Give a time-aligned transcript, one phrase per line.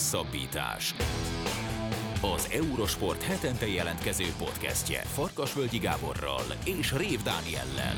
[0.00, 0.94] Hosszabbítás.
[2.22, 7.94] Az Eurosport hetente jelentkező podcastje Farkasvölgyi Gáborral és Rév Dániellel.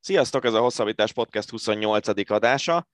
[0.00, 2.30] Sziasztok, ez a Hosszabbítás Podcast 28.
[2.30, 2.88] adása.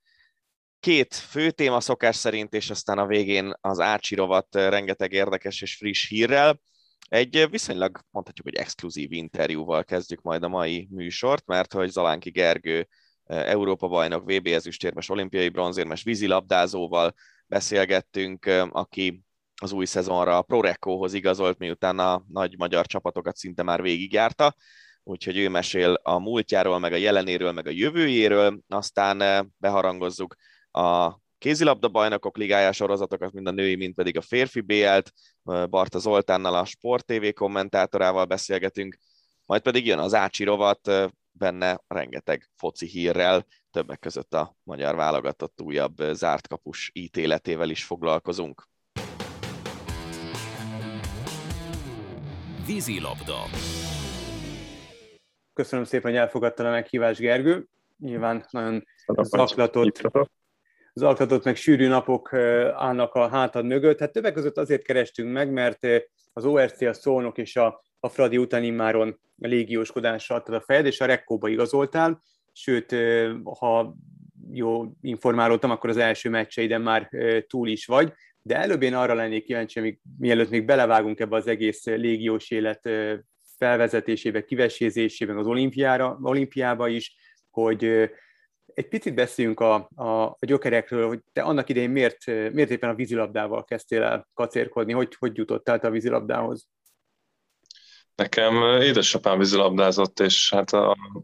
[0.80, 4.17] Két fő téma szokás szerint, és aztán a végén az Ácsi
[4.51, 6.61] rengeteg érdekes és friss hírrel.
[7.09, 12.89] Egy viszonylag mondhatjuk, hogy exkluzív interjúval kezdjük majd a mai műsort, mert hogy Zalánki Gergő
[13.27, 17.14] Európa bajnok, VB ezüstérmes, olimpiai bronzérmes vízilabdázóval
[17.46, 19.24] beszélgettünk, aki
[19.60, 24.54] az új szezonra a Prorekóhoz igazolt, miután a nagy magyar csapatokat szinte már végigjárta,
[25.02, 30.34] úgyhogy ő mesél a múltjáról, meg a jelenéről, meg a jövőjéről, aztán beharangozzuk
[30.70, 35.12] a kézilabda bajnokok ligája sorozatokat, mind a női, mind pedig a férfi BL-t.
[35.70, 38.98] Barta Zoltánnal, a Sport TV kommentátorával beszélgetünk,
[39.46, 40.90] majd pedig jön az Ácsi rovat,
[41.38, 48.68] benne rengeteg foci hírrel, többek között a magyar válogatott újabb zárt kapus ítéletével is foglalkozunk.
[52.66, 53.37] Vízilabda.
[55.52, 57.66] Köszönöm szépen, hogy elfogadta a meghívást, Gergő.
[57.98, 60.00] Nyilván nagyon zaklatott,
[60.93, 62.32] zaklatott, meg sűrű napok
[62.73, 63.98] állnak a hátad mögött.
[63.98, 65.87] Hát többek között azért kerestünk meg, mert
[66.32, 71.00] az ORC, a Szolnok és a, a Fradi után immáron légióskodásra adtad a fejed, és
[71.00, 72.22] a Rekkóba igazoltál,
[72.53, 72.94] sőt,
[73.59, 73.97] ha
[74.50, 77.10] jó informálódtam, akkor az első meccseiden már
[77.47, 78.12] túl is vagy,
[78.43, 82.88] de előbb én arra lennék kíváncsi, mielőtt még belevágunk ebbe az egész légiós élet
[83.59, 87.16] felvezetésébe, kivesézésébe, az olimpiára, olimpiába is,
[87.50, 87.84] hogy
[88.75, 92.94] egy picit beszéljünk a, a, a gyökerekről, hogy te annak idején miért, miért éppen a
[92.94, 96.69] vízilabdával kezdtél el kacérkodni, hogy, hogy jutottál te a vízilabdához?
[98.16, 100.70] Nekem édesapám vízilabdázott, és hát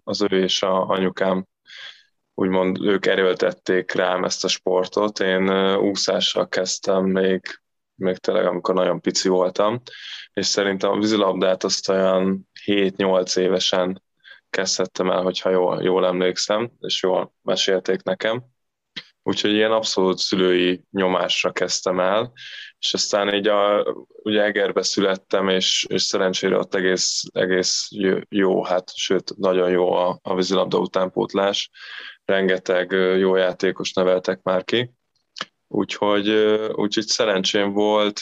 [0.05, 1.47] az ő és a anyukám
[2.35, 5.21] úgymond ők erőltették rám ezt a sportot.
[5.21, 7.41] Én úszással kezdtem még,
[7.95, 9.83] még tényleg, amikor nagyon pici voltam,
[10.33, 14.03] és szerintem a vízilabdát azt olyan 7-8 évesen
[14.51, 18.45] kezdhettem el, hogyha jól, jól emlékszem, és jól mesélték nekem.
[19.23, 22.33] Úgyhogy ilyen abszolút szülői nyomásra kezdtem el,
[22.83, 23.87] és aztán így a,
[24.23, 27.89] ugye Egerbe születtem, és, és szerencsére ott egész, egész
[28.29, 31.71] jó, hát sőt, nagyon jó a, a vízilabda utánpótlás,
[32.25, 34.91] rengeteg jó játékos neveltek már ki,
[35.69, 36.29] úgyhogy,
[36.73, 38.21] úgyhogy szerencsém volt,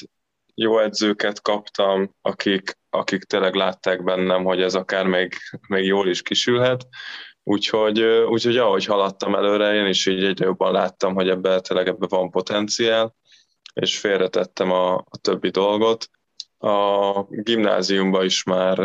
[0.54, 5.34] jó edzőket kaptam, akik, akik tényleg látták bennem, hogy ez akár még,
[5.69, 6.87] még jól is kisülhet,
[7.42, 12.06] Úgyhogy, úgyhogy ahogy haladtam előre, én is így egyre jobban láttam, hogy ebbe tényleg ebbe
[12.09, 13.15] van potenciál,
[13.72, 16.10] és félretettem a, a többi dolgot.
[16.58, 18.78] A gimnáziumba is már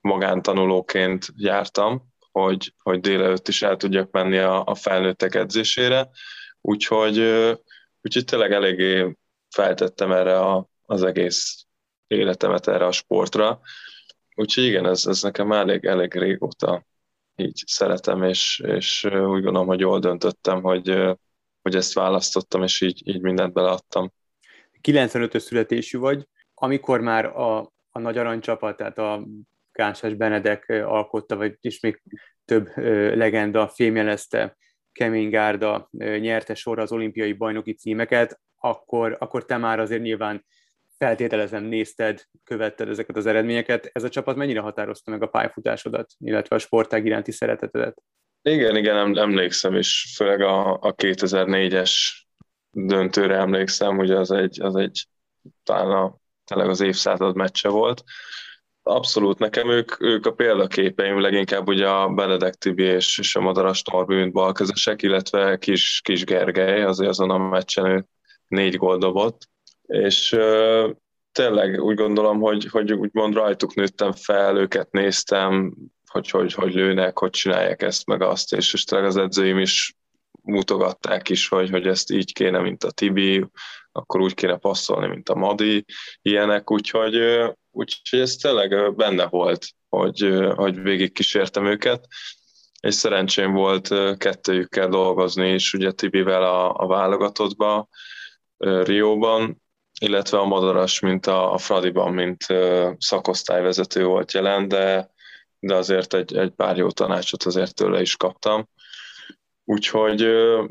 [0.00, 6.10] magántanulóként jártam, hogy, hogy délelőtt is el tudjak menni a, a felnőttek edzésére,
[6.60, 7.18] úgyhogy,
[8.00, 9.16] úgyhogy tényleg eléggé
[9.48, 11.66] feltettem erre a, az egész
[12.06, 13.60] életemet erre a sportra.
[14.34, 16.86] Úgyhogy igen, ez, ez nekem elég, elég régóta
[17.36, 21.16] így szeretem, és, és úgy gondolom, hogy jól döntöttem, hogy,
[21.66, 24.12] hogy ezt választottam, és így, így mindent beleadtam.
[24.82, 27.58] 95-ös születésű vagy, amikor már a,
[27.90, 29.26] a nagy aranycsapat, tehát a
[29.72, 32.02] Kánsás Benedek alkotta, vagy is még
[32.44, 32.76] több
[33.16, 34.56] legenda fémjelezte,
[34.92, 40.44] Kemény Gárda nyerte sorra az olimpiai bajnoki címeket, akkor, akkor te már azért nyilván
[40.98, 43.90] feltételezem nézted, követted ezeket az eredményeket.
[43.92, 48.02] Ez a csapat mennyire határozta meg a pályafutásodat, illetve a sportág iránti szeretetedet?
[48.50, 51.92] Igen, igen, emlékszem, és főleg a, a 2004-es
[52.70, 55.06] döntőre emlékszem, hogy az egy, az egy
[55.62, 58.02] talán a, tényleg az évszázad meccse volt.
[58.82, 63.82] Abszolút, nekem ők, ők a példaképeim, leginkább ugye a Benedek Tibi és, és a Madaras
[63.82, 68.06] Norbi, mint balkezesek, illetve Kis, Kis Gergely, azért azon a meccsen ő
[68.48, 69.48] négy gól dobott
[69.86, 70.90] és uh,
[71.32, 75.74] tényleg úgy gondolom, hogy, hogy úgymond rajtuk nőttem fel, őket néztem,
[76.16, 79.94] hogy, hogy, hogy lőnek, hogy csinálják ezt, meg azt, és, és tényleg az edzőim is
[80.42, 83.46] mutogatták is, hogy, hogy ezt így kéne, mint a Tibi,
[83.92, 85.84] akkor úgy kéne passzolni, mint a Madi,
[86.22, 87.16] ilyenek, úgyhogy,
[87.70, 92.06] úgyhogy ez tényleg benne volt, hogy, hogy végig kísértem őket,
[92.80, 93.88] és szerencsém volt
[94.18, 97.88] kettőjükkel dolgozni is, ugye Tibivel a, a válogatottba,
[98.58, 99.62] Rióban,
[100.00, 102.46] illetve a Madaras, mint a, a Fradiban, mint
[102.98, 105.14] szakosztályvezető volt jelen, de,
[105.66, 108.68] de azért egy, egy pár jó tanácsot azért tőle is kaptam.
[109.64, 110.26] Úgyhogy,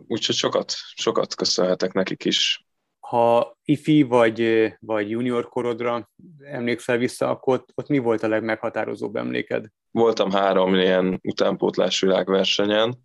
[0.08, 2.66] úgyhogy sokat, sokat köszönhetek nekik is.
[3.00, 6.10] Ha ifi vagy, vagy junior korodra
[6.44, 9.66] emlékszel vissza, akkor ott, ott mi volt a legmeghatározóbb emléked?
[9.92, 12.98] Voltam három ilyen utánpótlás világversenyen.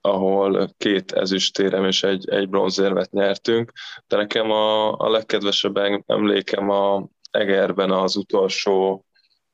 [0.00, 3.72] ahol két ezüstérem és egy, egy bronzérmet nyertünk,
[4.06, 5.76] de nekem a, a legkedvesebb
[6.06, 9.06] emlékem a Egerben az utolsó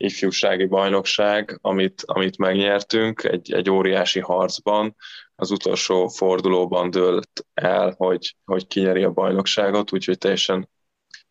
[0.02, 4.94] ifjúsági bajnokság, amit, amit megnyertünk egy, egy óriási harcban.
[5.34, 10.68] Az utolsó fordulóban dőlt el, hogy, hogy kinyeri a bajnokságot, úgyhogy teljesen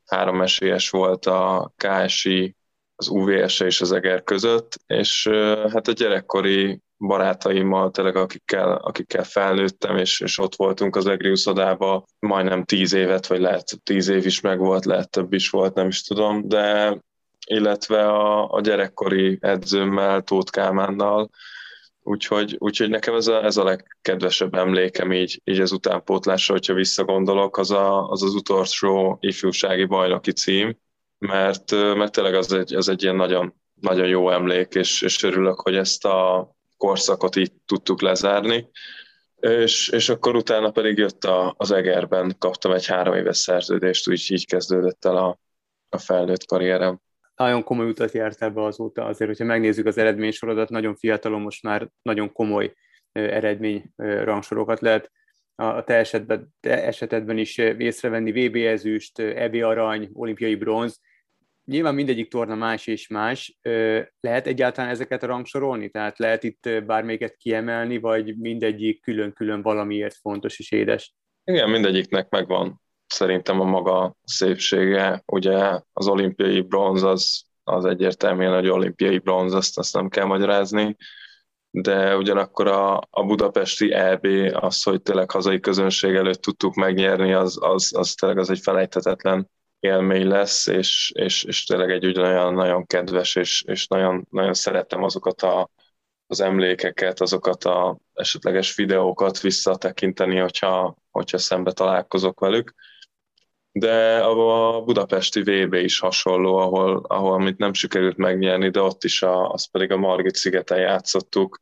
[0.05, 2.55] három esélyes volt a KSI,
[2.95, 5.27] az UVS és az Eger között, és
[5.71, 12.05] hát a gyerekkori barátaimmal, tényleg akikkel, akikkel felnőttem, és, és ott voltunk az Egri uszodába
[12.19, 15.87] majdnem tíz évet, vagy lehet tíz év is meg volt, lehet több is volt, nem
[15.87, 16.97] is tudom, de
[17.47, 21.29] illetve a, a gyerekkori edzőmmel, Tóth Kálmánnal,
[22.03, 27.57] úgyhogy, úgyhogy nekem ez a, ez a legkedvesebb emlékem így, így az utánpótlásra, hogyha visszagondolok,
[27.57, 30.77] az, a, az az utolsó ifjúsági bajnoki cím,
[31.17, 35.59] mert, mert tényleg az egy, az egy ilyen nagyon, nagyon jó emlék, és, és örülök,
[35.59, 38.69] hogy ezt a korszakot így tudtuk lezárni.
[39.39, 44.25] És, és akkor utána pedig jött a, az Egerben, kaptam egy három éves szerződést, úgy
[44.29, 45.39] így kezdődött el a,
[45.89, 47.01] a felnőtt karrierem.
[47.41, 51.89] Nagyon komoly utat járt ebbe azóta, azért, hogyha megnézzük az eredménysorodat, nagyon fiatalon most már
[52.01, 52.73] nagyon komoly
[53.11, 55.11] eredmény rangsorokat lehet
[55.55, 60.99] a te esetben, te esetedben is észrevenni, VB ezüst, EB arany, olimpiai bronz,
[61.65, 63.57] Nyilván mindegyik torna más és más.
[64.19, 65.89] Lehet egyáltalán ezeket rangsorolni?
[65.89, 71.15] Tehát lehet itt bármelyiket kiemelni, vagy mindegyik külön-külön valamiért fontos és édes?
[71.43, 75.23] Igen, mindegyiknek megvan szerintem a maga szépsége.
[75.25, 80.95] Ugye az olimpiai bronz az, az egyértelműen, hogy olimpiai bronz, azt, azt nem kell magyarázni,
[81.71, 87.57] de ugyanakkor a, a budapesti EB, az, hogy tényleg hazai közönség előtt tudtuk megnyerni, az,
[87.61, 89.49] az, az tényleg az egy felejthetetlen
[89.79, 95.03] élmény lesz, és, és, és tényleg egy ugyanolyan nagyon kedves, és, és nagyon, nagyon szeretem
[95.03, 95.69] azokat a,
[96.27, 102.73] az emlékeket, azokat a esetleges videókat visszatekinteni, hogyha, hogyha szembe találkozok velük.
[103.71, 109.21] De a budapesti VB is hasonló, ahol, ahol amit nem sikerült megnyerni, de ott is
[109.21, 111.59] a, az pedig a Margit szigeten játszottuk,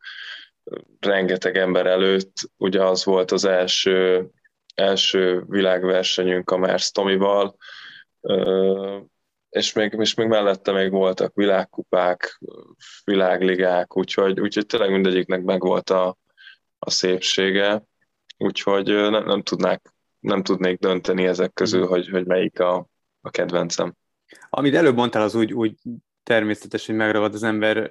[0.99, 2.33] rengeteg ember előtt.
[2.57, 4.27] Ugye az volt az első,
[4.75, 7.57] első világversenyünk a Mersz Tomival,
[9.49, 12.39] és még, és még mellette még voltak világkupák,
[13.03, 16.17] világligák, úgyhogy, úgyhogy tényleg mindegyiknek megvolt a,
[16.79, 17.83] a szépsége,
[18.37, 22.87] úgyhogy nem, nem, tudnák, nem tudnék dönteni ezek közül, hogy, hogy melyik a,
[23.21, 23.95] a kedvencem.
[24.49, 25.75] Amit előbb mondtál, az úgy, úgy
[26.23, 27.89] természetes, hogy megragad az ember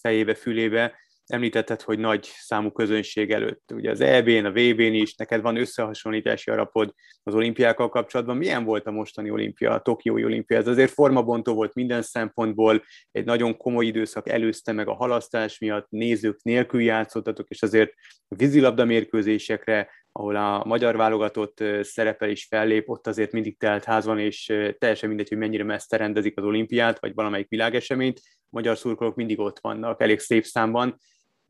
[0.00, 0.94] fejébe, fülébe,
[1.26, 3.72] említetted, hogy nagy számú közönség előtt.
[3.72, 8.36] Ugye az EB-n, a VB-n is, neked van összehasonlítási alapod az olimpiákkal kapcsolatban.
[8.36, 10.56] Milyen volt a mostani olimpia, a Tokiói olimpia?
[10.56, 15.86] Ez azért formabontó volt minden szempontból, egy nagyon komoly időszak előzte meg a halasztás miatt,
[15.88, 17.92] nézők nélkül játszottatok, és azért
[18.28, 24.18] vízilabda mérkőzésekre, ahol a magyar válogatott szerepel is fellép, ott azért mindig telt ház van,
[24.18, 24.46] és
[24.78, 29.58] teljesen mindegy, hogy mennyire messze rendezik az olimpiát, vagy valamelyik világeseményt, magyar szurkolók mindig ott
[29.60, 30.98] vannak, elég szép számban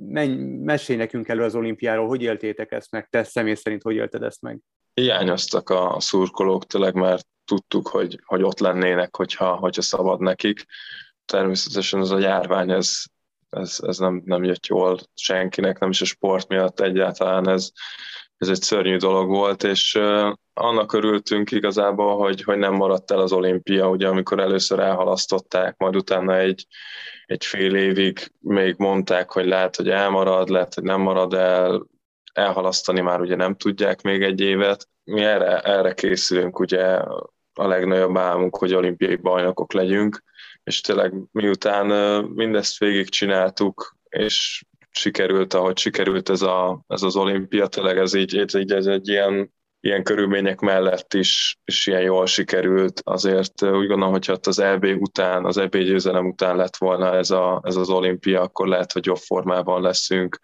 [0.08, 4.22] menj, mesélj nekünk elő az olimpiáról, hogy éltétek ezt meg, te személy szerint hogy élted
[4.22, 4.58] ezt meg?
[4.94, 10.64] Hiányoztak a szurkolók tényleg, mert tudtuk, hogy, hogy ott lennének, hogyha, hogyha szabad nekik.
[11.24, 13.02] Természetesen ez a járvány, ez,
[13.50, 17.70] ez, ez nem, nem jött jól senkinek, nem is a sport miatt egyáltalán, ez,
[18.40, 19.98] ez egy szörnyű dolog volt, és
[20.54, 25.96] annak örültünk igazából, hogy, hogy nem maradt el az olimpia, ugye amikor először elhalasztották, majd
[25.96, 26.66] utána egy,
[27.26, 31.86] egy fél évig még mondták, hogy lehet, hogy elmarad, lehet, hogy nem marad el,
[32.32, 34.88] elhalasztani már ugye nem tudják még egy évet.
[35.04, 36.84] Mi erre, erre készülünk, ugye
[37.54, 40.22] a legnagyobb álmunk, hogy olimpiai bajnokok legyünk,
[40.62, 41.86] és tényleg miután
[42.24, 48.36] mindezt végig csináltuk, és sikerült, ahogy sikerült ez, a, ez az olimpia, tényleg ez így,
[48.36, 53.00] ez, így, ez egy ilyen, ilyen körülmények mellett is, is ilyen jól sikerült.
[53.04, 57.30] Azért úgy gondolom, hogy ott az EB után, az EB győzelem után lett volna ez,
[57.30, 60.38] a, ez az olimpia, akkor lehet, hogy jobb formában leszünk.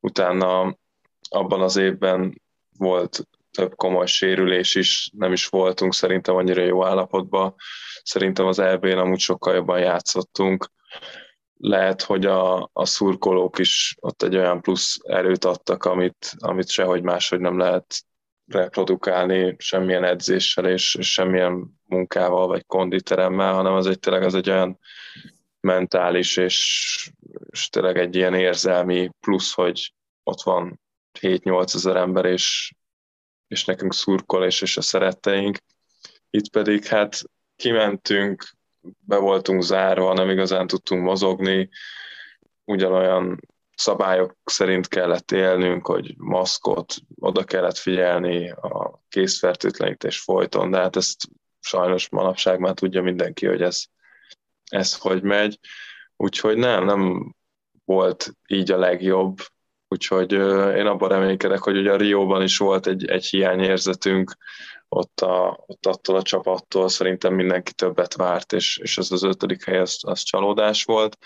[0.00, 0.76] Utána
[1.28, 2.42] abban az évben
[2.78, 7.54] volt több komoly sérülés is, nem is voltunk szerintem annyira jó állapotban.
[8.02, 10.70] Szerintem az EB-n amúgy sokkal jobban játszottunk
[11.58, 17.02] lehet, hogy a, a szurkolók is ott egy olyan plusz erőt adtak, amit, amit sehogy
[17.02, 18.04] máshogy nem lehet
[18.46, 24.50] reprodukálni semmilyen edzéssel és, és semmilyen munkával vagy konditeremmel, hanem az egy tényleg az egy
[24.50, 24.78] olyan
[25.60, 27.10] mentális és,
[27.50, 30.80] és tényleg egy ilyen érzelmi plusz, hogy ott van
[31.20, 32.72] 7-8 ezer ember, és,
[33.46, 35.58] és nekünk szurkol, és, és a szeretteink.
[36.30, 37.22] Itt pedig hát
[37.56, 38.55] kimentünk,
[38.98, 41.68] be voltunk zárva, nem igazán tudtunk mozogni,
[42.64, 43.40] ugyanolyan
[43.76, 51.16] szabályok szerint kellett élnünk, hogy maszkot, oda kellett figyelni, a készfertőtlenítés folyton, de hát ezt
[51.60, 53.84] sajnos manapság már tudja mindenki, hogy ez,
[54.70, 55.58] ez hogy megy.
[56.16, 57.34] Úgyhogy nem, nem
[57.84, 59.38] volt így a legjobb,
[59.88, 60.32] úgyhogy
[60.76, 64.36] én abban reménykedek, hogy ugye a Rióban is volt egy, egy hiányérzetünk,
[64.88, 69.64] ott, a, ott attól a csapattól szerintem mindenki többet várt, és, és ez az ötödik
[69.64, 71.18] hely, az, az csalódás volt.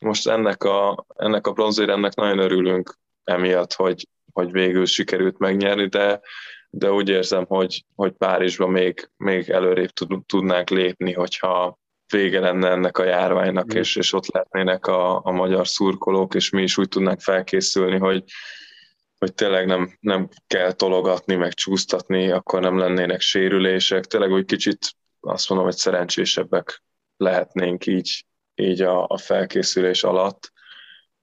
[0.00, 6.20] Most ennek a, ennek a bronzéremnek nagyon örülünk emiatt, hogy, hogy végül sikerült megnyerni, de,
[6.70, 9.90] de úgy érzem, hogy, hogy Párizsban még, még előrébb
[10.26, 11.78] tudnánk lépni, hogyha
[12.12, 13.78] vége lenne ennek a járványnak, mm.
[13.78, 18.24] és, és ott lehetnének a, a magyar szurkolók, és mi is úgy tudnánk felkészülni, hogy,
[19.18, 24.04] hogy tényleg nem, nem kell tologatni, meg csúsztatni, akkor nem lennének sérülések.
[24.04, 24.78] Tényleg úgy kicsit
[25.20, 26.82] azt mondom, hogy szerencsésebbek
[27.16, 30.52] lehetnénk így, így a, a felkészülés alatt.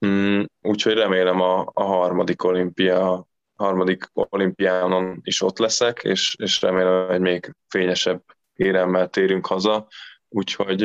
[0.06, 3.26] Mm, úgyhogy remélem a, a harmadik olimpia
[3.56, 8.22] harmadik olimpiánon is ott leszek, és, és remélem, hogy még fényesebb
[8.54, 9.86] éremmel térünk haza.
[10.34, 10.84] Úgyhogy,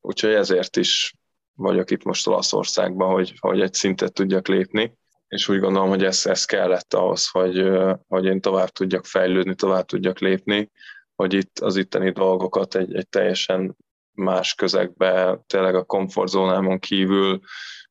[0.00, 1.14] úgyhogy ezért is
[1.54, 4.98] vagyok itt most Olaszországban, hogy, hogy egy szintet tudjak lépni,
[5.28, 7.70] és úgy gondolom, hogy ez, ez kellett ahhoz, hogy,
[8.08, 10.70] hogy én tovább tudjak fejlődni, tovább tudjak lépni,
[11.14, 13.76] hogy itt az itteni dolgokat egy, egy teljesen
[14.12, 17.40] más közegbe, tényleg a komfortzónámon kívül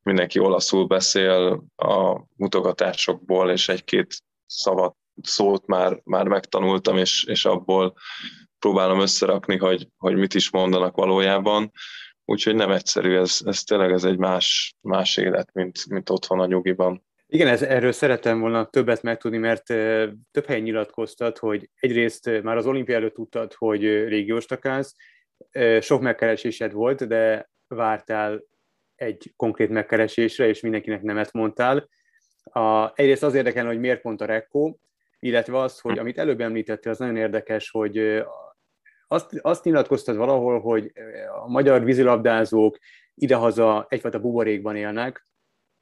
[0.01, 7.93] mindenki olaszul beszél a mutogatásokból, és egy-két szavat, szót már, már megtanultam, és, és abból
[8.59, 11.71] próbálom összerakni, hogy, hogy mit is mondanak valójában.
[12.25, 16.45] Úgyhogy nem egyszerű, ez, ez tényleg ez egy más, más élet, mint, mint otthon a
[16.45, 17.03] nyugiban.
[17.27, 19.63] Igen, ez, erről szerettem volna többet megtudni, mert
[20.31, 24.95] több helyen nyilatkoztat, hogy egyrészt már az olimpia előtt tudtad, hogy régiós takálsz,
[25.79, 28.43] sok megkeresésed volt, de vártál
[28.95, 31.89] egy konkrét megkeresésre, és mindenkinek nemet mondtál.
[32.43, 34.75] A, egyrészt az érdekel, hogy miért pont a Rekko,
[35.19, 38.23] illetve az, hogy amit előbb említettél, az nagyon érdekes, hogy
[39.11, 40.91] azt, azt nyilatkoztad valahol, hogy
[41.43, 42.77] a magyar vízilabdázók
[43.15, 45.27] idehaza egyfajta buborékban élnek,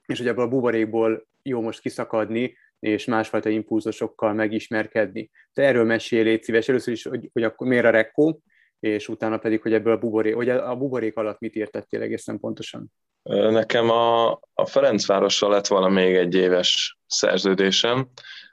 [0.06, 5.32] és hogy ebből a buborékból jó most kiszakadni, és másfajta impulzusokkal megismerkedni.
[5.54, 6.68] Te erről mesélj, légy szíves.
[6.68, 8.38] Először is, hogy, hogy akkor miért a Rekko,
[8.80, 12.92] és utána pedig, hogy ebből a buborék, hogy a buborék alatt mit értettél egészen pontosan?
[13.30, 18.08] Nekem a, a Ferencvárossal lett volna még egy éves szerződésem,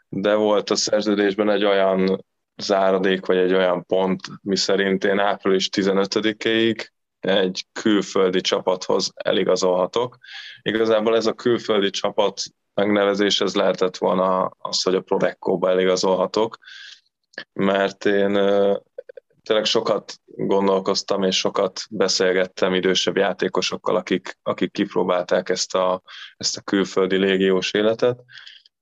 [0.09, 2.25] de volt a szerződésben egy olyan
[2.57, 6.87] záradék, vagy egy olyan pont, miszerint én április 15-ig
[7.21, 10.19] egy külföldi csapathoz eligazolhatok.
[10.63, 12.43] Igazából ez a külföldi csapat
[12.75, 16.59] megnevezés, ez lehetett volna az, hogy a Prodecco-ba eligazolhatok,
[17.53, 18.33] mert én
[19.43, 26.03] tényleg sokat gondolkoztam, és sokat beszélgettem idősebb játékosokkal, akik, akik kipróbálták ezt a,
[26.37, 28.21] ezt a külföldi légiós életet,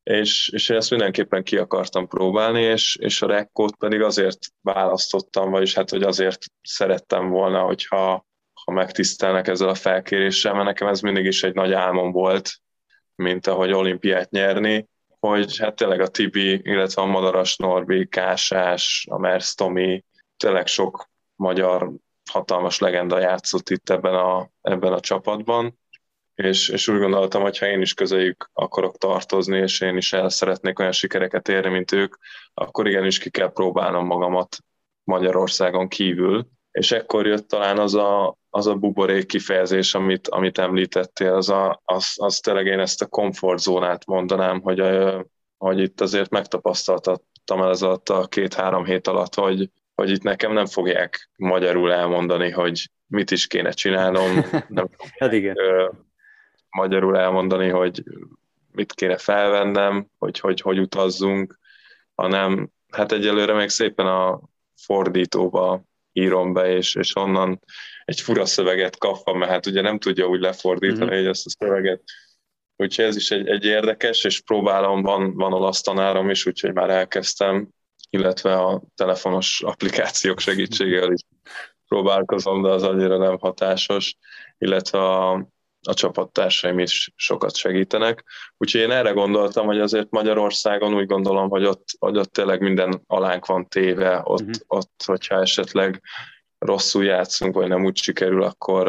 [0.03, 5.75] és, és ezt mindenképpen ki akartam próbálni, és, és a rekkót pedig azért választottam, vagyis
[5.75, 8.27] hát, hogy azért szerettem volna, hogyha
[8.65, 12.51] ha megtisztelnek ezzel a felkéréssel, mert nekem ez mindig is egy nagy álmom volt,
[13.15, 19.19] mint ahogy olimpiát nyerni, hogy hát tényleg a Tibi, illetve a Madaras Norbi, Kásás, a
[19.19, 20.05] Merstomi,
[20.37, 21.91] tényleg sok magyar
[22.31, 25.81] hatalmas legenda játszott itt ebben a, ebben a csapatban,
[26.35, 30.29] és, és úgy gondoltam, hogy ha én is közéjük akarok tartozni, és én is el
[30.29, 32.15] szeretnék olyan sikereket érni, mint ők,
[32.55, 34.57] akkor igenis ki kell próbálnom magamat
[35.05, 36.47] Magyarországon kívül.
[36.71, 41.81] És ekkor jött talán az a, az a buborék kifejezés, amit, amit említettél, az, a,
[41.85, 44.83] az, az tényleg én ezt a komfortzónát mondanám, hogy,
[45.57, 50.53] hogy itt azért megtapasztaltattam el ez alatt a két-három hét alatt, hogy, hogy itt nekem
[50.53, 55.57] nem fogják magyarul elmondani, hogy mit is kéne csinálnom, nem hát igen.
[56.77, 58.03] Magyarul elmondani, hogy
[58.73, 61.59] mit kéne felvennem, hogy hogy, hogy utazzunk,
[62.15, 64.41] hanem hát egyelőre még szépen a
[64.77, 67.61] fordítóba írom be, és, és onnan
[68.05, 71.17] egy fura szöveget kapva, mert hát ugye nem tudja úgy lefordítani, mm-hmm.
[71.17, 72.03] hogy ezt a szöveget.
[72.77, 76.91] Úgyhogy ez is egy, egy érdekes, és próbálom, van, van olasz tanárom is, úgyhogy már
[76.91, 77.69] elkezdtem
[78.15, 81.21] illetve a telefonos applikációk segítségével is
[81.89, 84.17] próbálkozom, de az annyira nem hatásos,
[84.59, 85.47] illetve a,
[85.89, 88.25] a csapattársaim is sokat segítenek.
[88.57, 93.03] Úgyhogy én erre gondoltam, hogy azért Magyarországon úgy gondolom, hogy ott, hogy ott tényleg minden
[93.07, 94.57] alánk van téve, ott, uh-huh.
[94.67, 96.03] ott hogyha esetleg
[96.59, 98.89] rosszul játszunk, vagy nem úgy sikerül, akkor,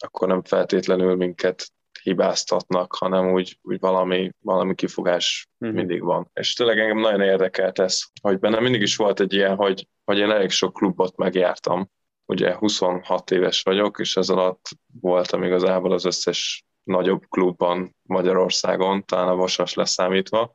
[0.00, 5.76] akkor nem feltétlenül minket hibáztatnak, hanem úgy, úgy valami, valami kifogás uh-huh.
[5.76, 6.30] mindig van.
[6.32, 10.18] És tényleg engem nagyon érdekelt ez, hogy bennem mindig is volt egy ilyen, hogy, hogy
[10.18, 11.90] én elég sok klubot megjártam.
[12.26, 14.68] Ugye 26 éves vagyok, és ez alatt
[15.00, 20.52] voltam igazából az összes nagyobb klubban Magyarországon, talán a Vasas leszámítva,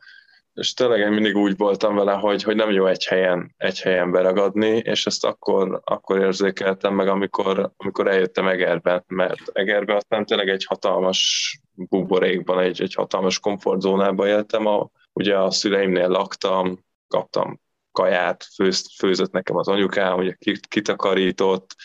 [0.53, 4.11] és tényleg én mindig úgy voltam vele, hogy, hogy nem jó egy helyen, egy helyen
[4.11, 10.49] beragadni, és ezt akkor, akkor érzékeltem meg, amikor, amikor eljöttem Egerbe, mert Egerbe aztán tényleg
[10.49, 17.59] egy hatalmas buborékban, egy, egy hatalmas komfortzónában éltem, a, ugye a szüleimnél laktam, kaptam
[17.97, 20.35] kaját, főzt, főzött nekem az anyukám, ugye
[20.67, 21.75] kitakarított,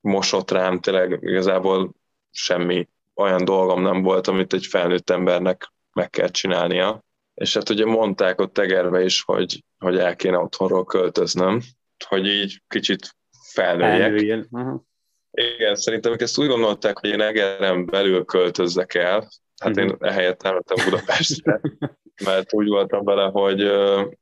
[0.00, 1.92] mosott rám, tényleg igazából
[2.30, 7.04] semmi olyan dolgom nem volt, amit egy felnőtt embernek meg kell csinálnia.
[7.34, 11.60] És hát ugye mondták ott Tegerbe is, hogy, hogy el kéne otthonról költöznöm,
[12.06, 13.16] hogy így kicsit
[13.52, 14.46] felnőjek.
[14.50, 14.80] Uh-huh.
[15.30, 19.28] Igen, szerintem ezt úgy gondolták, hogy én Egeren belül költözzek el,
[19.62, 20.04] hát én mhm.
[20.04, 21.60] ehelyett elmentem Budapestre,
[22.24, 23.70] mert úgy voltam vele, hogy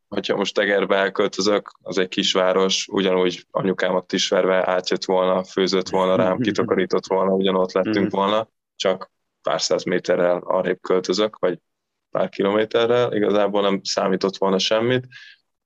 [0.08, 6.16] hogyha most Tegerbe elköltözök, az egy kisváros, ugyanúgy anyukámat is verve átjött volna, főzött volna
[6.16, 8.20] rám, kitakarított volna, ugyanott lettünk uh-huh.
[8.20, 9.10] volna, csak
[9.42, 11.58] pár száz méterrel arrébb költözök, vagy
[12.10, 15.06] pár kilométerrel, igazából nem számított volna semmit,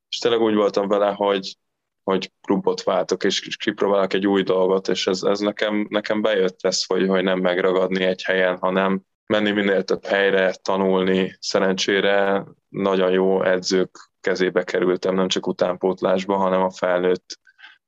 [0.08, 1.56] és tényleg úgy voltam vele, hogy,
[2.02, 6.84] hogy klubot váltok, és kipróbálok egy új dolgot, és ez, ez nekem, nekem bejött ez,
[6.84, 11.36] hogy, hogy nem megragadni egy helyen, hanem menni minél több helyre, tanulni.
[11.40, 17.38] Szerencsére nagyon jó edzők kezébe kerültem, nem csak utánpótlásba, hanem a felnőtt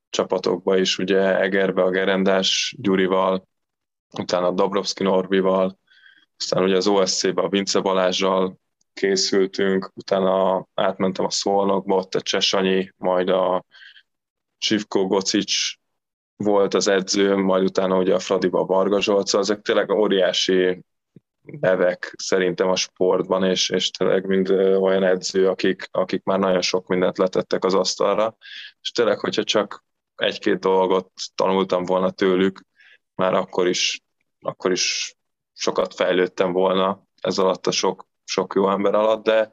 [0.09, 3.47] csapatokba is, ugye Egerbe a Gerendás Gyurival,
[4.19, 5.79] utána Dabrowski Norbival,
[6.37, 8.59] aztán ugye az OSC-be a Vince Balázsjal
[8.93, 13.65] készültünk, utána átmentem a Szolnokba, ott a Csesanyi, majd a
[14.57, 15.53] Sivko Gocic
[16.35, 20.83] volt az edző, majd utána ugye a Fradiba a Varga szóval ezek tényleg óriási
[21.59, 24.49] nevek szerintem a sportban, és, és tényleg mind
[24.79, 28.37] olyan edző, akik, akik már nagyon sok mindent letettek az asztalra,
[28.81, 29.85] és tényleg, hogyha csak
[30.15, 32.61] egy-két dolgot tanultam volna tőlük,
[33.15, 34.01] már akkor is,
[34.39, 35.15] akkor is
[35.53, 39.51] sokat fejlődtem volna ez alatt a sok, sok jó ember alatt, de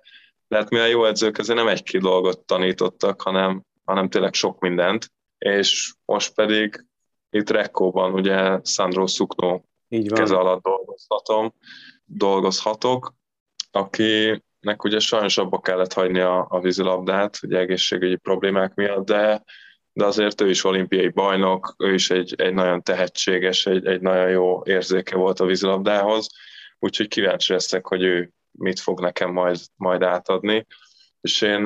[0.48, 5.94] lehet mivel jó edzők ezért nem egy-két dolgot tanítottak, hanem, hanem tényleg sok mindent, és
[6.04, 6.86] most pedig
[7.30, 11.54] itt Rekkóban ugye Sandro Szuknó keze alatt dolgozhatom,
[12.04, 13.14] dolgozhatok,
[13.70, 19.44] akinek ugye sajnos abba kellett hagyni a, a vízilabdát, ugye egészségügyi problémák miatt, de
[19.96, 24.28] de azért ő is olimpiai bajnok, ő is egy, egy nagyon tehetséges, egy, egy nagyon
[24.28, 26.28] jó érzéke volt a vízilabdához,
[26.78, 30.66] úgyhogy kíváncsi leszek, hogy ő mit fog nekem majd, majd átadni.
[31.20, 31.62] És én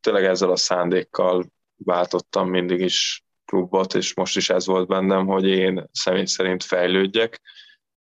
[0.00, 1.44] tényleg ezzel a szándékkal
[1.76, 7.40] váltottam mindig is klubot, és most is ez volt bennem, hogy én személy szerint fejlődjek,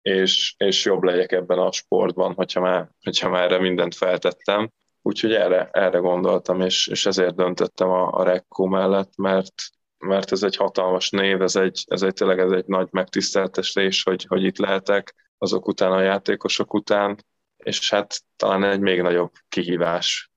[0.02, 4.72] és, és jobb legyek ebben a sportban, hogyha már, hogyha már erre mindent feltettem.
[5.02, 9.54] Úgyhogy erre, erre gondoltam, és, és ezért döntöttem a, a Rekko mellett, mert,
[9.98, 14.26] mert ez egy hatalmas név, ez egy, ez egy tényleg ez egy nagy megtiszteltetés, hogy,
[14.28, 17.26] hogy itt lehetek azok után a játékosok után,
[17.58, 20.32] és hát talán egy még nagyobb kihívás.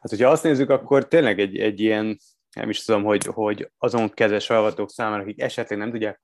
[0.00, 2.18] Hát, hogyha azt nézzük, akkor tényleg egy, egy ilyen,
[2.54, 6.22] nem is tudom, hogy, hogy azon kezes hallgatók számára, akik esetleg nem tudják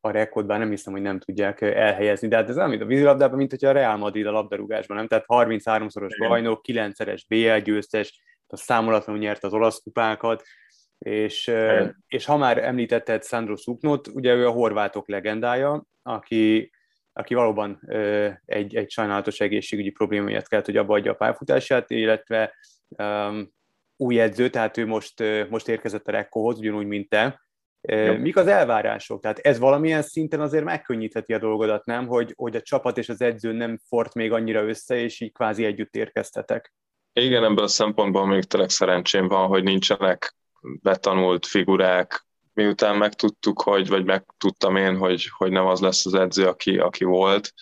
[0.00, 2.86] a rekord, bár nem hiszem, hogy nem tudják elhelyezni, de hát ez olyan, mint a
[2.86, 5.06] vízilabdában, mint hogyha a Real Madrid a labdarúgásban, nem?
[5.06, 10.42] Tehát 33-szoros bajnok, 9-szeres BL győztes, a számolatlanul nyert az olasz kupákat,
[10.98, 11.52] és,
[12.06, 16.70] és ha már említetted Sandro Szuknot, ugye ő a horvátok legendája, aki,
[17.12, 17.80] aki valóban
[18.44, 22.54] egy, egy sajnálatos egészségügyi probléma miatt kellett, hogy abba adja a pályafutását, illetve
[22.88, 23.50] um,
[24.00, 27.40] új edző, tehát ő most, most érkezett a Rekkohoz, ugyanúgy, mint te,
[27.80, 28.16] jó.
[28.16, 29.20] Mik az elvárások?
[29.20, 32.06] Tehát ez valamilyen szinten azért megkönnyítheti a dolgodat, nem?
[32.06, 35.64] Hogy, hogy a csapat és az edző nem fort még annyira össze, és így kvázi
[35.64, 36.74] együtt érkeztetek.
[37.12, 43.88] Igen, ebből a szempontból még tényleg szerencsém van, hogy nincsenek betanult figurák, miután megtudtuk, hogy,
[43.88, 47.52] vagy megtudtam én, hogy, hogy nem az lesz az edző, aki, aki volt,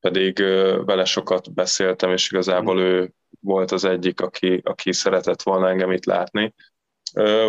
[0.00, 0.38] pedig
[0.84, 3.12] vele sokat beszéltem, és igazából ő
[3.46, 6.54] volt az egyik, aki, aki szeretett volna engem itt látni,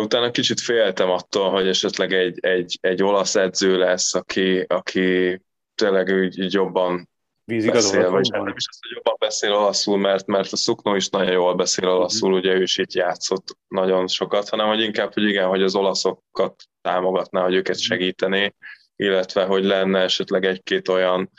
[0.00, 5.40] Utána kicsit féltem attól, hogy esetleg egy, egy, egy olasz edző lesz, aki, aki
[5.74, 7.08] tényleg úgy, úgy jobban
[7.44, 11.32] beszél, vagy nem is az, hogy jobban beszél olaszul, mert, mert a Szuknó is nagyon
[11.32, 15.48] jól beszél olaszul, ugye ő is itt játszott nagyon sokat, hanem hogy inkább, hogy igen,
[15.48, 18.54] hogy az olaszokat támogatná, hogy őket segítené,
[18.96, 21.30] illetve hogy lenne esetleg egy-két olyan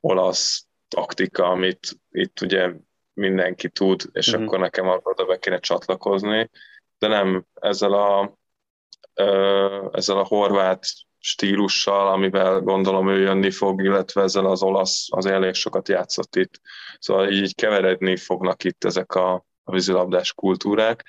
[0.00, 2.70] olasz taktika, amit itt ugye
[3.14, 4.44] mindenki tud, és uh-huh.
[4.44, 6.50] akkor nekem arra be kéne csatlakozni
[7.02, 8.38] de nem ezzel a,
[9.92, 10.86] ezzel a horvát
[11.18, 16.60] stílussal, amivel gondolom ő jönni fog, illetve ezzel az olasz az elég sokat játszott itt.
[16.98, 19.32] Szóval így keveredni fognak itt ezek a,
[19.64, 21.04] a vízilabdás kultúrák,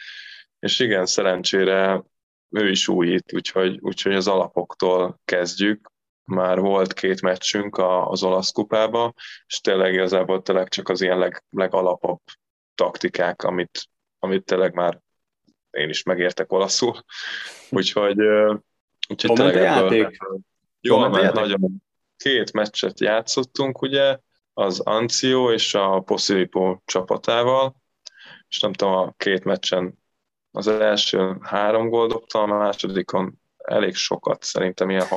[0.60, 2.04] és igen, szerencsére
[2.50, 5.92] ő is újít, úgyhogy, úgyhogy az alapoktól kezdjük.
[6.26, 9.14] Már volt két meccsünk az olasz kupába,
[9.48, 12.20] és tényleg igazából tényleg csak az ilyen leg, legalapabb
[12.76, 13.88] taktikák, amit,
[14.20, 15.00] amit tényleg már
[15.72, 17.04] én is megértek olaszul.
[17.70, 18.18] Úgyhogy,
[19.10, 20.18] úgyhogy tényleg ebből, játék?
[20.82, 21.84] Jól ment, nagyon.
[22.18, 24.18] Két meccset játszottunk, ugye,
[24.54, 27.76] az Ancio és a Posilipo csapatával,
[28.48, 30.02] és nem tudom, a két meccsen
[30.52, 35.08] az első három gól dobtam, a másodikon elég sokat, szerintem ilyen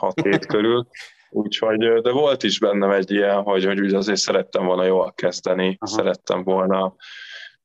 [0.00, 0.86] 6-7 körül.
[1.30, 5.76] Úgyhogy, de volt is bennem egy ilyen, hogy, hogy úgy azért szerettem volna jól kezdeni,
[5.80, 5.96] Aha.
[5.96, 6.94] szerettem volna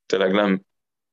[0.06, 0.62] tényleg nem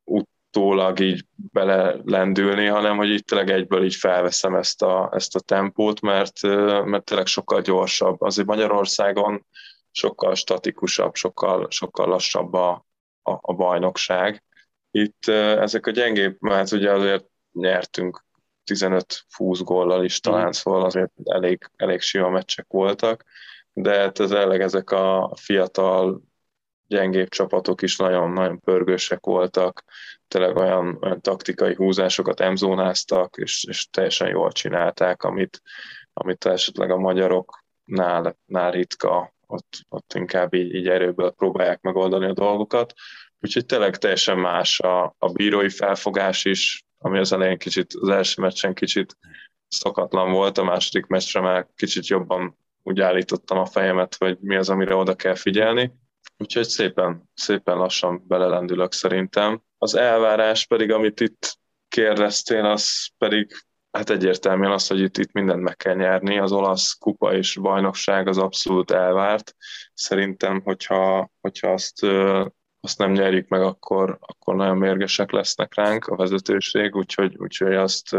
[0.03, 6.01] utólag így belelendülni, hanem hogy így tényleg egyből így felveszem ezt a, ezt a tempót,
[6.01, 6.41] mert,
[6.85, 8.21] mert tényleg sokkal gyorsabb.
[8.21, 9.45] Azért Magyarországon
[9.91, 12.85] sokkal statikusabb, sokkal, sokkal lassabb a,
[13.21, 14.43] a, a bajnokság.
[14.91, 18.24] Itt ezek a gyengébb, mert ugye azért nyertünk
[18.65, 20.49] 15-20 góllal is talán, mm.
[20.49, 23.25] szóval azért elég, elég sima meccsek voltak,
[23.73, 26.21] de hát tényleg ezek a fiatal,
[26.87, 29.83] gyengébb csapatok is nagyon-nagyon pörgősek voltak,
[30.27, 35.61] tényleg olyan, olyan taktikai húzásokat emzónáztak, és, és teljesen jól csinálták, amit,
[36.13, 42.33] amit esetleg a magyaroknál nál ritka, ott, ott inkább így, így erőből próbálják megoldani a
[42.33, 42.93] dolgokat.
[43.39, 48.41] Úgyhogy tényleg teljesen más a, a bírói felfogás is, ami az elején kicsit, az első
[48.41, 49.17] meccsen kicsit
[49.67, 54.69] szokatlan volt, a második meccsre már kicsit jobban úgy állítottam a fejemet, hogy mi az,
[54.69, 55.93] amire oda kell figyelni.
[56.37, 59.61] Úgyhogy szépen, szépen lassan belelendülök szerintem.
[59.77, 63.51] Az elvárás pedig, amit itt kérdeztél, az pedig
[63.91, 66.39] hát egyértelműen az, hogy itt, itt mindent meg kell nyerni.
[66.39, 69.55] Az olasz kupa és bajnokság az abszolút elvárt.
[69.93, 72.05] Szerintem, hogyha, hogyha azt
[72.85, 78.17] azt nem nyerjük meg, akkor, akkor nagyon mérgesek lesznek ránk a vezetőség, úgyhogy, úgyhogy azt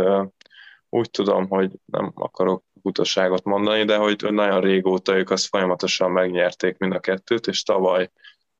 [0.88, 6.79] úgy tudom, hogy nem akarok butaságot mondani, de hogy nagyon régóta ők azt folyamatosan megnyerték
[6.79, 8.11] mind a kettőt, és tavaly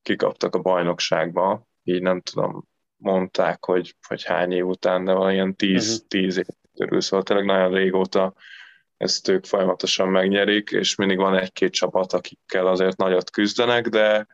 [0.03, 2.65] kikaptak a bajnokságba, így nem tudom,
[2.97, 6.07] mondták, hogy, hogy hány év után, de valamilyen tíz, uh-huh.
[6.09, 8.35] tíz év körül, szóval tényleg nagyon régóta
[8.97, 14.27] ezt ők folyamatosan megnyerik, és mindig van egy-két csapat, akikkel azért nagyot küzdenek, de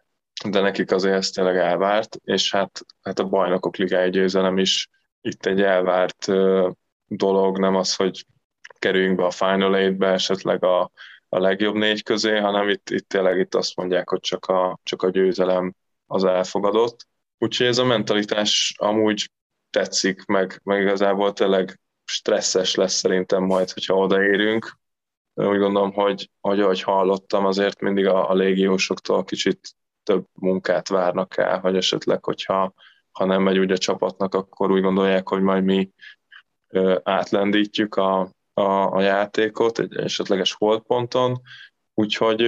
[0.49, 4.89] de nekik azért ez tényleg elvárt, és hát, hát a bajnokok ligája győzelem is
[5.21, 6.27] itt egy elvárt
[7.07, 8.27] dolog, nem az, hogy
[8.79, 10.91] kerüljünk be a Final Eight-be, esetleg a,
[11.29, 15.03] a legjobb négy közé, hanem itt, itt tényleg itt azt mondják, hogy csak a, csak
[15.03, 15.75] a győzelem
[16.07, 17.07] az elfogadott.
[17.39, 19.31] Úgyhogy ez a mentalitás amúgy
[19.71, 24.79] tetszik, meg, meg igazából tényleg stresszes lesz szerintem majd, hogyha odaérünk.
[25.35, 31.37] Úgy gondolom, hogy, hogy ahogy hallottam, azért mindig a, a légiósoktól kicsit több munkát várnak
[31.37, 32.75] el, vagy esetleg, hogyha
[33.13, 35.91] ha nem megy úgy a csapatnak, akkor úgy gondolják, hogy majd mi
[37.03, 38.21] átlendítjük a,
[38.55, 41.41] a, a játékot egy esetleges holdponton,
[41.95, 42.43] úgyhogy,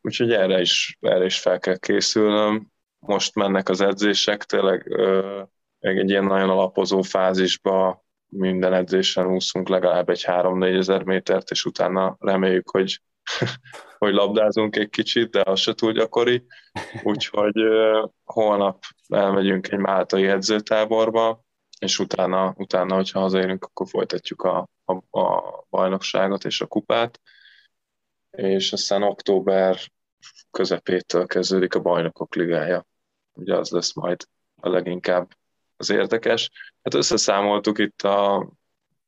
[0.00, 2.66] úgyhogy erre, is, erre is fel kell készülnöm.
[2.98, 5.00] Most mennek az edzések, tényleg
[5.78, 12.16] egy ilyen nagyon alapozó fázisba minden edzésen úszunk legalább egy 3-4 ezer métert, és utána
[12.18, 13.00] reméljük, hogy
[13.98, 16.46] hogy labdázunk egy kicsit, de az se túl gyakori.
[17.02, 17.54] Úgyhogy
[18.24, 21.44] holnap elmegyünk egy máltai edzőtáborba,
[21.78, 27.20] és utána, utána hogyha hazaérünk, akkor folytatjuk a, a, a bajnokságot és a kupát,
[28.30, 29.78] és aztán október
[30.50, 32.86] közepétől kezdődik a bajnokok ligája.
[33.32, 35.28] Ugye az lesz majd a leginkább
[35.76, 36.50] az érdekes.
[36.82, 38.36] Hát összeszámoltuk itt a,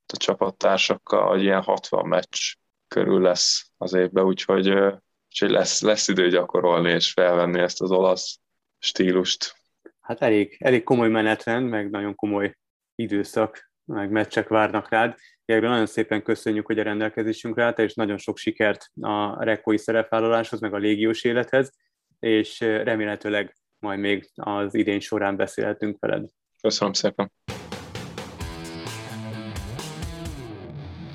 [0.05, 2.55] a csapattársakkal, hogy ilyen 60 meccs
[2.93, 4.69] körül lesz az évben, úgyhogy,
[5.29, 8.39] úgyhogy lesz, lesz idő gyakorolni és felvenni ezt az olasz
[8.79, 9.55] stílust.
[10.01, 12.57] Hát elég, elég komoly menetrend, meg nagyon komoly
[12.95, 15.15] időszak, meg meccsek várnak rád.
[15.45, 20.59] Gergő, nagyon szépen köszönjük, hogy a rendelkezésünkre álltál, és nagyon sok sikert a rekói szerepvállaláshoz,
[20.59, 21.73] meg a légiós élethez,
[22.19, 26.29] és remélhetőleg majd még az idén során beszélhetünk veled.
[26.61, 27.31] Köszönöm szépen.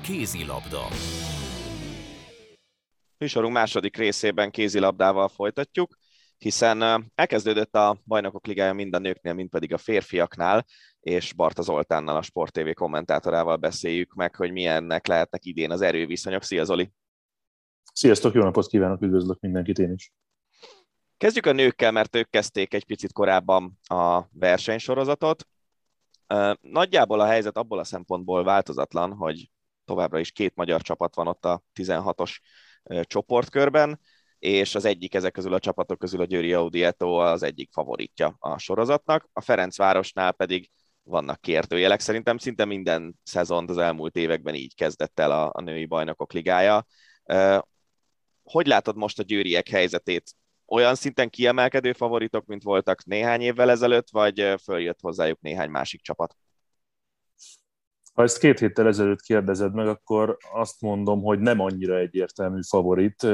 [0.01, 0.81] Kézilabda.
[3.19, 5.97] Műsorunk második részében kézilabdával folytatjuk,
[6.37, 10.65] hiszen elkezdődött a Bajnokok Ligája mind a nőknél, mind pedig a férfiaknál,
[10.99, 16.43] és Barta Zoltánnal, a Sport TV kommentátorával beszéljük meg, hogy milyennek lehetnek idén az erőviszonyok.
[16.43, 16.91] Szia Zoli!
[17.93, 20.13] Sziasztok, jó napot kívánok, üdvözlök mindenkit én is!
[21.17, 25.47] Kezdjük a nőkkel, mert ők kezdték egy picit korábban a versenysorozatot.
[26.61, 29.51] Nagyjából a helyzet abból a szempontból változatlan, hogy
[29.85, 32.37] továbbra is két magyar csapat van ott a 16-os
[33.01, 33.99] csoportkörben,
[34.39, 38.57] és az egyik ezek közül a csapatok közül a Győri Audieto az egyik favoritja a
[38.57, 39.29] sorozatnak.
[39.33, 40.69] A Ferencvárosnál pedig
[41.03, 41.99] vannak kérdőjelek.
[41.99, 46.85] Szerintem szinte minden szezont az elmúlt években így kezdett el a, a női bajnokok ligája.
[48.43, 50.33] Hogy látod most a győriek helyzetét?
[50.65, 56.35] Olyan szinten kiemelkedő favoritok, mint voltak néhány évvel ezelőtt, vagy följött hozzájuk néhány másik csapat?
[58.19, 63.27] Ha ezt két héttel ezelőtt kérdezed meg, akkor azt mondom, hogy nem annyira egyértelmű favorit.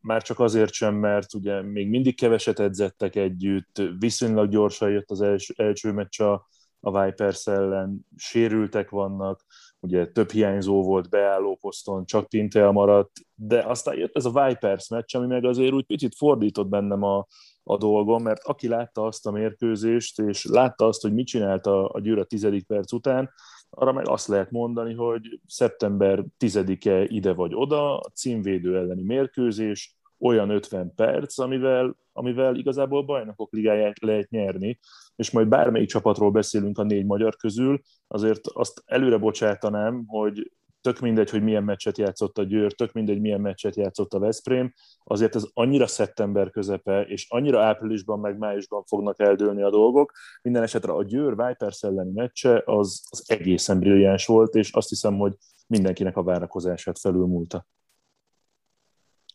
[0.00, 5.20] Már csak azért sem, mert ugye még mindig keveset edzettek együtt, viszonylag gyorsan jött az
[5.20, 6.48] első, első meccs a,
[6.80, 9.44] a Vipers ellen, sérültek vannak,
[9.80, 14.88] ugye több hiányzó volt beálló poszton, csak Pintel maradt, de aztán jött ez a Vipers
[14.88, 17.26] meccs, ami meg azért úgy picit fordított bennem a,
[17.62, 21.90] a dolgom, mert aki látta azt a mérkőzést, és látta azt, hogy mit csinált a,
[21.92, 23.30] a Győr a tizedik perc után,
[23.74, 29.96] arra meg azt lehet mondani, hogy szeptember 10-e ide vagy oda, a címvédő elleni mérkőzés,
[30.18, 34.78] olyan 50 perc, amivel, amivel igazából bajnokok ligáját lehet nyerni,
[35.16, 40.52] és majd bármelyik csapatról beszélünk a négy magyar közül, azért azt előre bocsátanám, hogy
[40.84, 44.74] tök mindegy, hogy milyen meccset játszott a Győr, tök mindegy, milyen meccset játszott a Veszprém,
[45.04, 50.12] azért ez annyira szeptember közepe, és annyira áprilisban, meg májusban fognak eldőlni a dolgok.
[50.42, 55.16] Minden esetre a Győr Vipers elleni meccse az, az egészen brilliáns volt, és azt hiszem,
[55.16, 57.66] hogy mindenkinek a várakozását felülmúlta.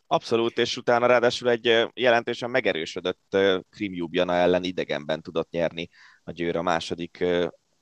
[0.08, 3.38] Abszolút, és utána ráadásul egy jelentősen megerősödött
[3.70, 5.90] Krim Jubjana ellen idegenben tudott nyerni
[6.24, 7.26] a Győr a második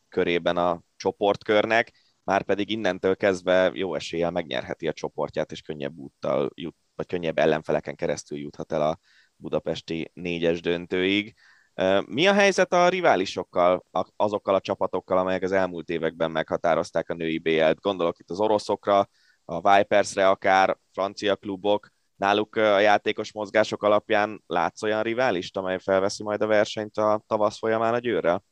[0.10, 1.94] körében a csoportkörnek
[2.28, 7.38] már pedig innentől kezdve jó eséllyel megnyerheti a csoportját, és könnyebb úttal jut, vagy könnyebb
[7.38, 9.00] ellenfeleken keresztül juthat el a
[9.36, 11.36] budapesti négyes döntőig.
[12.06, 13.86] Mi a helyzet a riválisokkal,
[14.16, 17.80] azokkal a csapatokkal, amelyek az elmúlt években meghatározták a női BL-t?
[17.80, 19.10] Gondolok itt az oroszokra,
[19.46, 26.24] a Vipersre akár, francia klubok, náluk a játékos mozgások alapján látsz olyan riválist, amely felveszi
[26.24, 28.44] majd a versenyt a tavasz folyamán a győrrel?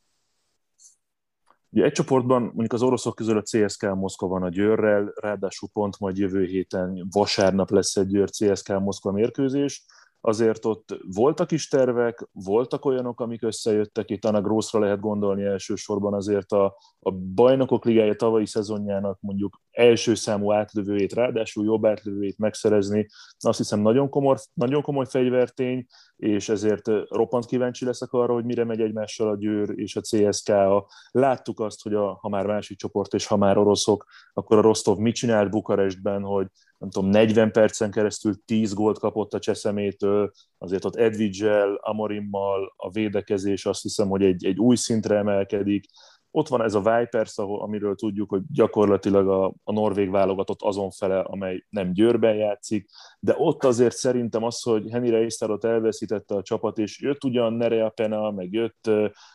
[1.76, 5.98] Ugye egy csoportban mondjuk az oroszok közül a CSK Moszkva van a Győrrel, ráadásul pont
[5.98, 9.84] majd jövő héten vasárnap lesz egy Győr CSK Moszkva mérkőzés,
[10.20, 16.14] azért ott voltak is tervek, voltak olyanok, amik összejöttek, itt Anna Grossra lehet gondolni elsősorban
[16.14, 23.06] azért a, a bajnokok ligája tavalyi szezonjának mondjuk első számú átlövőjét, ráadásul jobb átlövőjét megszerezni,
[23.38, 25.86] azt hiszem nagyon komoly, nagyon komoly fegyvertény,
[26.16, 30.48] és ezért roppant kíváncsi leszek arra, hogy mire megy egymással a Győr és a CSK.
[30.48, 30.86] -a.
[31.10, 34.98] Láttuk azt, hogy a, ha már másik csoport és ha már oroszok, akkor a Rostov
[34.98, 36.46] mit csinált Bukarestben, hogy
[36.78, 42.90] nem tudom, 40 percen keresztül 10 gólt kapott a Cseszemétől, azért ott Edvidzsel, Amorimmal a
[42.90, 45.84] védekezés azt hiszem, hogy egy, egy új szintre emelkedik,
[46.36, 50.90] ott van ez a Vipers, ahol, amiről tudjuk, hogy gyakorlatilag a, a norvég válogatott azon
[50.90, 52.88] fele, amely nem Győrben játszik,
[53.20, 57.88] de ott azért szerintem az, hogy Henry Reisztárot elveszítette a csapat, és jött ugyan Nerea
[57.88, 58.86] Pena, meg jött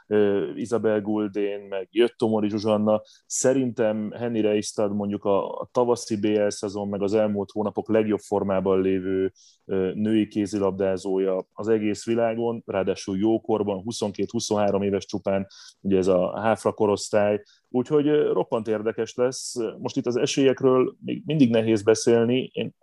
[0.08, 6.48] uh, Isabel Guldén, meg jött Tomori Zsuzsanna, szerintem Henry Reisztár mondjuk a, a tavaszi BL
[6.48, 9.32] szezon, meg az elmúlt hónapok legjobb formában lévő
[9.66, 15.48] uh, női kézilabdázója az egész világon, ráadásul jókorban, 22-23 éves csupán,
[15.80, 19.56] ugye ez a háfra korosztály, úgyhogy roppant érdekes lesz.
[19.78, 22.50] Most itt az esélyekről még mindig nehéz beszélni.
[22.54, 22.76] Én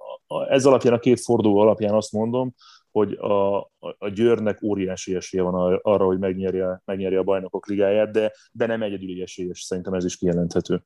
[0.48, 2.54] ez alapján, a két forduló alapján azt mondom,
[2.90, 3.58] hogy a,
[3.98, 8.82] a Győrnek óriási esélye van arra, hogy megnyerje, megnyerje a bajnokok ligáját, de, de nem
[8.82, 10.82] egyedüli esélyes, szerintem ez is kijelenthető.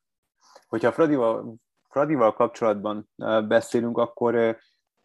[0.68, 1.54] Hogyha Fradival,
[1.88, 3.08] Fradival kapcsolatban
[3.48, 4.56] beszélünk, akkor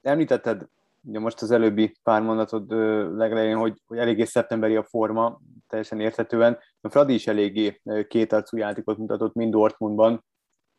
[0.02, 0.68] említetted
[1.08, 2.72] ugye most az előbbi pár mondatod
[3.18, 6.58] legelején, hogy, hogy eléggé szeptemberi a forma, teljesen érthetően.
[6.82, 10.26] A Fradi is eléggé kétarcú játékot mutatott mind Dortmundban,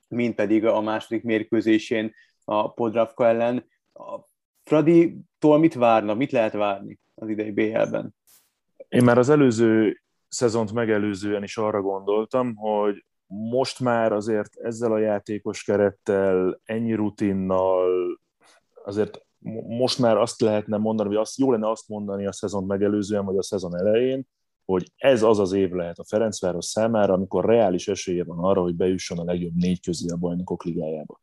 [0.08, 2.14] mind pedig a második mérkőzésén
[2.44, 3.66] a Podravka ellen.
[3.92, 4.18] A
[4.64, 8.14] Fradi-tól mit várna, mit lehet várni az idei BL-ben?
[8.88, 14.98] Én már az előző szezont megelőzően is arra gondoltam, hogy most már azért ezzel a
[14.98, 18.18] játékos kerettel, ennyi rutinnal,
[18.84, 19.26] azért
[19.66, 23.36] most már azt lehetne mondani, vagy azt, jó lenne azt mondani a szezon megelőzően, vagy
[23.36, 24.26] a szezon elején,
[24.64, 28.74] hogy ez az az év lehet a Ferencváros számára, amikor reális esélye van arra, hogy
[28.74, 31.20] bejusson a legjobb négy közé a bajnokok ligájába.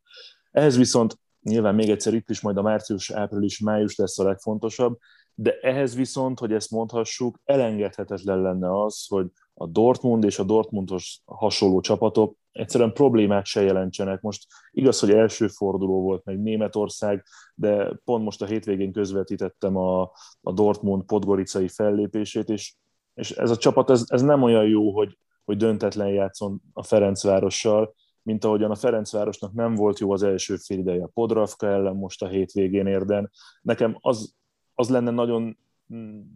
[0.50, 4.98] Ehhez viszont nyilván még egyszer itt is majd a március, április, május lesz a legfontosabb,
[5.34, 11.20] de ehhez viszont, hogy ezt mondhassuk, elengedhetetlen lenne az, hogy a Dortmund és a Dortmundos
[11.24, 14.20] hasonló csapatok egyszerűen problémát se jelentsenek.
[14.20, 20.02] Most igaz, hogy első forduló volt meg Németország, de pont most a hétvégén közvetítettem a,
[20.40, 22.74] a Dortmund podgoricai fellépését, és,
[23.14, 27.94] és ez a csapat ez, ez nem olyan jó, hogy, hogy döntetlen játszon a Ferencvárossal,
[28.26, 32.22] mint ahogyan a Ferencvárosnak nem volt jó az első fél ideje a Podravka ellen most
[32.22, 33.30] a hétvégén érden.
[33.62, 34.34] Nekem az,
[34.74, 35.58] az lenne nagyon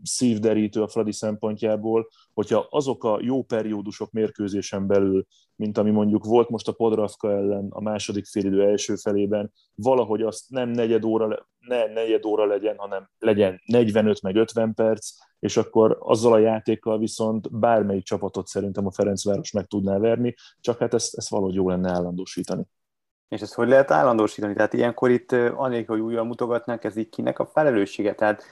[0.03, 6.49] szívderítő a Fradi szempontjából, hogyha azok a jó periódusok mérkőzésen belül, mint ami mondjuk volt
[6.49, 11.87] most a Podravka ellen a második félidő első felében, valahogy azt nem negyed óra, ne
[11.87, 17.59] negyed óra legyen, hanem legyen 45 meg 50 perc, és akkor azzal a játékkal viszont
[17.59, 21.91] bármelyik csapatot szerintem a Ferencváros meg tudná verni, csak hát ezt, ezt valahogy jó lenne
[21.91, 22.65] állandósítani.
[23.31, 24.55] És ezt hogy lehet állandósítani?
[24.55, 28.15] Tehát ilyenkor itt, anélkül, hogy újra mutogatnánk, ez így kinek a felelőssége?
[28.15, 28.43] Tehát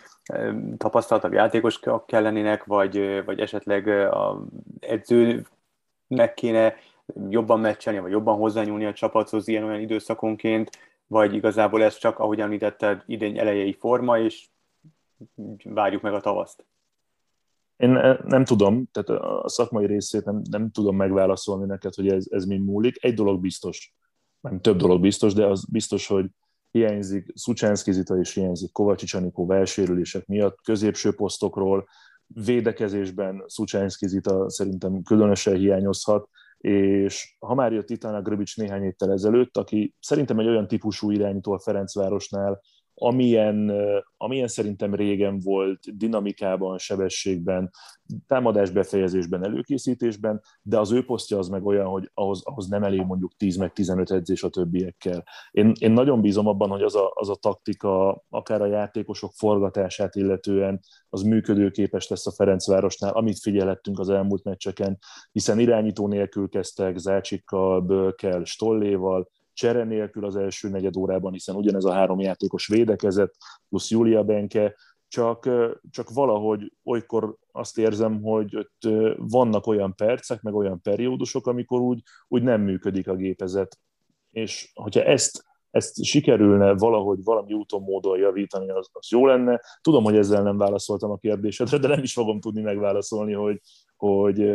[0.76, 4.44] tapasztaltabb játékosok kell lennének, vagy, vagy esetleg a
[4.80, 6.74] edzőnek kéne
[7.28, 10.70] jobban meccselni, vagy jobban hozzányúlni a csapathoz ilyen-olyan időszakonként,
[11.06, 14.46] vagy igazából ez csak, ahogy említetted, idény elejei forma, és
[15.64, 16.64] várjuk meg a tavaszt?
[17.76, 22.44] Én nem tudom, tehát a szakmai részét nem, nem tudom megválaszolni neked, hogy ez, ez
[22.44, 23.04] mind múlik.
[23.04, 23.94] Egy dolog biztos,
[24.40, 26.26] nem több dolog biztos, de az biztos, hogy
[26.70, 31.88] hiányzik Szucsánszki Zita és hiányzik Kovacsics Anikó válsérülések miatt középső posztokról,
[32.26, 39.56] védekezésben Szucsánszki Zita szerintem különösen hiányozhat, és ha már jött Titana Grbic néhány héttel ezelőtt,
[39.56, 42.60] aki szerintem egy olyan típusú irányító a Ferencvárosnál,
[42.98, 43.72] amilyen,
[44.16, 47.70] amilyen szerintem régen volt dinamikában, sebességben,
[48.26, 53.00] támadás befejezésben, előkészítésben, de az ő posztja az meg olyan, hogy ahhoz, ahhoz nem elég
[53.00, 55.24] mondjuk 10 meg 15 edzés a többiekkel.
[55.50, 60.14] Én, én nagyon bízom abban, hogy az a, az a taktika, akár a játékosok forgatását
[60.14, 64.98] illetően, az működőképes lesz a Ferencvárosnál, amit figyelettünk az elmúlt meccseken,
[65.32, 71.84] hiszen irányító nélkül kezdtek Zácsikkal, Bölkel, Stolléval, csere nélkül az első negyed órában, hiszen ugyanez
[71.84, 73.34] a három játékos védekezett,
[73.68, 74.74] plusz Julia Benke,
[75.08, 75.48] csak,
[75.90, 82.02] csak valahogy olykor azt érzem, hogy ott vannak olyan percek, meg olyan periódusok, amikor úgy,
[82.28, 83.78] úgy nem működik a gépezet.
[84.30, 89.60] És hogyha ezt, ezt sikerülne valahogy valami úton, módon javítani, az, az jó lenne.
[89.80, 93.60] Tudom, hogy ezzel nem válaszoltam a kérdésedre, de nem is fogom tudni megválaszolni, hogy,
[93.96, 94.50] hogy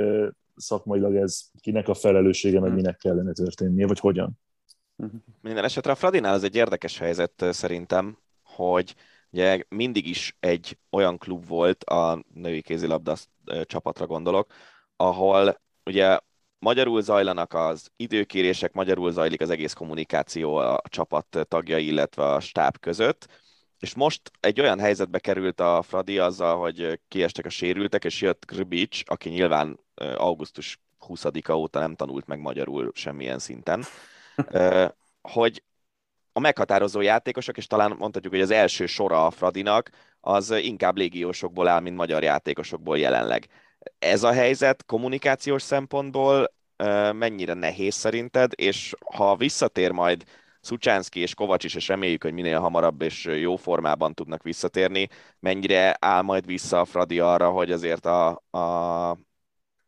[0.55, 4.41] szakmailag ez kinek a felelőssége, meg minek kellene történnie, vagy hogyan.
[5.41, 8.95] Minden esetre a Fradinál az egy érdekes helyzet szerintem, hogy
[9.31, 13.15] ugye mindig is egy olyan klub volt, a női kézilabda
[13.63, 14.53] csapatra gondolok,
[14.95, 16.19] ahol ugye
[16.59, 22.77] magyarul zajlanak az időkérések, magyarul zajlik az egész kommunikáció a csapat tagjai, illetve a stáb
[22.79, 23.27] között,
[23.79, 28.45] és most egy olyan helyzetbe került a Fradi azzal, hogy kiestek a sérültek, és jött
[28.45, 29.79] Grbic, aki nyilván
[30.15, 33.83] augusztus 20-a óta nem tanult meg magyarul semmilyen szinten,
[35.21, 35.63] hogy
[36.33, 41.67] a meghatározó játékosok, és talán mondhatjuk, hogy az első sora a Fradinak, az inkább légiósokból
[41.67, 43.47] áll, mint magyar játékosokból jelenleg.
[43.99, 46.53] Ez a helyzet kommunikációs szempontból
[47.11, 50.23] mennyire nehéz szerinted, és ha visszatér majd
[50.61, 55.07] Szucsánszki és Kovacs is, és reméljük, hogy minél hamarabb és jó formában tudnak visszatérni,
[55.39, 59.17] mennyire áll majd vissza a Fradi arra, hogy azért a, a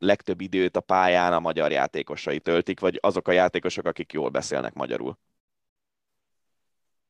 [0.06, 4.74] legtöbb időt a pályán a magyar játékosai töltik, vagy azok a játékosok, akik jól beszélnek
[4.74, 5.18] magyarul?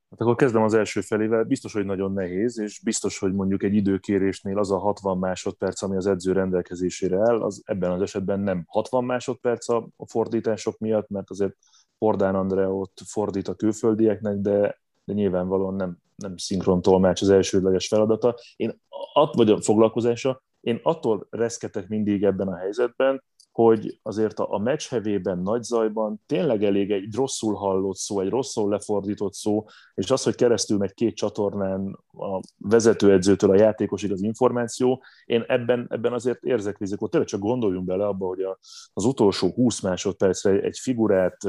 [0.10, 1.44] Hát akkor kezdem az első felével.
[1.44, 5.96] Biztos, hogy nagyon nehéz, és biztos, hogy mondjuk egy időkérésnél az a 60 másodperc, ami
[5.96, 11.30] az edző rendelkezésére áll, az ebben az esetben nem 60 másodperc a fordítások miatt, mert
[11.30, 11.56] azért
[11.98, 18.36] Fordán ott fordít a külföldieknek, de, de nyilvánvalóan nem, nem szinkron tolmács az elsődleges feladata.
[18.56, 18.82] Én
[19.14, 24.58] att, vagy a foglalkozása, én attól reszketek mindig ebben a helyzetben, hogy azért a, a
[24.58, 30.12] meccs hevében, nagy zajban tényleg elég egy rosszul hallott szó, egy rosszul lefordított szó, és
[30.12, 36.14] az, hogy keresztül megy két csatornán a vezetőedzőtől a játékosig az információ, én ebben, ebben
[36.14, 37.12] azért érzek rizikót.
[37.12, 38.60] Tényleg csak gondoljunk bele abba, hogy a,
[38.94, 41.44] az utolsó 20 másodpercre egy figurát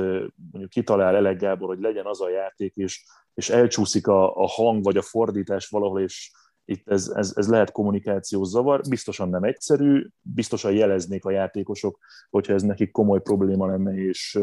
[0.53, 4.85] mondjuk kitalál Elek Gábor, hogy legyen az a játék, és, és elcsúszik a, a hang
[4.85, 6.31] vagy a fordítás valahol, és,
[6.67, 11.99] itt ez, ez, ez lehet kommunikációs zavar, biztosan nem egyszerű, biztosan jeleznék a játékosok,
[12.31, 14.39] hogyha ez nekik komoly probléma lenne, és,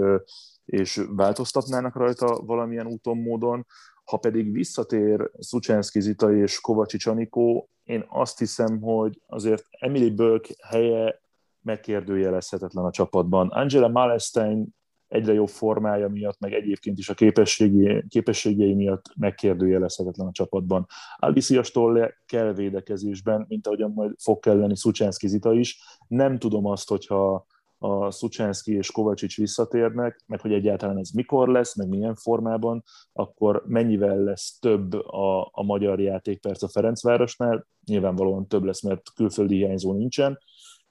[0.65, 3.65] és változtatnának rajta valamilyen úton, módon.
[4.03, 10.47] Ha pedig visszatér Szucsánszki Zita és Kovacsics Anikó, én azt hiszem, hogy azért Emily Bölk
[10.67, 11.21] helye
[11.61, 13.47] megkérdőjelezhetetlen a csapatban.
[13.47, 14.75] Angela Malestein
[15.13, 20.85] egyre jobb formája miatt, meg egyébként is a képességi, képességei miatt megkérdőjelezhetetlen a csapatban.
[21.15, 25.79] Albisziastól kell védekezésben, mint ahogyan majd fog kelleni Szucsánszki Zita is.
[26.07, 27.45] Nem tudom azt, hogyha
[27.77, 32.83] a Szucsánszki és Kovacsics visszatérnek, meg hogy egyáltalán ez mikor lesz, meg milyen formában,
[33.13, 39.55] akkor mennyivel lesz több a, a magyar játékperc a Ferencvárosnál, nyilvánvalóan több lesz, mert külföldi
[39.55, 40.37] hiányzó nincsen,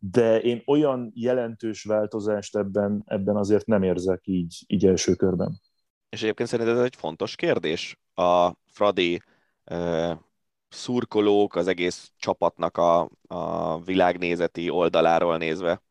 [0.04, 5.60] de én olyan jelentős változást ebben, ebben azért nem érzek így, így első körben.
[6.08, 9.22] És egyébként szerinted ez egy fontos kérdés a Fradi
[10.68, 15.82] szurkolók, az egész csapatnak a, a világnézeti oldaláról nézve?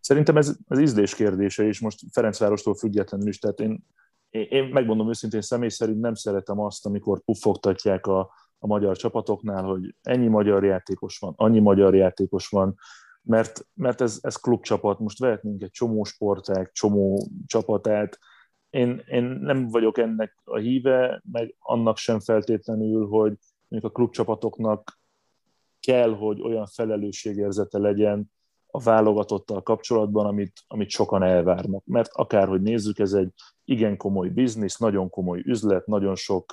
[0.00, 3.86] Szerintem ez, ez ízlés kérdése, és most Ferencvárostól függetlenül is, tehát én,
[4.30, 9.62] én, én megmondom őszintén, személy szerint nem szeretem azt, amikor puffogtatják a, a magyar csapatoknál,
[9.62, 12.74] hogy ennyi magyar játékos van, annyi magyar játékos van,
[13.22, 18.18] mert, mert ez, ez klubcsapat, most vehetnénk egy csomó sportág, csomó csapatát,
[18.70, 23.36] én, én nem vagyok ennek a híve, meg annak sem feltétlenül, hogy
[23.68, 24.98] mondjuk a klubcsapatoknak
[25.80, 28.30] kell, hogy olyan felelősségérzete legyen
[28.76, 31.82] a válogatottal kapcsolatban, amit, amit sokan elvárnak.
[31.84, 33.32] Mert akárhogy nézzük, ez egy
[33.64, 36.52] igen komoly biznisz, nagyon komoly üzlet, nagyon sok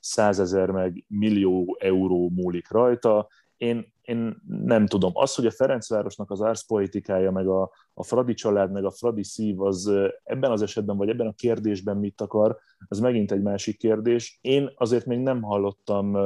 [0.00, 3.28] százezer meg millió euró múlik rajta.
[3.56, 5.10] Én, én nem tudom.
[5.14, 9.60] Az, hogy a Ferencvárosnak az árszpolitikája, meg a, a Fradi család, meg a Fradi szív
[9.60, 9.92] az
[10.24, 12.58] ebben az esetben, vagy ebben a kérdésben mit akar,
[12.88, 14.38] az megint egy másik kérdés.
[14.40, 16.16] Én azért még nem hallottam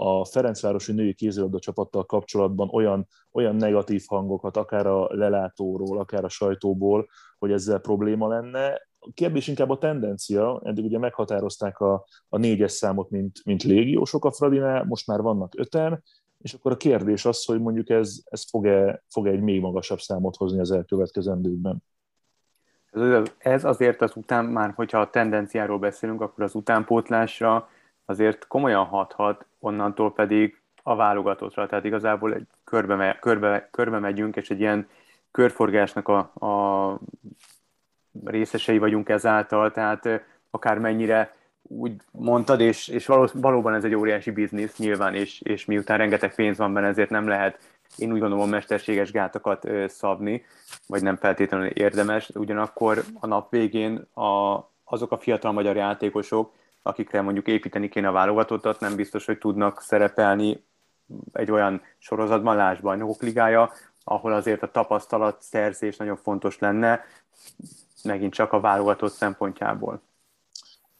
[0.00, 6.28] a Ferencvárosi női kézilabda csapattal kapcsolatban olyan, olyan negatív hangokat, akár a lelátóról, akár a
[6.28, 8.66] sajtóból, hogy ezzel probléma lenne.
[8.98, 14.24] A kérdés inkább a tendencia, eddig ugye meghatározták a, a négyes számot, mint, mint légiósok
[14.24, 16.02] a Fradinál, most már vannak öten,
[16.38, 20.36] és akkor a kérdés az, hogy mondjuk ez, ez fog-e, fog-e egy még magasabb számot
[20.36, 21.82] hozni az elkövetkezendőkben.
[23.38, 27.68] Ez azért az után, már hogyha a tendenciáról beszélünk, akkor az utánpótlásra
[28.08, 31.66] azért komolyan hathat, onnantól pedig a válogatottra.
[31.66, 34.88] Tehát igazából egy körbe, körbe, körbe megyünk, és egy ilyen
[35.30, 36.98] körforgásnak a, a
[38.24, 44.30] részesei vagyunk ezáltal, tehát akár mennyire úgy mondtad, és, és való, valóban ez egy óriási
[44.30, 47.58] biznisz nyilván, és, és miután rengeteg pénz van benne, ezért nem lehet
[47.96, 50.44] én úgy gondolom mesterséges gátakat szabni,
[50.86, 56.52] vagy nem feltétlenül érdemes, ugyanakkor a nap végén a, azok a fiatal magyar játékosok,
[56.88, 60.64] akikre mondjuk építeni kéne a válogatottat, nem biztos, hogy tudnak szerepelni
[61.32, 63.70] egy olyan sorozatban, Lásd Bajnokok Ligája,
[64.04, 67.00] ahol azért a tapasztalat szerzés nagyon fontos lenne,
[68.04, 70.02] megint csak a válogatott szempontjából.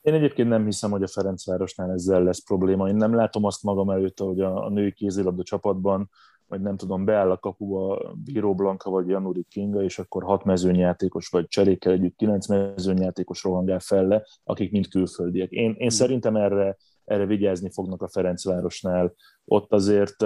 [0.00, 2.88] Én egyébként nem hiszem, hogy a Ferencvárosnál ezzel lesz probléma.
[2.88, 6.10] Én nem látom azt magam előtt, hogy a, a női kézilabda csapatban,
[6.48, 11.28] vagy nem tudom, beáll a kapuba Bíró Blanka vagy Januri Kinga, és akkor hat mezőnyjátékos,
[11.28, 15.50] vagy cserékkel együtt kilenc mezőnyjátékos rohangál felle, akik mind külföldiek.
[15.50, 15.88] Én, én hmm.
[15.88, 19.14] szerintem erre, erre vigyázni fognak a Ferencvárosnál.
[19.44, 20.24] Ott azért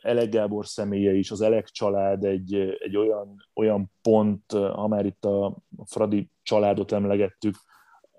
[0.00, 5.24] Elek Gábor személye is, az Elek család egy, egy olyan, olyan pont, ha már itt
[5.24, 7.54] a Fradi családot emlegettük,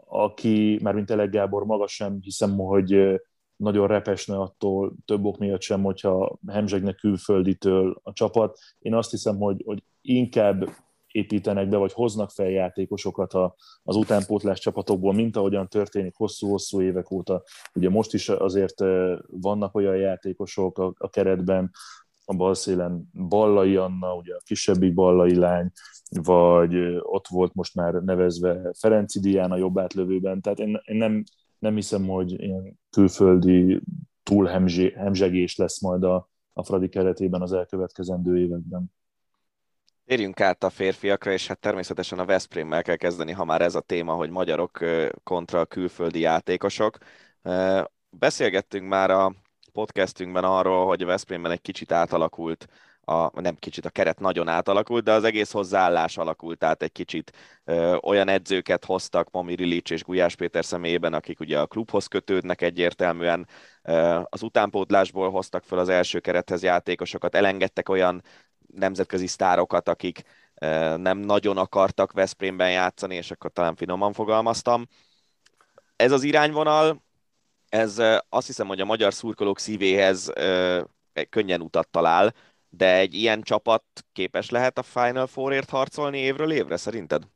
[0.06, 3.22] aki, már mint Elek Gábor maga sem hiszem, hogy
[3.60, 8.60] nagyon repesne attól több ok miatt sem, hogyha hemzsegne külfölditől a csapat.
[8.80, 10.70] Én azt hiszem, hogy, hogy inkább
[11.12, 17.12] építenek be, vagy hoznak fel játékosokat a, az utánpótlás csapatokból, mint ahogyan történik hosszú-hosszú évek
[17.12, 17.43] óta.
[17.74, 18.84] Ugye most is azért
[19.28, 21.72] vannak olyan játékosok a, a keretben,
[22.26, 25.72] a balszélen Ballai Anna, ugye a kisebbik Ballai lány,
[26.22, 31.24] vagy ott volt most már nevezve Ferenci Dián a jobb átlövőben, tehát én, én nem,
[31.60, 33.82] nem hiszem, hogy ilyen külföldi
[34.24, 38.91] túlhemzsegés lesz majd a, a Fradi keretében az elkövetkezendő években.
[40.05, 43.82] Térjünk át a férfiakra, és hát természetesen a Veszprémmel kell kezdeni, ha már ez a
[43.82, 44.80] téma, hogy magyarok
[45.24, 46.97] kontra külföldi játékosok.
[48.10, 49.34] Beszélgettünk már a
[49.72, 52.68] podcastünkben arról, hogy a Veszprémben egy kicsit átalakult
[53.10, 57.32] a, nem kicsit, a keret nagyon átalakult, de az egész hozzáállás alakult, tehát egy kicsit
[57.64, 62.62] ö, olyan edzőket hoztak Mami Rilics és Gulyás Péter személyében, akik ugye a klubhoz kötődnek
[62.62, 63.47] egyértelműen,
[63.84, 68.24] ö, az utánpótlásból hoztak fel az első kerethez játékosokat, elengedtek olyan
[68.74, 70.22] nemzetközi sztárokat, akik
[70.62, 74.88] ö, nem nagyon akartak Veszprémben játszani, és akkor talán finoman fogalmaztam.
[75.95, 77.03] Ez az irányvonal,
[77.70, 80.34] ez azt hiszem, hogy a magyar szurkolók szívéhez
[81.30, 82.34] könnyen utat talál,
[82.70, 87.28] de egy ilyen csapat képes lehet a Final Four-ért harcolni évről évre, szerinted?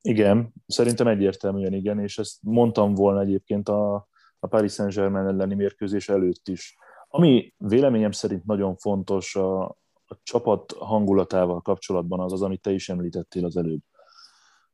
[0.00, 3.94] Igen, szerintem egyértelműen igen, és ezt mondtam volna egyébként a,
[4.38, 6.76] a Paris Saint-Germain elleni mérkőzés előtt is.
[7.08, 9.62] Ami véleményem szerint nagyon fontos a,
[10.04, 13.80] a csapat hangulatával kapcsolatban az az, amit te is említettél az előbb.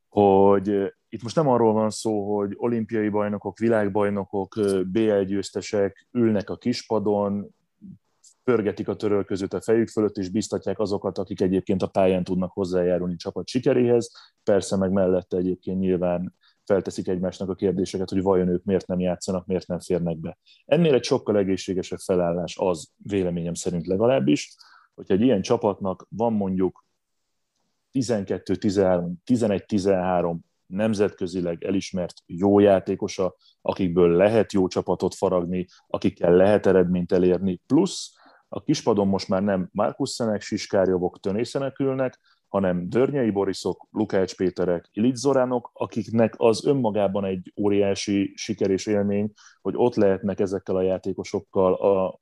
[0.09, 4.55] Hogy itt most nem arról van szó, hogy olimpiai bajnokok, világbajnokok,
[4.91, 7.55] BL győztesek ülnek a kispadon,
[8.43, 13.15] pörgetik a törölközőt a fejük fölött, és biztatják azokat, akik egyébként a pályán tudnak hozzájárulni
[13.15, 14.11] csapat sikeréhez.
[14.43, 16.35] Persze meg mellette egyébként nyilván
[16.65, 20.37] felteszik egymásnak a kérdéseket, hogy vajon ők miért nem játszanak, miért nem férnek be.
[20.65, 24.55] Ennél egy sokkal egészségesebb felállás az, véleményem szerint legalábbis,
[24.93, 26.85] hogyha egy ilyen csapatnak van mondjuk
[27.93, 37.61] 12-13, 11-13 nemzetközileg elismert jó játékosa, akikből lehet jó csapatot faragni, akikkel lehet eredményt elérni,
[37.67, 38.13] plusz
[38.53, 44.89] a kispadon most már nem Markus Szenek, Siskárjovok, Tönészenek ülnek, hanem Dörnyei Borisok, Lukács Péterek,
[45.13, 49.31] Zoránok, akiknek az önmagában egy óriási siker és élmény,
[49.61, 52.19] hogy ott lehetnek ezekkel a játékosokkal a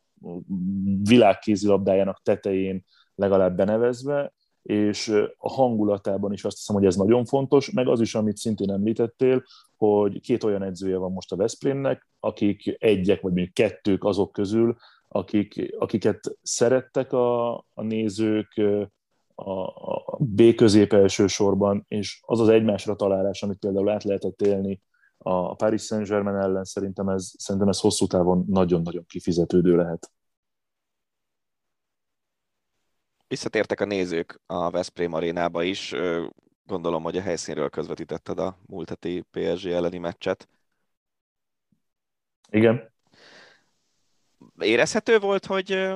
[1.03, 5.07] világ kézilabdájának tetején legalább benevezve, és
[5.37, 9.43] a hangulatában is azt hiszem, hogy ez nagyon fontos, meg az is, amit szintén említettél,
[9.75, 14.77] hogy két olyan edzője van most a Veszprémnek, akik egyek, vagy még kettők azok közül,
[15.09, 18.61] akik, akiket szerettek a, a nézők
[19.35, 19.51] a,
[20.13, 24.81] a B közép elsősorban, és az az egymásra találás, amit például át lehetett élni
[25.17, 30.11] a Paris Saint-Germain ellen, szerintem ez, szerintem ez hosszú távon nagyon-nagyon kifizetődő lehet.
[33.27, 35.95] Visszatértek a nézők a Veszprém arénába is.
[36.65, 40.49] Gondolom, hogy a helyszínről közvetítetted a múlt heti PSG elleni meccset.
[42.49, 42.91] Igen.
[44.59, 45.89] Érezhető volt, hogy,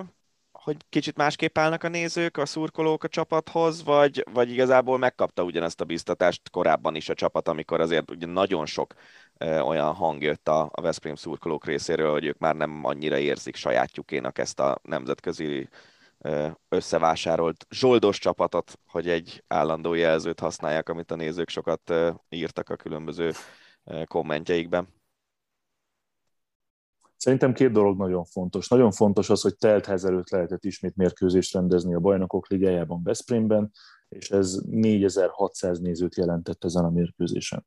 [0.52, 5.82] hogy kicsit másképp állnak a nézők, a szurkolók a csapathoz, vagy, vagy igazából megkapta ugyanezt
[5.82, 8.94] a biztatást korábban is a csapat, amikor azért ugye nagyon sok
[9.40, 14.38] olyan hang jött a, a Veszprém szurkolók részéről, hogy ők már nem annyira érzik sajátjukénak
[14.38, 15.70] ezt a nemzetközi
[16.70, 21.94] összevásárolt zsoldos csapatot, hogy egy állandó jelzőt használják, amit a nézők sokat
[22.30, 23.32] írtak a különböző
[24.06, 24.88] kommentjeikben.
[27.24, 28.68] Szerintem két dolog nagyon fontos.
[28.68, 33.72] Nagyon fontos az, hogy teltház előtt lehetett ismét mérkőzést rendezni a Bajnokok Ligájában Veszprémben,
[34.10, 37.66] és ez 4600 nézőt jelentett ezen a mérkőzésen.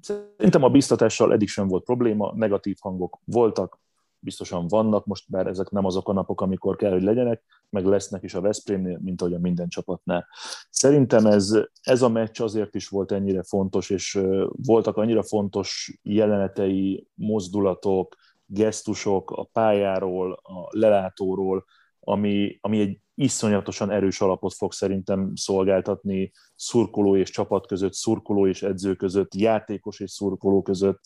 [0.00, 3.80] Szerintem a biztatással eddig sem volt probléma, negatív hangok voltak,
[4.18, 8.22] biztosan vannak, most bár ezek nem azok a napok, amikor kell, hogy legyenek, meg lesznek
[8.22, 10.26] is a Veszprémnél, mint ahogy a minden csapatnál.
[10.70, 14.20] Szerintem ez, ez a meccs azért is volt ennyire fontos, és
[14.50, 18.16] voltak annyira fontos jelenetei, mozdulatok,
[18.52, 21.64] gesztusok a pályáról, a lelátóról,
[22.00, 28.62] ami, ami egy iszonyatosan erős alapot fog szerintem szolgáltatni szurkoló és csapat között, szurkoló és
[28.62, 31.00] edző között, játékos és szurkoló között,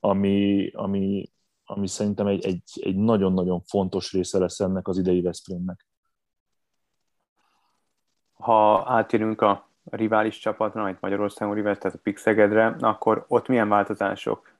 [0.00, 1.30] ami, ami
[1.68, 5.86] ami szerintem egy, egy, egy nagyon-nagyon fontos része lesz ennek az idei Veszprémnek.
[8.32, 14.55] Ha átérünk a rivális csapatra, itt Magyarországon rivális, tehát a Pixegedre, akkor ott milyen változásokat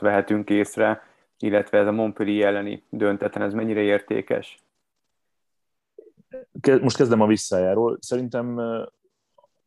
[0.00, 1.02] vehetünk észre,
[1.38, 4.58] illetve ez a Montpellier elleni dönteten, ez mennyire értékes?
[6.80, 7.98] Most kezdem a visszájáról.
[8.00, 8.60] Szerintem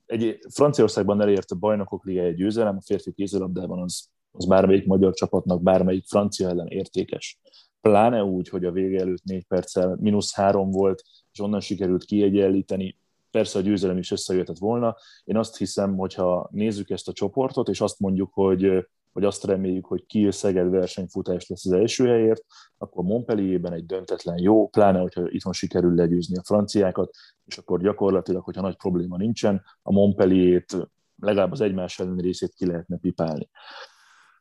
[0.06, 5.62] egy Franciaországban elért a bajnokok ligája győzelem, a férfi kézilabdában az az bármelyik magyar csapatnak
[5.64, 7.40] bármelyik francia ellen értékes.
[7.82, 12.98] Pláne úgy, hogy a vége előtt négy perccel mínusz három volt, és onnan sikerült kiegyenlíteni,
[13.32, 14.96] persze a győzelem is összejöhetett volna.
[15.24, 19.86] Én azt hiszem, hogyha nézzük ezt a csoportot, és azt mondjuk, hogy, hogy azt reméljük,
[19.86, 22.44] hogy Kiel Szeged versenyfutás lesz az első helyért,
[22.78, 28.44] akkor Montpellierben egy döntetlen jó, pláne, hogyha itthon sikerül legyőzni a franciákat, és akkor gyakorlatilag,
[28.44, 30.78] hogyha nagy probléma nincsen, a Montpellier-t
[31.16, 33.50] legalább az egymás elleni részét ki lehetne pipálni.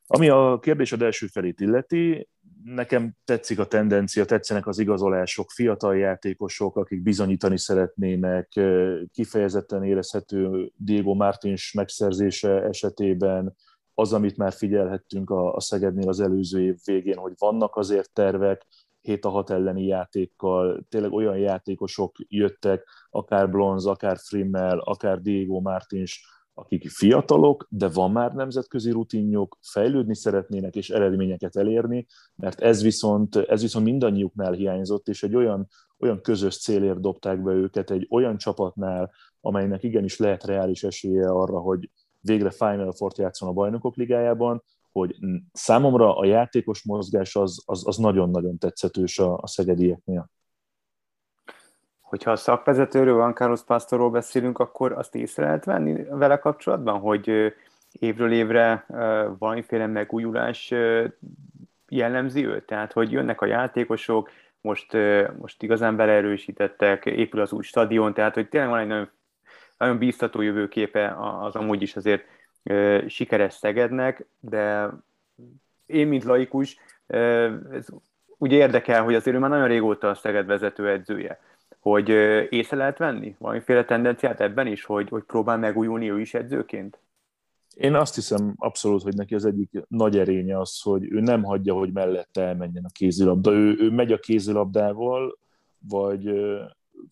[0.07, 2.29] Ami a kérdésed első felét illeti,
[2.65, 8.61] nekem tetszik a tendencia, tetszenek az igazolások, fiatal játékosok, akik bizonyítani szeretnének,
[9.13, 13.55] kifejezetten érezhető Diego Martins megszerzése esetében,
[13.95, 18.67] az, amit már figyelhettünk a, a Szegednél az előző év végén, hogy vannak azért tervek,
[19.01, 25.61] 7 a 6 elleni játékkal, tényleg olyan játékosok jöttek, akár Blonz, akár Frimmel, akár Diego
[25.61, 32.83] Martins, akik fiatalok, de van már nemzetközi rutinjuk, fejlődni szeretnének és eredményeket elérni, mert ez
[32.83, 35.69] viszont, ez viszont mindannyiuknál hiányzott, és egy olyan,
[35.99, 41.59] olyan közös célért dobták be őket, egy olyan csapatnál, amelynek igenis lehet reális esélye arra,
[41.59, 41.91] hogy
[42.23, 44.63] végre Final Four játszon a bajnokok ligájában,
[44.93, 45.17] hogy
[45.53, 50.31] számomra a játékos mozgás az, az, az nagyon-nagyon tetszetős a, a szegedieknél
[52.13, 57.55] hogyha a szakvezetőről, Juan Carlos Pastorról beszélünk, akkor azt észre lehet venni vele kapcsolatban, hogy
[57.93, 58.87] évről évre
[59.39, 60.75] valamiféle megújulás
[61.89, 62.67] jellemzi őt?
[62.67, 64.97] Tehát, hogy jönnek a játékosok, most,
[65.39, 69.11] most igazán beleerősítettek, épül az új stadion, tehát, hogy tényleg van egy nagyon,
[69.83, 72.25] nagyon bíztató jövőképe az amúgy is azért
[73.07, 74.91] sikeres Szegednek, de
[75.87, 76.77] én, mint laikus,
[77.07, 77.87] ez
[78.39, 81.41] úgy érdekel, hogy azért ő már nagyon régóta a Szeged vezető edzője
[81.83, 82.09] hogy
[82.49, 86.99] észre lehet venni valamiféle tendenciát ebben is, hogy, hogy próbál megújulni ő is edzőként?
[87.75, 91.75] Én azt hiszem abszolút, hogy neki az egyik nagy erénye az, hogy ő nem hagyja,
[91.75, 93.53] hogy mellette elmenjen a kézilabda.
[93.53, 95.39] Ő, ő megy a kézilabdával,
[95.89, 96.29] vagy,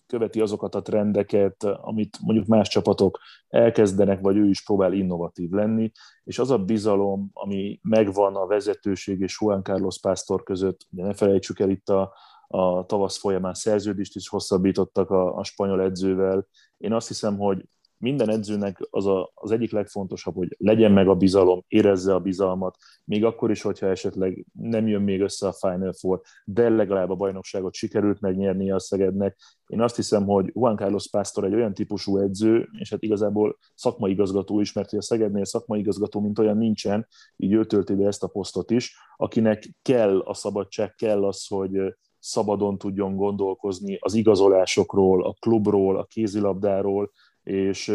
[0.07, 3.19] követi azokat a trendeket, amit mondjuk más csapatok
[3.49, 5.93] elkezdenek, vagy ő is próbál innovatív lenni,
[6.25, 11.15] és az a bizalom, ami megvan a vezetőség és Juan Carlos Pásztor között, ugye ne
[11.15, 12.15] felejtsük el itt a,
[12.47, 16.47] a tavasz folyamán szerződést is hosszabbítottak a, a spanyol edzővel.
[16.77, 17.65] Én azt hiszem, hogy
[18.01, 22.77] minden edzőnek az a, az egyik legfontosabb, hogy legyen meg a bizalom, érezze a bizalmat,
[23.05, 27.15] még akkor is, hogyha esetleg nem jön még össze a Final Four, de legalább a
[27.15, 29.39] bajnokságot sikerült megnyerni a Szegednek.
[29.67, 34.11] Én azt hiszem, hogy Juan Carlos Pásztor egy olyan típusú edző, és hát igazából szakmai
[34.11, 38.23] igazgató is, mert a Szegednél szakmai igazgató, mint olyan nincsen, így ő tölti be ezt
[38.23, 45.25] a posztot is, akinek kell a szabadság, kell az, hogy szabadon tudjon gondolkozni az igazolásokról,
[45.25, 47.11] a klubról, a kézilabdáról,
[47.51, 47.89] és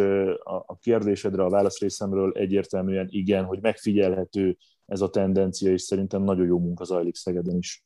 [0.43, 6.45] a kérdésedre a válasz részemről egyértelműen igen, hogy megfigyelhető ez a tendencia, és szerintem nagyon
[6.45, 7.83] jó munka zajlik Szegeden is.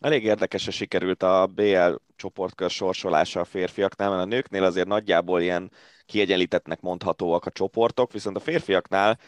[0.00, 5.40] Elég érdekes, hogy sikerült a BL csoportkör sorsolása a férfiaknál, mert a nőknél azért nagyjából
[5.40, 5.70] ilyen
[6.04, 9.18] kiegyenlítettnek mondhatóak a csoportok, viszont a férfiaknál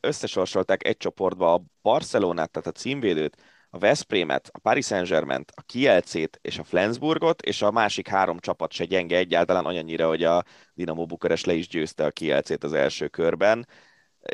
[0.00, 3.36] összesorsolták egy csoportba a Barcelonát, tehát a címvédőt,
[3.74, 8.72] a Veszprémet, a Paris Saint-Germain, a Kielcét és a Flensburgot, és a másik három csapat
[8.72, 10.44] se gyenge egyáltalán, olyannyira, hogy a
[10.74, 13.66] Dinamo Bukarest le is győzte a Kielcét az első körben.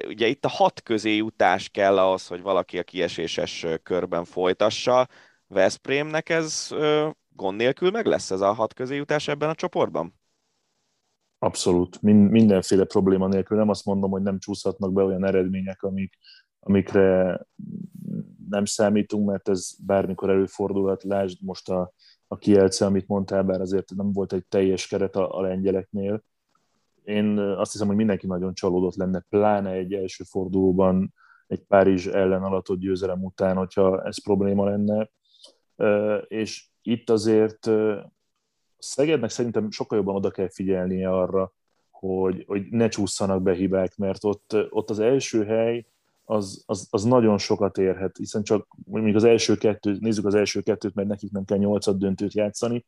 [0.07, 5.09] Ugye itt a hat közé jutás kell ahhoz, hogy valaki a kieséses körben folytassa.
[5.47, 6.69] Veszprémnek ez
[7.29, 10.15] gond nélkül meg lesz ez a hat közé jutás ebben a csoportban?
[11.39, 13.57] Abszolút, Min- mindenféle probléma nélkül.
[13.57, 16.19] Nem azt mondom, hogy nem csúszhatnak be olyan eredmények, amik,
[16.61, 17.41] amikre
[18.51, 21.03] nem számítunk, mert ez bármikor előfordulhat.
[21.03, 21.93] Lásd most a,
[22.29, 26.25] a Kielce, amit mondtál, bár azért nem volt egy teljes keret a, a lengyeleknél.
[27.05, 31.15] Én azt hiszem, hogy mindenki nagyon csalódott lenne, pláne egy első fordulóban
[31.47, 35.11] egy Párizs ellen alatott győzelem után, hogyha ez probléma lenne.
[36.29, 37.71] És itt azért
[38.81, 41.53] Szegednek szerintem sokkal jobban oda kell figyelnie arra,
[41.91, 45.87] hogy, hogy ne csúszanak be hibák, mert ott, ott az első hely
[46.31, 50.61] az, az, az nagyon sokat érhet, hiszen csak mondjuk az első kettő, nézzük az első
[50.61, 52.87] kettőt, mert nekik nem kell nyolcad döntőt játszani,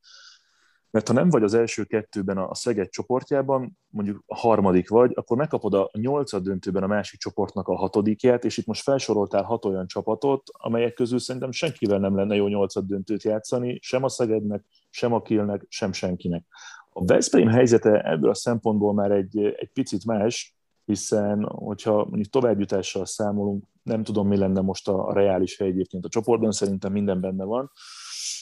[0.90, 5.36] mert ha nem vagy az első kettőben a Szeged csoportjában, mondjuk a harmadik vagy, akkor
[5.36, 9.86] megkapod a nyolcad döntőben a másik csoportnak a hatodikját, és itt most felsoroltál hat olyan
[9.86, 15.12] csapatot, amelyek közül szerintem senkivel nem lenne jó nyolcad döntőt játszani, sem a Szegednek, sem
[15.12, 16.44] a Kilnek, sem senkinek.
[16.92, 23.06] A Veszprém helyzete ebből a szempontból már egy, egy picit más, hiszen hogyha mondjuk továbbjutással
[23.06, 27.20] számolunk, nem tudom, mi lenne most a, a reális hely egyébként a csoportban, szerintem minden
[27.20, 27.70] benne van,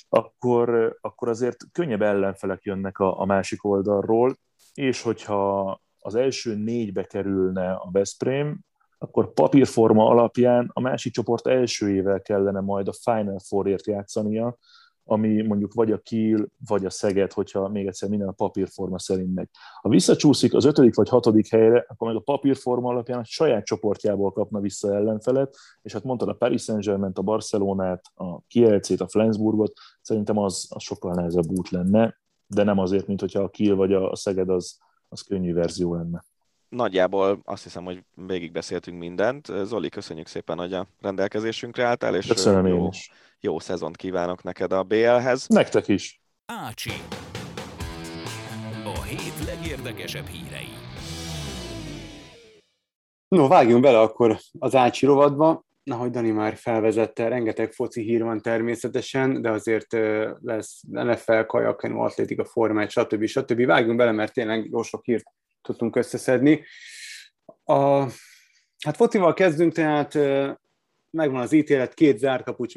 [0.09, 4.37] akkor, akkor azért könnyebb ellenfelek jönnek a, a másik oldalról,
[4.75, 8.61] és hogyha az első négybe kerülne a Veszprém,
[8.99, 14.57] akkor papírforma alapján a másik csoport első évvel kellene majd a Final Four-ért játszania,
[15.11, 19.35] ami mondjuk vagy a Kiel, vagy a Szeged, hogyha még egyszer minden a papírforma szerint
[19.35, 19.49] megy.
[19.81, 24.33] Ha visszacsúszik az ötödik vagy hatodik helyre, akkor meg a papírforma alapján a saját csoportjából
[24.33, 29.73] kapna vissza ellenfelet, és hát mondtad a Paris Saint-Germain, a Barcelonát, a Kielcét, a Flensburgot,
[30.03, 33.93] szerintem az, az sokkal nehezebb út lenne, de nem azért, mint hogyha a Kiel vagy
[33.93, 36.25] a Szeged az, az könnyű verzió lenne
[36.71, 39.47] nagyjából azt hiszem, hogy végigbeszéltünk mindent.
[39.63, 43.11] Zoli, köszönjük szépen, hogy a rendelkezésünkre álltál, és Köszönöm jó, is.
[43.41, 45.47] Jó szezont kívánok neked a BL-hez.
[45.47, 46.23] Nektek is.
[46.47, 46.93] Ácsi.
[48.85, 50.69] A hét legérdekesebb hírei.
[53.29, 55.65] No, vágjunk bele akkor az Ácsi rovadba.
[55.91, 59.93] Ahogy Dani már felvezette, rengeteg foci hír van természetesen, de azért
[60.41, 63.27] lesz NFL, kajakenu, atlétika, formáj, stb.
[63.27, 63.65] stb.
[63.67, 65.25] Vágjunk bele, mert tényleg jó sok hírt
[65.63, 66.65] tudtunk összeszedni.
[67.65, 68.01] A,
[68.85, 70.15] hát focival kezdünk, tehát
[71.11, 72.75] megvan az ítélet, két zárt kapus,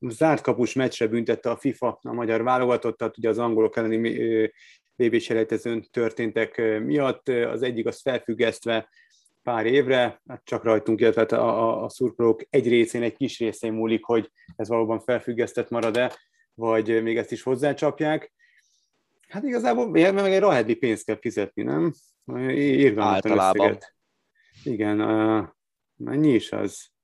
[0.00, 4.50] zárt kapus meccsre büntette a FIFA a magyar válogatottat, ugye az angolok elleni
[4.96, 7.28] vb selejtezőn történtek miatt.
[7.28, 8.88] Az egyik az felfüggesztve
[9.42, 13.38] pár évre, hát csak rajtunk, illetve hát a, a, a szurkolók egy részén, egy kis
[13.38, 16.16] részén múlik, hogy ez valóban felfüggesztett marad-e,
[16.54, 18.32] vagy még ezt is hozzácsapják.
[19.28, 21.92] Hát igazából meg egy rahedli pénzt kell fizetni, nem?
[22.96, 23.78] Általában.
[24.64, 25.48] Igen, uh,
[25.96, 26.94] mennyi is az?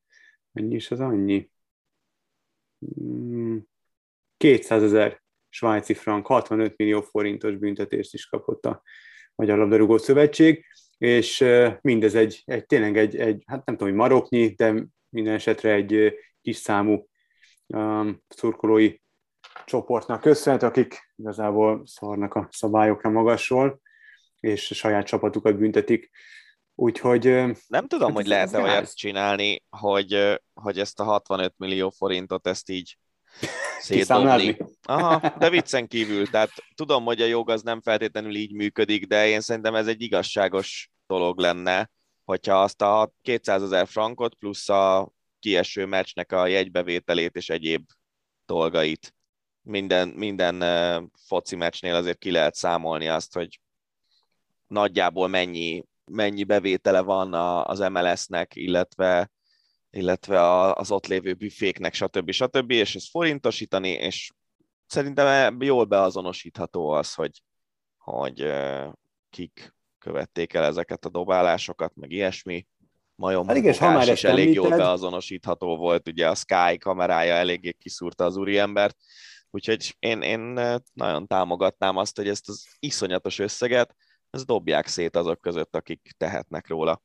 [0.53, 1.51] Mennyi is az annyi?
[4.37, 8.83] 200 hmm, ezer svájci frank, 65 millió forintos büntetést is kapott a
[9.35, 10.65] Magyar Labdarúgó Szövetség,
[10.99, 11.45] és
[11.81, 16.15] mindez egy, egy tényleg egy, egy, hát nem tudom, hogy maroknyi, de minden esetre egy
[16.41, 17.09] kis számú
[17.67, 19.01] um, szurkolói
[19.65, 23.81] csoportnak köszönhet, akik igazából szarnak a szabályokra magasról,
[24.41, 26.11] és a saját csapatukat büntetik.
[26.83, 27.25] Úgyhogy...
[27.67, 32.71] Nem tudom, hát hogy lehet-e olyat csinálni, hogy, hogy ezt a 65 millió forintot ezt
[32.71, 32.99] így
[33.81, 34.57] szétdobni.
[34.83, 39.29] Aha, de viccen kívül, tehát tudom, hogy a jog az nem feltétlenül így működik, de
[39.29, 41.91] én szerintem ez egy igazságos dolog lenne,
[42.25, 47.85] hogyha azt a 200 ezer frankot plusz a kieső meccsnek a jegybevételét és egyéb
[48.47, 49.15] dolgait
[49.61, 53.61] minden, minden foci meccsnél azért ki lehet számolni azt, hogy
[54.67, 57.35] nagyjából mennyi, mennyi bevétele van
[57.65, 59.31] az MLS-nek, illetve,
[59.91, 62.31] illetve az ott lévő büféknek, stb.
[62.31, 62.71] stb.
[62.71, 64.31] És ezt forintosítani, és
[64.87, 67.43] szerintem jól beazonosítható az, hogy,
[67.97, 68.53] hogy
[69.31, 72.67] kik követték el ezeket a dobálásokat, meg ilyesmi.
[73.15, 74.71] Majom hát igen, ha már is elég említed...
[74.71, 78.97] jól beazonosítható volt, ugye a Sky kamerája eléggé kiszúrta az úriembert,
[79.51, 80.41] úgyhogy én, én
[80.93, 83.95] nagyon támogatnám azt, hogy ezt az iszonyatos összeget,
[84.33, 87.03] ezt dobják szét azok között, akik tehetnek róla.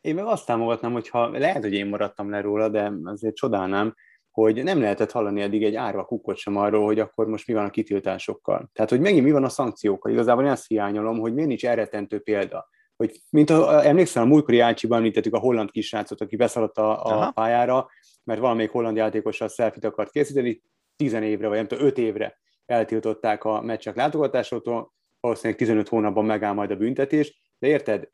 [0.00, 3.94] Én meg azt támogatnám, hogyha lehet, hogy én maradtam le róla, de azért csodálnám,
[4.30, 7.64] hogy nem lehetett hallani eddig egy árva kukkot sem arról, hogy akkor most mi van
[7.64, 8.70] a kitiltásokkal.
[8.72, 10.12] Tehát, hogy megint mi van a szankciókkal.
[10.12, 12.68] Igazából én azt hiányolom, hogy miért nincs elretentő példa.
[12.96, 17.30] Hogy, mint a, emlékszem, a múltkori Ácsiban említettük a holland kisrácot, aki beszaladt a, a
[17.30, 17.88] pályára,
[18.24, 20.62] mert valamelyik holland játékossal szelfit akart készíteni,
[20.96, 26.52] 10 évre, vagy nem tudom, 5 évre eltiltották a meccsek látogatásától, valószínűleg 15 hónapban megáll
[26.52, 28.08] majd a büntetés, de érted,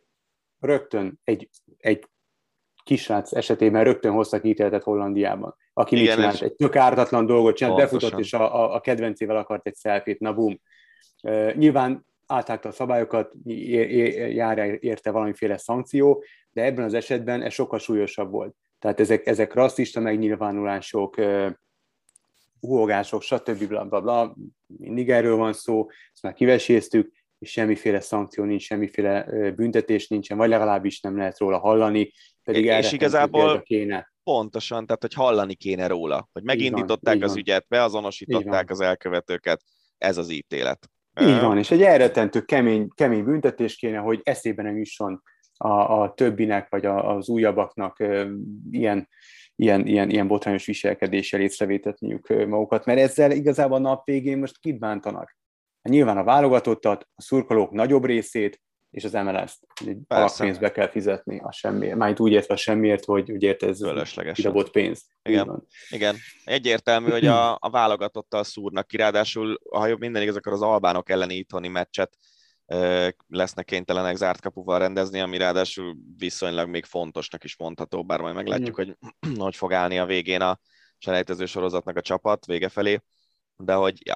[0.59, 2.05] rögtön egy, egy
[2.85, 7.77] kisrác esetében rögtön hoztak ítéletet Hollandiában, aki Igen, mit csinált, egy tök ártatlan dolgot csinált,
[7.77, 10.61] befutott, és a, a, a kedvencével akart egy szelfét, na bum.
[11.23, 17.79] Uh, nyilván áthágta a szabályokat, jár érte valamiféle szankció, de ebben az esetben ez sokkal
[17.79, 18.55] súlyosabb volt.
[18.79, 21.17] Tehát ezek, ezek rasszista megnyilvánulások,
[22.67, 23.69] húogások, stb.
[23.69, 24.37] Bla, bla, bla,
[24.67, 30.49] mindig erről van szó, ezt már kiveséztük, és semmiféle szankció nincs, semmiféle büntetés nincsen, vagy
[30.49, 32.13] legalábbis nem lehet róla hallani,
[32.43, 34.13] pedig és igazából kéne.
[34.23, 39.63] pontosan, tehát hogy hallani kéne róla, hogy megindították van, az ügyet, beazonosították az elkövetőket,
[39.99, 40.91] ez az ítélet.
[41.21, 45.23] Így van, és egy elretentő kemény, kemény büntetés kéne, hogy eszébe nem jusson
[45.57, 48.05] a, a többinek, vagy a, az újabbaknak
[48.71, 49.09] ilyen
[49.57, 54.79] ilyen, ilyen, ilyen botrányos viselkedéssel észrevétetniük magukat, mert ezzel igazából a nap végén most kit
[54.79, 55.37] bántanak?
[55.83, 59.67] Hát nyilván a válogatottat, a szurkolók nagyobb részét, és az MLS-t.
[60.09, 61.97] Alappénzbe kell fizetni a semmiért.
[61.97, 63.81] Már úgy értve a semmiért, hogy úgy érte ez
[64.33, 65.07] kidobott pénz.
[65.23, 65.67] Igen.
[65.91, 66.17] Igen.
[66.45, 71.11] Egyértelmű, hogy a, a válogatottal szúrnak ki, ráadásul, ha jobb minden igaz, akkor az albánok
[71.11, 72.19] elleni itthoni meccset
[73.29, 78.75] lesznek kénytelenek zárt kapuval rendezni, ami ráadásul viszonylag még fontosnak is mondható, bár majd meglátjuk,
[78.75, 78.97] hogy
[79.37, 80.59] hogy fog állni a végén a
[80.99, 83.01] selejtező sorozatnak a csapat vége felé,
[83.57, 84.15] de hogy ja,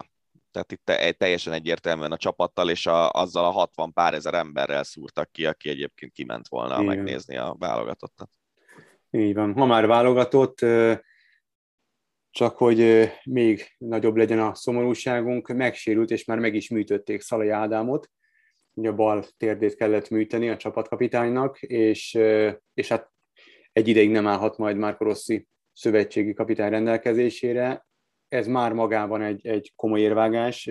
[0.50, 5.32] tehát itt teljesen egyértelműen a csapattal és a, azzal a 60 pár ezer emberrel szúrtak
[5.32, 6.84] ki, aki egyébként kiment volna Igen.
[6.84, 8.30] megnézni a válogatottat.
[9.10, 9.48] Így van.
[9.48, 10.58] Ma már válogatott,
[12.30, 18.10] csak hogy még nagyobb legyen a szomorúságunk, megsérült, és már meg is műtötték Szalai Ádámot,
[18.74, 22.18] a bal térdét kellett műteni a csapatkapitánynak, és,
[22.74, 23.10] és hát
[23.72, 27.86] egy ideig nem állhat majd Márko Rossi szövetségi kapitány rendelkezésére.
[28.28, 30.70] Ez már magában egy, egy komoly érvágás.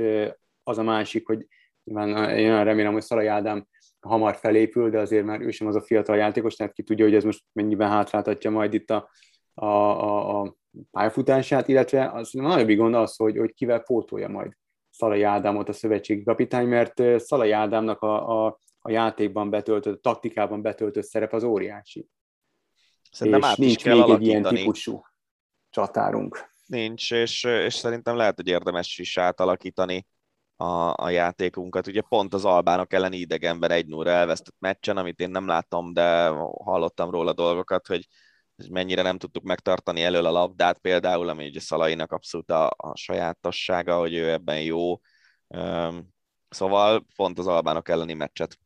[0.63, 1.47] Az a másik, hogy
[1.83, 3.67] nyilván én remélem, hogy Szalai Ádám
[3.99, 7.15] hamar felépül, de azért már ő sem az a fiatal játékos, tehát ki tudja, hogy
[7.15, 9.09] ez most mennyiben hátráltatja majd itt a,
[9.53, 10.55] a, a, a
[10.91, 14.51] pályafutását, illetve az nagyobb gond az, hogy, hogy kivel pótolja majd
[14.99, 20.61] Szalai Ádámot a szövetségi kapitány, mert Szalai Ádámnak a, a, a játékban betöltött, a taktikában
[20.61, 22.09] betöltött szerep az óriási.
[23.11, 24.35] Szerintem és át nincs kell még alakítani.
[24.35, 25.01] egy ilyen típusú
[25.69, 26.51] csatárunk.
[26.65, 30.07] Nincs, és, és szerintem lehet, hogy érdemes is átalakítani
[30.55, 31.87] a, a játékunkat.
[31.87, 36.27] Ugye pont az albánok elleni idegenben egy 0 elvesztett meccsen, amit én nem láttam, de
[36.63, 38.07] hallottam róla dolgokat, hogy
[38.67, 43.97] mennyire nem tudtuk megtartani elől a labdát például, ami ugye Szalainak abszolút a, a sajátossága,
[43.97, 44.99] hogy ő ebben jó.
[46.49, 48.59] Szóval pont az albánok elleni meccset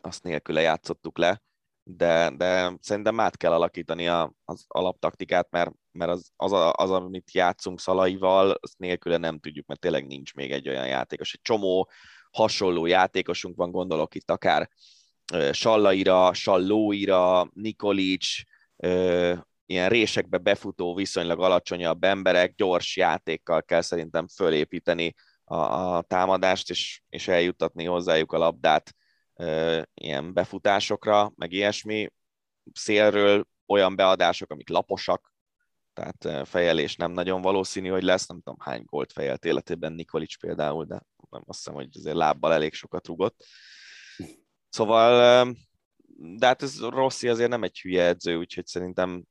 [0.00, 1.42] azt nélküle játszottuk le,
[1.82, 7.32] de, de szerintem át kell alakítani a, az alaptaktikát, mert, mert az, az, az, amit
[7.32, 11.34] játszunk Szalaival, azt nélküle nem tudjuk, mert tényleg nincs még egy olyan játékos.
[11.34, 11.90] Egy csomó
[12.30, 14.70] hasonló játékosunk van, gondolok itt akár
[15.52, 18.44] Sallaira, Sallóira, Nikolics,
[19.66, 25.14] ilyen résekbe befutó, viszonylag alacsonyabb emberek, gyors játékkal kell szerintem fölépíteni
[25.44, 28.94] a, a támadást, és, és eljuttatni hozzájuk a labdát
[29.94, 32.08] ilyen befutásokra, meg ilyesmi.
[32.72, 35.32] Szélről olyan beadások, amik laposak,
[35.92, 40.84] tehát fejelés nem nagyon valószínű, hogy lesz, nem tudom hány gólt fejelt életében Nikolics például,
[40.84, 43.44] de nem azt hiszem, hogy azért lábbal elég sokat rugott.
[44.68, 45.46] Szóval
[46.16, 49.24] de hát ez Rossi azért nem egy hülye edző, úgyhogy szerintem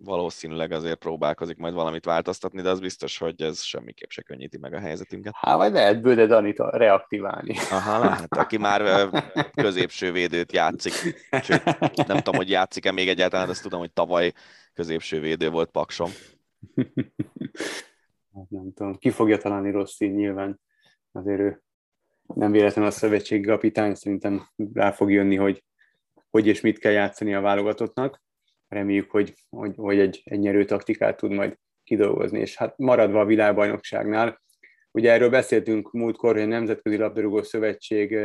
[0.00, 4.72] valószínűleg azért próbálkozik majd valamit változtatni, de az biztos, hogy ez semmiképp se könnyíti meg
[4.72, 5.32] a helyzetünket.
[5.36, 7.54] Hát vagy lehet Bőde Danit reaktiválni.
[7.70, 9.10] Aha, lehet, aki már
[9.52, 10.92] középső védőt játszik.
[11.42, 11.64] Sőt,
[12.06, 14.32] nem tudom, hogy játszik-e még egyáltalán, de azt tudom, hogy tavaly
[14.72, 16.10] középső védő volt Paksom.
[18.34, 20.60] Hát nem tudom, ki fogja találni Rossi nyilván.
[21.12, 21.62] Azért ő
[22.34, 25.64] nem véletlenül a szövetségi kapitány, szerintem rá fog jönni, hogy
[26.30, 28.22] hogy és mit kell játszani a válogatottnak.
[28.68, 32.40] Reméljük, hogy, hogy, hogy egy, egy nyerő taktikát tud majd kidolgozni.
[32.40, 34.40] És hát maradva a világbajnokságnál,
[34.90, 38.18] ugye erről beszéltünk múltkor, hogy a Nemzetközi Labdarúgó Szövetség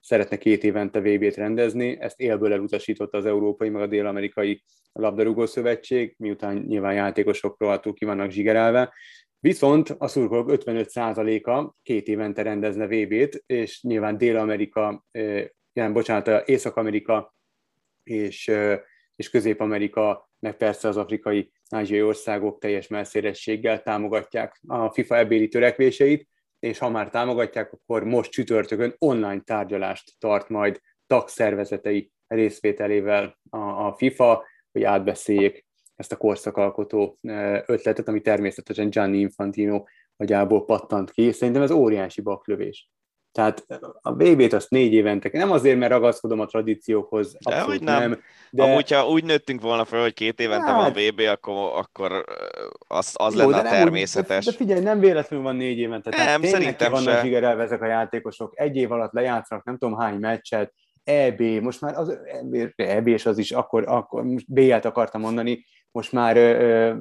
[0.00, 6.14] szeretne két évente VB-t rendezni, ezt élből elutasította az Európai, meg a Dél-Amerikai Labdarúgó Szövetség,
[6.18, 8.92] miután nyilván játékosok rohadtul ki vannak zsigerelve.
[9.38, 15.04] Viszont a szurkolók 55%-a két évente rendezne VB-t, és nyilván Dél-Amerika,
[15.72, 17.34] nem, bocsánat, Észak-Amerika
[18.02, 18.50] és,
[19.16, 26.28] és Közép-Amerika, meg persze az afrikai ázsiai országok teljes messzérességgel támogatják a FIFA ebéli törekvéseit,
[26.58, 34.44] és ha már támogatják, akkor most csütörtökön online tárgyalást tart majd tagszervezetei részvételével a FIFA,
[34.72, 37.18] hogy átbeszéljék ezt a korszakalkotó
[37.66, 39.84] ötletet, ami természetesen Gianni Infantino
[40.16, 41.32] agyából pattant ki.
[41.32, 42.90] Szerintem ez óriási baklövés.
[43.32, 43.66] Tehát
[44.00, 47.98] a VB-t azt négy évente, nem azért, mert ragaszkodom a tradíciókhoz, de hogy nem.
[48.00, 48.20] nem.
[48.50, 48.62] De...
[48.62, 50.76] Amúgy, ha úgy nőttünk volna fel, hogy két évente hát...
[50.76, 52.24] van a VB, akkor, akkor
[52.88, 54.46] az, az Jó, lenne a természetes.
[54.46, 56.10] Úgy, de, de figyelj, nem véletlenül van négy évente.
[56.10, 57.20] Tehát nem, szerintem vannak se.
[57.20, 58.52] zsigerelve ezek a játékosok.
[58.56, 60.72] Egy év alatt lejátszanak nem tudom hány meccset,
[61.04, 62.18] EB, most már az
[62.76, 66.36] EB és az is, akkor, akkor most B-jelt akartam mondani, most már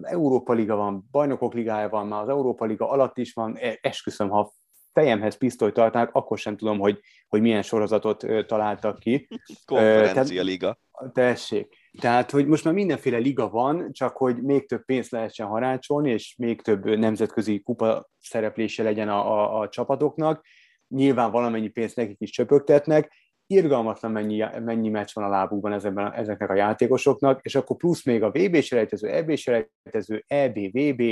[0.01, 4.29] Európa Liga van, Bajnokok Ligája van, már az Európa Liga alatt is van, e, esküszöm,
[4.29, 4.51] ha
[4.99, 9.27] fejemhez pisztolyt tartanak, akkor sem tudom, hogy, hogy milyen sorozatot találtak ki.
[9.65, 10.79] Konferencia liga.
[11.13, 11.77] Tessék.
[11.99, 16.35] Tehát, hogy most már mindenféle liga van, csak hogy még több pénzt lehessen harácsolni, és
[16.37, 20.45] még több nemzetközi kupa szereplése legyen a, a, a csapatoknak.
[20.87, 23.11] Nyilván valamennyi pénzt nekik is csöpögtetnek,
[23.47, 28.23] irgalmatlan mennyi, mennyi meccs van a lábukban ezekben, ezeknek a játékosoknak, és akkor plusz még
[28.23, 31.03] a VB selejtező, EB selejtező, EB, VB,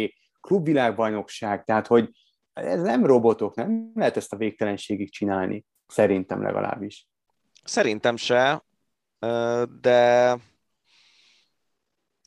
[0.42, 2.10] klubvilágbajnokság, tehát hogy
[2.58, 7.08] ez nem robotok, nem lehet ezt a végtelenségig csinálni, szerintem legalábbis.
[7.64, 8.66] Szerintem se,
[9.80, 10.30] de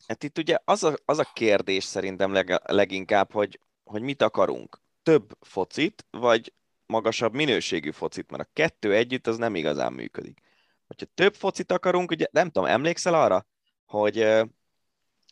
[0.07, 4.81] hát itt ugye az a, az a kérdés szerintem leg, leginkább, hogy, hogy mit akarunk.
[5.03, 6.53] Több focit, vagy
[6.87, 10.41] magasabb minőségű focit, mert a kettő együtt az nem igazán működik.
[10.87, 13.47] Hogyha több focit akarunk, ugye nem tudom, emlékszel arra,
[13.87, 14.27] hogy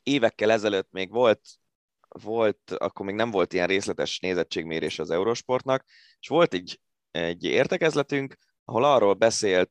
[0.02, 1.40] évekkel ezelőtt még volt,
[2.08, 5.84] volt, akkor még nem volt ilyen részletes nézettségmérés az Eurosportnak,
[6.20, 6.80] és volt egy,
[7.10, 9.70] egy értekezletünk, ahol arról beszélt,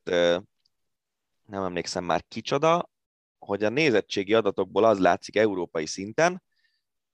[1.45, 2.89] nem emlékszem már kicsoda,
[3.37, 6.43] hogy a nézettségi adatokból az látszik európai szinten,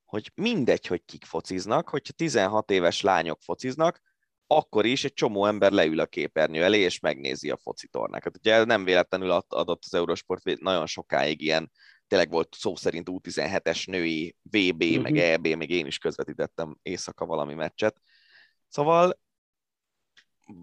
[0.05, 4.01] hogy mindegy, hogy kik fociznak, hogyha 16 éves lányok fociznak,
[4.47, 8.38] akkor is egy csomó ember leül a képernyő elé, és megnézi a foci tornákat.
[8.38, 11.71] Ugye nem véletlenül adott az Eurosport nagyon sokáig ilyen,
[12.07, 15.01] tényleg volt szó szerint U17-es női VB, uh-huh.
[15.01, 15.21] meg mhm.
[15.21, 18.01] EB, még én is közvetítettem éjszaka valami meccset.
[18.67, 19.21] Szóval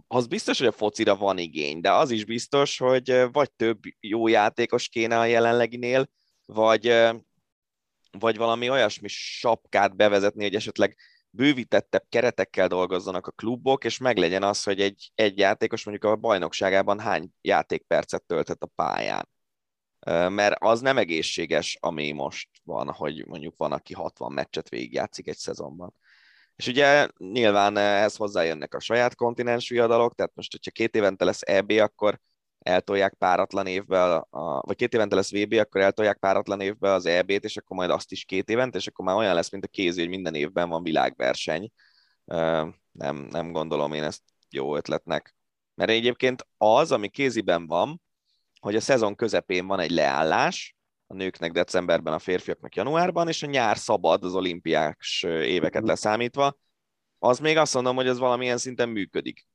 [0.06, 4.28] az biztos, hogy a focira van igény, de az is biztos, hogy vagy több jó
[4.28, 6.08] játékos kéne a jelenleginél,
[6.46, 6.86] vagy,
[8.18, 10.96] vagy valami olyasmi sapkát bevezetni, hogy esetleg
[11.30, 17.00] bővítettebb keretekkel dolgozzanak a klubok, és meglegyen az, hogy egy, egy játékos mondjuk a bajnokságában
[17.00, 19.28] hány játékpercet tölthet a pályán.
[20.08, 25.36] Mert az nem egészséges, ami most van, hogy mondjuk van, aki 60 meccset végigjátszik egy
[25.36, 25.94] szezonban.
[26.56, 31.40] És ugye nyilván ehhez hozzájönnek a saját kontinens viadalok, tehát most, hogyha két évente lesz
[31.42, 32.20] EB, akkor
[32.58, 37.44] eltolják páratlan évbe, a, vagy két évente lesz VB, akkor eltolják páratlan évbe az EB-t,
[37.44, 40.00] és akkor majd azt is két évente, és akkor már olyan lesz, mint a kézi,
[40.00, 41.70] hogy minden évben van világverseny.
[42.92, 45.34] Nem, nem gondolom én ezt jó ötletnek.
[45.74, 48.02] Mert egyébként az, ami kéziben van,
[48.60, 53.46] hogy a szezon közepén van egy leállás, a nőknek decemberben, a férfiaknak januárban, és a
[53.46, 56.58] nyár szabad az olimpiás éveket leszámítva,
[57.18, 59.46] az még azt mondom, hogy ez valamilyen szinten működik.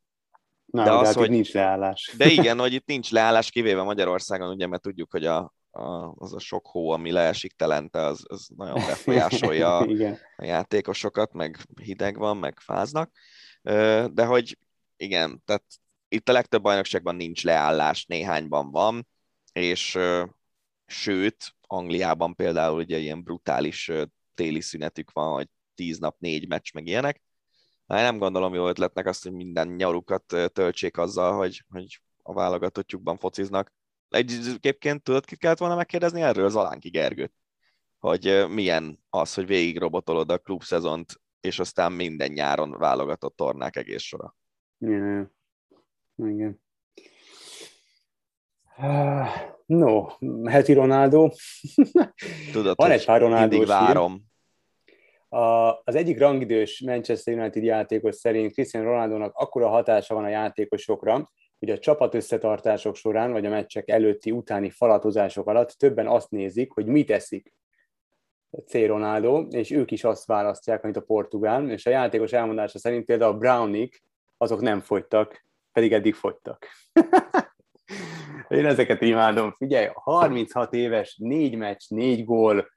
[0.66, 2.14] Na, de, de az, hát hogy, nincs leállás.
[2.18, 6.34] De igen, hogy itt nincs leállás, kivéve Magyarországon, ugye, mert tudjuk, hogy a, a, az
[6.34, 9.88] a sok hó, ami leesik telente, az, az nagyon befolyásolja a,
[10.36, 13.12] a játékosokat, meg hideg van, meg fáznak.
[14.12, 14.58] De hogy
[14.98, 15.64] igen, tehát
[16.08, 19.08] itt a legtöbb bajnokságban nincs leállás, néhányban van,
[19.54, 19.98] és
[20.86, 23.92] sőt, Angliában például ugye ilyen brutális
[24.34, 27.22] téli szünetük van, hogy tíz nap, négy meccs, meg ilyenek,
[27.88, 33.18] Hát nem gondolom jó ötletnek azt, hogy minden nyarukat töltsék azzal, hogy, hogy a válogatottjukban
[33.18, 33.74] fociznak.
[34.10, 36.46] Egyébként tudod, kit kellett volna megkérdezni erről?
[36.46, 37.34] Az Alánki Gergőt.
[38.00, 44.02] hogy milyen az, hogy végig robotolod a klubszezont, és aztán minden nyáron válogatott tornák egész
[44.02, 44.36] sora.
[44.80, 45.35] Igen.
[46.18, 46.64] Igen.
[49.66, 50.06] No,
[50.46, 51.30] heti Ronaldo.
[52.52, 54.24] Tudod, Van egy pár Ronaldo várom.
[55.30, 61.32] A, az egyik rangidős Manchester United játékos szerint Cristiano Ronaldo-nak akkora hatása van a játékosokra,
[61.60, 66.72] hogy a csapat összetartások során, vagy a meccsek előtti, utáni falatozások alatt többen azt nézik,
[66.72, 67.54] hogy mit eszik
[68.66, 68.74] C.
[68.74, 73.34] Ronaldo, és ők is azt választják, amit a portugál, és a játékos elmondása szerint például
[73.34, 74.04] a Brownik,
[74.38, 75.46] azok nem fogytak,
[75.76, 76.68] pedig eddig fogytak.
[78.48, 79.56] Én ezeket imádom.
[79.58, 82.70] Figyelj, 36 éves, négy meccs, négy gól,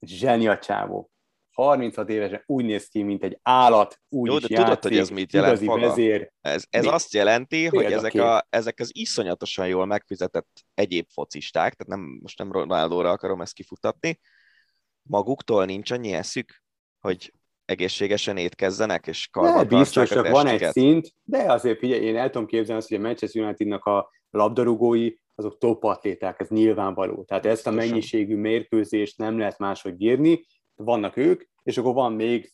[0.00, 1.10] zseni a csávó.
[1.52, 5.08] 36 évesen úgy néz ki, mint egy állat, úgy Jó, de tudod, játszik, hogy ez
[5.08, 5.80] mit jelent igazi maga?
[5.86, 6.32] vezér.
[6.40, 6.90] Ez, ez Mi?
[6.90, 12.38] azt jelenti, hogy ezek, a, ezek az iszonyatosan jól megfizetett egyéb focisták, tehát nem, most
[12.38, 14.20] nem Ronaldóra akarom ezt kifutatni,
[15.02, 16.62] maguktól nincs annyi eszük,
[17.00, 17.32] hogy
[17.72, 22.30] egészségesen étkezzenek, és karban De biztos, csak van egy szint, de azért figyelj, én el
[22.30, 27.24] tudom képzelni azt, hogy a Manchester Unitednak a labdarúgói, azok top atléták, ez nyilvánvaló.
[27.24, 32.52] Tehát ezt a mennyiségű mérkőzést nem lehet máshogy írni, vannak ők, és akkor van még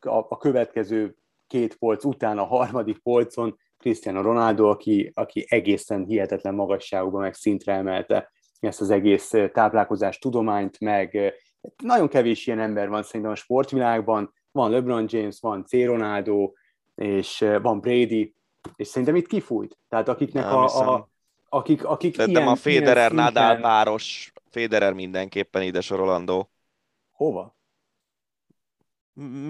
[0.00, 6.54] a, a következő két polc után a harmadik polcon Cristiano Ronaldo, aki, aki egészen hihetetlen
[6.54, 11.32] magasságúban meg szintre emelte ezt az egész eh, táplálkozás tudományt, meg eh,
[11.82, 15.72] nagyon kevés ilyen ember van szerintem a sportvilágban, van LeBron James, van C.
[15.72, 16.52] Ronaldo,
[16.94, 18.34] és eh, van Brady,
[18.76, 19.78] és szerintem itt kifújt.
[19.88, 20.88] Tehát akiknek Nem a, hiszem.
[20.88, 21.08] a,
[21.48, 26.50] akik, akik Szerintem ilyen, a Federer Nadal páros, Federer mindenképpen ide sorolandó.
[27.10, 27.56] Hova?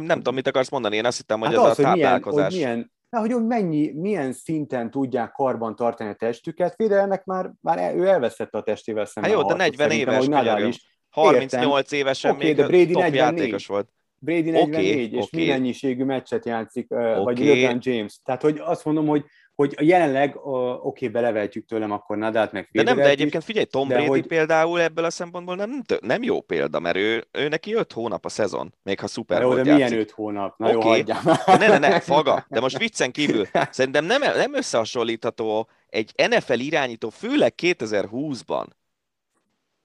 [0.03, 2.11] Nem tudom, mit akarsz mondani, én azt hittem, hogy Hát ez az, a hogy milyen,
[2.11, 2.45] táplálkozás.
[2.45, 6.75] hogy milyen, na, hogy mennyi, milyen szinten tudják karban tartani a testüket.
[6.75, 10.13] Federernek már, már el, ő elvesztette a testével szemben Hát jó, de harcot, 40 szerintem,
[10.15, 10.69] éves, hogy Nadal könyörgöm.
[10.69, 10.99] is.
[11.11, 13.15] 38 évesen Oké, még de Brady top 44.
[13.15, 13.93] játékos volt.
[14.25, 15.41] Brady 44, okay, és okay.
[15.41, 17.23] mindennyiségű meccset játszik, okay.
[17.23, 18.21] vagy Jordan James.
[18.25, 22.69] Tehát, hogy azt mondom, hogy hogy jelenleg, uh, oké, okay, belevetjük tőlem akkor Nadát, meg
[22.73, 24.27] De nem, de egyébként figyelj, Tom Brady hogy...
[24.27, 28.29] például ebből a szempontból nem, nem jó példa, mert ő, ő neki 5 hónap a
[28.29, 30.59] szezon, még ha szuper de, jó, de milyen 5 hónap?
[30.59, 31.05] Na okay.
[31.07, 31.15] jó.
[31.47, 33.47] Ne, ne, ne, faga, de most viccen kívül.
[33.71, 38.67] Szerintem nem, nem összehasonlítható egy NFL irányító, főleg 2020-ban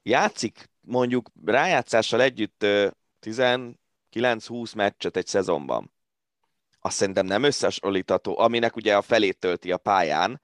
[0.04, 2.66] játszik mondjuk rájátszással együtt
[3.20, 3.42] 10,
[4.18, 5.94] 9-20 meccset egy szezonban,
[6.80, 10.42] azt szerintem nem összehasonlítható, aminek ugye a felét tölti a pályán,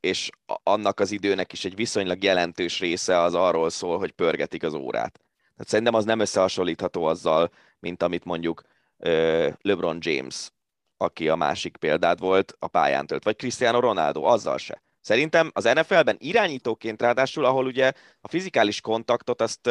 [0.00, 4.74] és annak az időnek is egy viszonylag jelentős része az arról szól, hogy pörgetik az
[4.74, 5.20] órát.
[5.32, 8.62] Tehát szerintem az nem összehasonlítható azzal, mint amit mondjuk
[9.60, 10.50] LeBron James,
[10.96, 14.82] aki a másik példád volt, a pályán tölt, vagy Cristiano Ronaldo, azzal se.
[15.00, 19.70] Szerintem az NFL-ben irányítóként ráadásul, ahol ugye a fizikális kontaktot azt,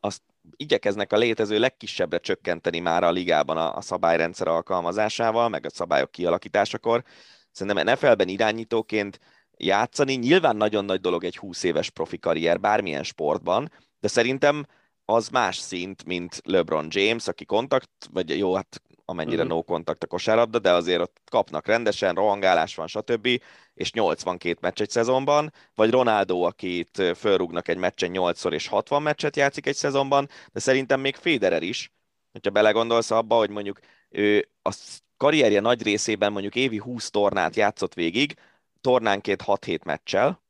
[0.00, 0.22] azt
[0.56, 6.10] igyekeznek a létező legkisebbre csökkenteni már a ligában a, a szabályrendszer alkalmazásával, meg a szabályok
[6.10, 7.04] kialakításakor.
[7.50, 9.18] Szerintem NFL-ben irányítóként
[9.56, 14.66] játszani nyilván nagyon nagy dolog egy 20 éves profi karrier bármilyen sportban, de szerintem
[15.04, 19.52] az más szint, mint LeBron James, aki kontakt, vagy jó, hát amennyire Mhm.
[19.52, 23.28] no kontakt a kosárlabda, de azért ott kapnak rendesen, rohangálás van, stb.,
[23.74, 29.36] és 82 meccs egy szezonban, vagy Ronaldo, akit fölrúgnak egy meccsen 8-szor és 60 meccset
[29.36, 31.92] játszik egy szezonban, de szerintem még Federer is,
[32.32, 34.76] hogyha belegondolsz abba, hogy mondjuk ő a
[35.16, 38.34] karrierje nagy részében mondjuk évi 20 tornát játszott végig,
[38.80, 40.42] tornánként 6-7 meccsel,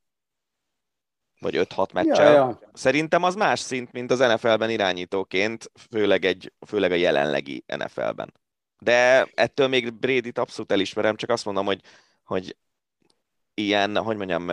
[1.39, 2.31] vagy 5-6 meccsel.
[2.31, 2.59] Ja, ja.
[2.73, 8.33] Szerintem az más szint, mint az NFL-ben irányítóként, főleg, egy, főleg a jelenlegi NFL-ben.
[8.85, 11.81] De ettől még Brady-t abszolút elismerem, csak azt mondom, hogy,
[12.23, 12.55] hogy
[13.53, 14.47] ilyen, hogy mondjam,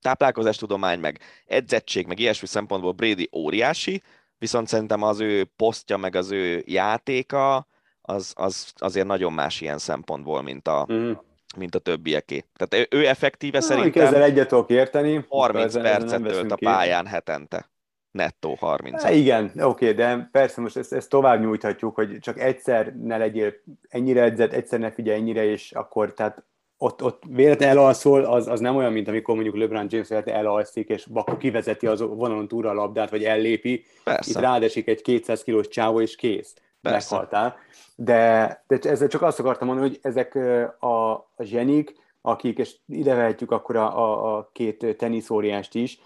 [0.00, 4.02] táplálkozástudomány, meg edzettség, meg ilyesmi szempontból Brady óriási,
[4.38, 7.66] viszont szerintem az ő posztja, meg az ő játéka,
[8.02, 11.12] az, az azért nagyon más ilyen szempontból, mint a, Mhm.
[11.56, 12.44] mint a többieké.
[12.56, 15.24] Tehát ő, ő effektíve Na, szerintem ezzel egyet tudok érteni.
[15.28, 16.64] 30 Ezen- ezen percet tölt a ki.
[16.64, 17.70] pályán hetente.
[18.10, 19.02] Nettó 30.
[19.02, 23.52] Há, igen, oké, de persze most ezt, ezt tovább nyújthatjuk, hogy csak egyszer ne legyél
[23.88, 26.44] ennyire edzett, egyszer ne figyelj ennyire, és akkor tehát
[26.78, 30.88] ott, ott véletlenül elalszol, az, az nem olyan, mint amikor mondjuk LeBron James véletlenül elalszik,
[30.88, 34.40] és akkor kivezeti az vonalon túlra a labdát, vagy ellépi, itt Persze.
[34.40, 36.54] rádesik egy 200 kilós csávó, és kész.
[36.80, 37.14] Persze.
[37.14, 37.56] Meghaltál.
[37.96, 40.34] De, de ezzel csak azt akartam mondani, hogy ezek
[40.78, 46.00] a, a zsenik, akik, és ide vehetjük akkor a, a, a két teniszóriást is,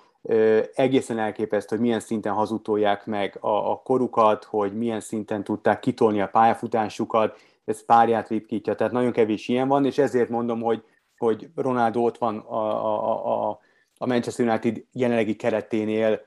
[0.74, 6.20] egészen elképesztő, hogy milyen szinten hazudtolják meg a, a korukat, hogy milyen szinten tudták kitolni
[6.20, 10.82] a pályafutásukat, ez párját ritkítja, tehát nagyon kevés ilyen van, és ezért mondom, hogy,
[11.18, 13.60] hogy Ronaldo ott van a, a, a
[14.02, 16.24] a Manchester United jelenlegi kereténél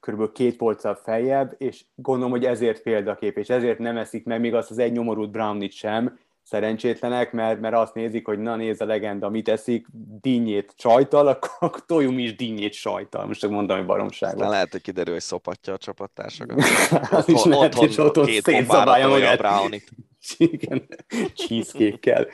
[0.00, 0.32] kb.
[0.32, 4.70] két polccal feljebb, és gondolom, hogy ezért példakép, és ezért nem eszik meg még azt
[4.70, 6.18] az egy nyomorult Brownit sem,
[6.50, 9.86] szerencsétlenek, mert, mert azt nézik, hogy na nézd a legenda, mit eszik,
[10.20, 13.26] dinnyét sajtal, akkor toljunk is dinnyét sajtal.
[13.26, 14.34] Most csak mondom, hogy baromság.
[14.34, 16.62] Aztán lehet, hogy kiderül, hogy szopatja a csapattársakat.
[17.10, 19.40] az is lehet, hogy otthon szétszabálja magát.
[20.38, 20.86] Igen,
[21.34, 22.26] cheesecake-kel.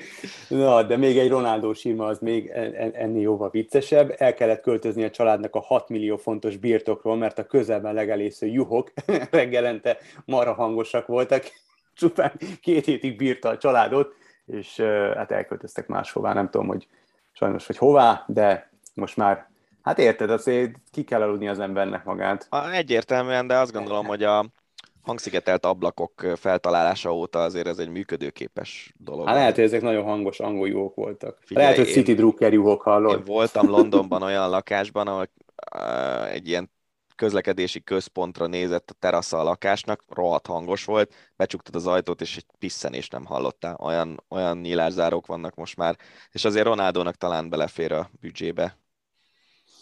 [0.48, 2.48] Na, de még egy Ronaldo sírma az még
[2.92, 4.14] ennél jóval viccesebb.
[4.18, 8.92] El kellett költözni a családnak a 6 millió fontos birtokról, mert a közelben legelésző juhok
[9.30, 11.44] reggelente marha hangosak voltak,
[11.96, 14.14] csupán két hétig bírta a családot,
[14.46, 14.80] és
[15.14, 16.88] hát elköltöztek máshová, nem tudom, hogy
[17.32, 19.48] sajnos, hogy hová, de most már,
[19.82, 22.48] hát érted, azért ki kell aludni az embernek magát.
[22.72, 24.44] Egyértelműen, de azt gondolom, hogy a
[25.02, 29.26] hangszigetelt ablakok feltalálása óta azért ez egy működőképes dolog.
[29.26, 31.38] Hát lehet, hogy ezek nagyon hangos angol juhok voltak.
[31.40, 33.18] Figyelj, lehet, hogy City Drucker juhok hallod.
[33.18, 35.28] Én voltam Londonban olyan lakásban, ahol
[36.30, 36.70] egy ilyen
[37.16, 42.46] közlekedési központra nézett a terasza a lakásnak, rohadt hangos volt, becsuktad az ajtót, és egy
[42.58, 43.76] pisszenést nem hallottál.
[43.80, 45.96] Olyan, olyan nyílászárók vannak most már,
[46.30, 48.78] és azért Ronaldónak talán belefér a büdzsébe.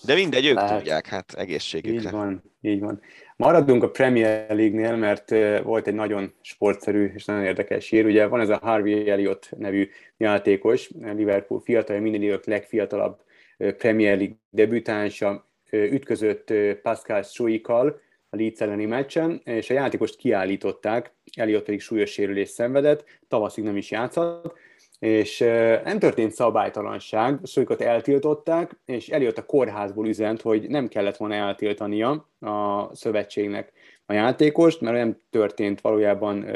[0.04, 0.76] De mindegy, ők Lehet.
[0.76, 2.08] tudják, hát egészségükre.
[2.08, 3.00] Így van, így van.
[3.36, 5.30] Maradunk a Premier League-nél, mert
[5.62, 8.06] volt egy nagyon sportszerű és nagyon érdekes hír.
[8.06, 13.22] Ugye van ez a Harvey Elliott nevű játékos, Liverpool fiatal, minden idők legfiatalabb
[13.56, 15.48] Premier League debütánsa,
[15.90, 16.52] ütközött
[16.82, 18.00] Pascal Struikkal
[18.30, 23.76] a Leeds elleni meccsen, és a játékost kiállították, Eliott pedig súlyos sérülés szenvedett, tavaszig nem
[23.76, 24.54] is játszott,
[24.98, 25.38] és
[25.84, 32.28] nem történt szabálytalanság, Struikot eltiltották, és Eliott a kórházból üzent, hogy nem kellett volna eltiltania
[32.40, 33.72] a szövetségnek
[34.06, 36.46] a játékost, mert nem történt valójában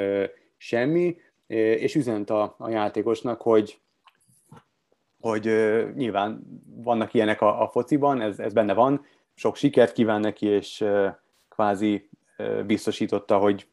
[0.56, 1.16] semmi,
[1.46, 3.78] és üzent a, a játékosnak, hogy
[5.20, 6.42] hogy uh, nyilván
[6.82, 9.04] vannak ilyenek a, a fociban, ez, ez benne van,
[9.34, 11.06] sok sikert kíván neki, és uh,
[11.48, 12.08] kvázi
[12.38, 13.68] uh, biztosította, hogy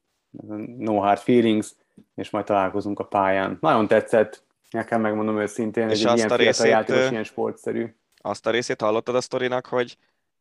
[0.78, 1.74] no hard feelings,
[2.16, 3.58] és majd találkozunk a pályán.
[3.62, 7.96] Nagyon tetszett, nekem megmondom őszintén, és egy ilyen a részét, játékos, ilyen sportszerű.
[8.22, 9.98] Azt a részét hallottad a sztorinak, hogy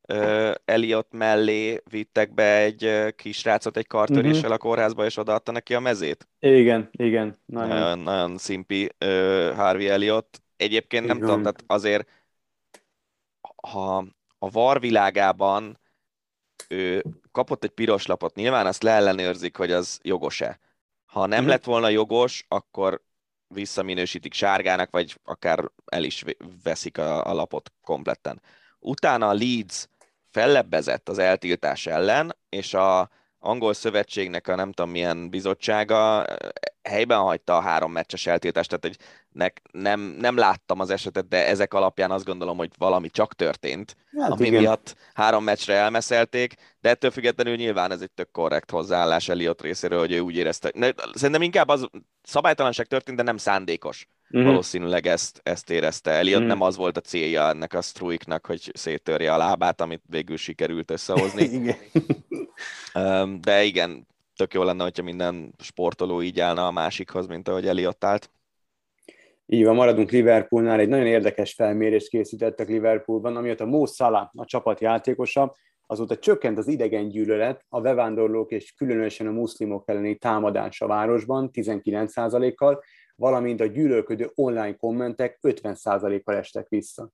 [0.09, 4.53] uh, Eliott mellé vittek be egy uh, kisrácot egy kartöréssel uh-huh.
[4.53, 6.29] a kórházba, és odaadta neki a mezét?
[6.39, 7.37] Igen, igen.
[7.45, 10.43] Nagyon, nagyon, nagyon szimpi uh, Harvey Eliott.
[10.65, 12.09] Egyébként nem tudom, tehát azért
[13.57, 14.07] ha
[14.39, 15.79] a VAR világában
[16.69, 20.59] ő kapott egy piros lapot, nyilván azt leellenőrzik, hogy az jogos-e.
[21.07, 21.47] Ha nem mm.
[21.47, 23.03] lett volna jogos, akkor
[23.47, 26.25] visszaminősítik sárgának, vagy akár el is
[26.63, 28.43] veszik a, a lapot kompletten.
[28.79, 29.89] Utána a Leeds
[30.31, 33.11] fellebbezett az eltiltás ellen, és a
[33.45, 36.25] angol szövetségnek a nem tudom milyen bizottsága
[36.83, 41.47] helyben hagyta a három meccses eltiltást, tehát hogy ne, nem, nem láttam az esetet, de
[41.47, 44.61] ezek alapján azt gondolom, hogy valami csak történt, hát ami igen.
[44.61, 49.99] miatt három meccsre elmeszelték, de ettől függetlenül nyilván ez egy tök korrekt hozzáállás Eliott részéről,
[49.99, 50.71] hogy ő úgy érezte.
[50.75, 51.89] Ne, szerintem inkább az
[52.23, 54.09] szabálytalanság történt, de nem szándékos.
[54.31, 54.49] Uh-huh.
[54.51, 56.11] Valószínűleg ezt, ezt érezte.
[56.11, 56.57] Eliott uh-huh.
[56.57, 60.91] nem az volt a célja ennek a Struiknak, hogy széttörje a lábát, amit végül sikerült
[60.91, 61.43] összehozni.
[61.59, 61.77] igen.
[63.41, 64.07] De igen,
[64.37, 68.31] tök jó lenne, hogyha minden sportoló így állna a másikhoz, mint ahogy Eliott állt.
[69.47, 74.45] Így van, maradunk Liverpoolnál, egy nagyon érdekes felmérést készítettek Liverpoolban, amiatt a Mo Salah, a
[74.45, 75.55] csapat játékosa,
[75.87, 81.51] azóta csökkent az idegen gyűlölet, a bevándorlók és különösen a muszlimok elleni támadás a városban
[81.53, 82.83] 19%-kal,
[83.15, 87.11] valamint a gyűlölködő online kommentek 50%-kal estek vissza.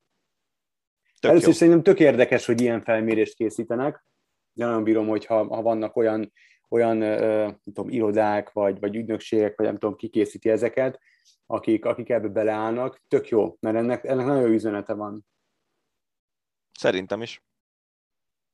[1.21, 4.05] Tök Először is szerintem tök érdekes, hogy ilyen felmérést készítenek.
[4.53, 6.33] De nagyon bírom, hogy ha, ha vannak olyan,
[6.69, 11.01] olyan nem tudom, irodák, vagy, vagy ügynökségek, vagy nem tudom, ki készíti ezeket,
[11.47, 15.27] akik, akik ebbe beleállnak, tök jó, mert ennek, ennek nagyon jó üzenete van.
[16.79, 17.43] Szerintem is.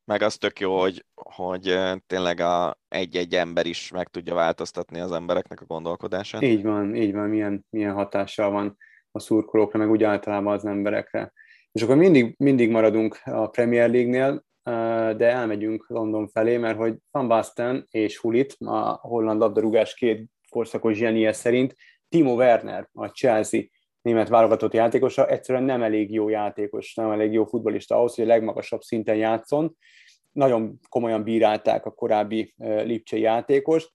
[0.07, 5.13] Meg az tök jó, hogy, hogy tényleg a egy-egy ember is meg tudja változtatni az
[5.13, 6.43] embereknek a gondolkodását.
[6.43, 8.77] Így van, így van, milyen, milyen hatással van
[9.11, 11.33] a szurkolókra, meg úgy általában az emberekre.
[11.73, 14.45] És akkor mindig, mindig maradunk a Premier League-nél,
[15.17, 20.97] de elmegyünk London felé, mert hogy Van Basten és Hulit, a holland labdarúgás két korszakos
[20.97, 21.75] zsenie szerint
[22.09, 23.61] Timo Werner, a Chelsea
[24.07, 28.29] német válogatott játékosa, egyszerűen nem elég jó játékos, nem elég jó futbolista ahhoz, hogy a
[28.29, 29.77] legmagasabb szinten játszon.
[30.33, 33.93] Nagyon komolyan bírálták a korábbi Lipcsei játékost.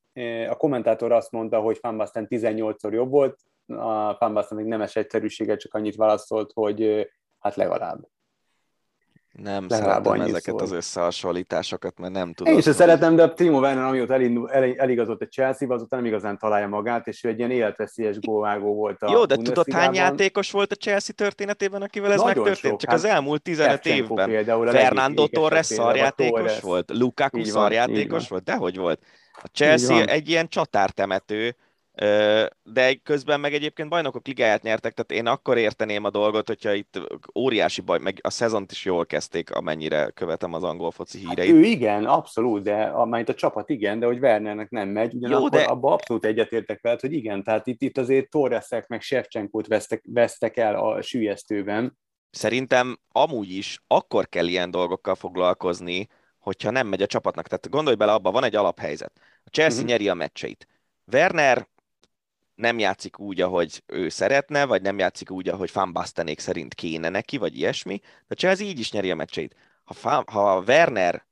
[0.50, 4.96] A kommentátor azt mondta, hogy Van Basten 18-szor jobb volt, a Van Basten még nemes
[4.96, 7.10] egyszerűséget csak annyit válaszolt, hogy
[7.40, 8.08] hát legalább.
[9.32, 10.60] Nem Legalább szeretem ezeket szól.
[10.60, 12.54] az összehasonlításokat, mert nem tudom.
[12.54, 16.08] Én is szeretem, de a Timo Werner, amióta elindul, el, eligazott a Chelsea-ba, azután nem
[16.10, 19.94] igazán találja magát, és ő egy ilyen életveszélyes gólvágó volt a Jó, de tudod, hány
[19.94, 22.72] játékos volt a Chelsea történetében, akivel ez Nagyon megtörtént?
[22.72, 24.30] sok, Csak hát az elmúlt 15 Shevchenko évben.
[24.30, 29.00] például Fernando Torres szarjátékos volt, Lukaku szarjátékos volt, dehogy volt.
[29.34, 31.56] A Chelsea egy ilyen csatártemető,
[32.64, 37.02] de közben meg egyébként bajnokok ligáját nyertek, tehát én akkor érteném a dolgot, hogyha itt
[37.36, 41.54] óriási baj, meg a szezont is jól kezdték, amennyire követem az angol foci Hát híreit.
[41.54, 45.58] ő igen, abszolút, de amelyet a csapat igen, de hogy Wernernek nem megy, ugyanakkor de-
[45.58, 45.64] de...
[45.64, 50.58] abban abszolút egyetértek veled, hogy igen, tehát itt, itt azért Torresek meg Shevchenkót vesztek, vesztek
[50.58, 51.98] el a sülyeztőben.
[52.30, 56.08] Szerintem amúgy is akkor kell ilyen dolgokkal foglalkozni,
[56.40, 57.48] hogyha nem megy a csapatnak.
[57.48, 59.12] Tehát gondolj bele, abba van egy alaphelyzet.
[59.44, 59.92] A Chelsea uh-huh.
[59.92, 60.68] nyeri a meccseit.
[61.12, 61.68] Werner
[62.62, 67.10] nem játszik úgy, ahogy ő szeretne, vagy nem játszik úgy, ahogy Van Bastenék szerint kéne
[67.10, 68.00] neki, vagy ilyesmi.
[68.28, 69.56] De Chelsea így is nyeri a meccseit.
[69.84, 71.26] Ha, Fa- ha Werner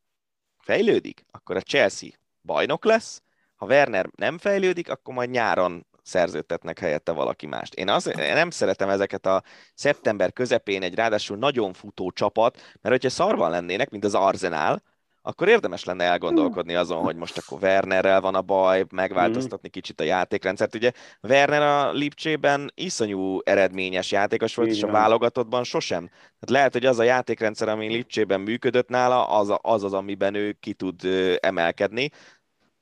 [0.60, 2.10] fejlődik, akkor a Chelsea
[2.42, 3.22] bajnok lesz,
[3.56, 7.74] ha Werner nem fejlődik, akkor majd nyáron szerződtetnek helyette valaki mást.
[7.74, 9.44] Én, az, én nem szeretem ezeket a
[9.74, 14.82] szeptember közepén egy ráadásul nagyon futó csapat, mert hogyha szarban lennének, mint az Arsenal,
[15.22, 20.04] akkor érdemes lenne elgondolkodni azon, hogy most akkor Wernerrel van a baj, megváltoztatni kicsit a
[20.04, 20.76] játékrendszert.
[20.76, 20.92] Ugye
[21.22, 26.08] Werner a Lipcsében iszonyú eredményes játékos volt, Így és a válogatottban sosem.
[26.08, 30.58] Tehát lehet, hogy az a játékrendszer, ami Lipcsében működött nála, az az, az amiben ő
[30.60, 31.02] ki tud
[31.40, 32.10] emelkedni.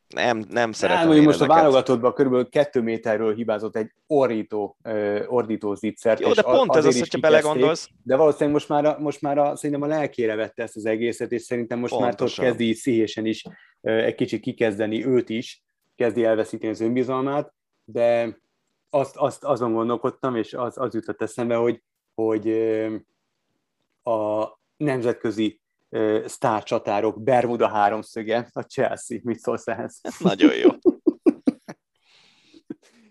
[0.08, 1.56] Nem, nem szeretem Hát, én most ezeket.
[1.56, 6.20] a válogatottban körülbelül kettő méterről hibázott egy ordító, uh, ordító zicsert.
[6.20, 9.56] Jó, de pont ez az, hogyha belegondolsz, De valószínűleg most már, a, most már a,
[9.56, 12.46] szerintem a lelkére vette ezt az egészet, és szerintem most már Pontosan.
[12.46, 13.46] ott kezdi így is
[13.82, 15.64] egy kicsit kikezdeni őt is,
[15.96, 17.54] kezdi elveszíteni az önbizalmát,
[17.86, 18.40] de
[18.90, 21.84] azt, azt azon gondolkodtam, és az, az jutott eszembe, hogy,
[22.16, 22.50] hogy
[24.04, 24.48] a
[24.78, 25.62] nemzetközi
[26.26, 30.02] sztárcsatárok Bermuda háromszöge, a Chelsea, mit szólsz ehhez?
[30.20, 30.70] Nagyon jó.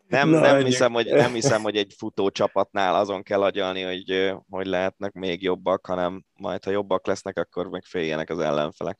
[0.08, 4.34] Nem, Na, nem, hiszem, hogy, nem hiszem, hogy egy futó csapatnál azon kell agyalni, hogy
[4.50, 8.98] hogy lehetnek még jobbak, hanem majd, ha jobbak lesznek, akkor meg féljenek az ellenfelek.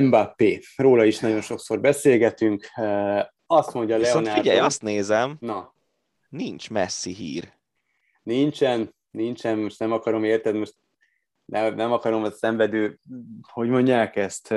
[0.00, 2.66] Mbappé, róla is nagyon sokszor beszélgetünk.
[3.46, 4.42] Azt mondja Viszont Leonardo...
[4.42, 5.74] figyelj, azt nézem, Na,
[6.28, 7.52] nincs messzi hír.
[8.22, 10.74] Nincsen, nincsen, most nem akarom, érted, most
[11.44, 12.98] nem, nem akarom a szenvedő,
[13.42, 14.54] hogy mondják ezt,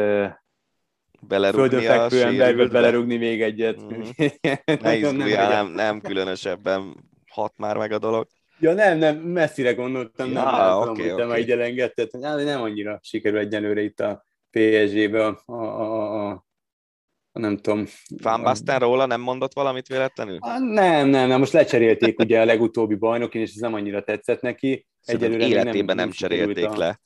[1.22, 3.81] Belerúgni földön a fekvő emberből belerúgni még egyet.
[3.81, 4.02] Mhm.
[4.81, 6.95] Nagyon Ne izguljál, nem, nem különösebben
[7.27, 8.27] hat már meg a dolog.
[8.60, 11.26] Ja nem, nem, messzire gondoltam, nem Ja, látom, oké, hogy te oké.
[11.26, 12.23] már így elengedted.
[12.23, 16.19] Hát, nem annyira sikerül egyenlőre itt a PSG-be a, a, a
[17.40, 17.86] nem tudom.
[18.22, 20.38] Van Basten róla nem mondott valamit véletlenül?
[20.40, 24.41] Ah, Nem, nem, nem, most lecserélték ugye a legutóbbi bajnokin, és ez nem annyira tetszett
[24.41, 24.88] neki.
[25.02, 26.99] Szerintem Egyelőre életében nem, sikerült cserélték a- le.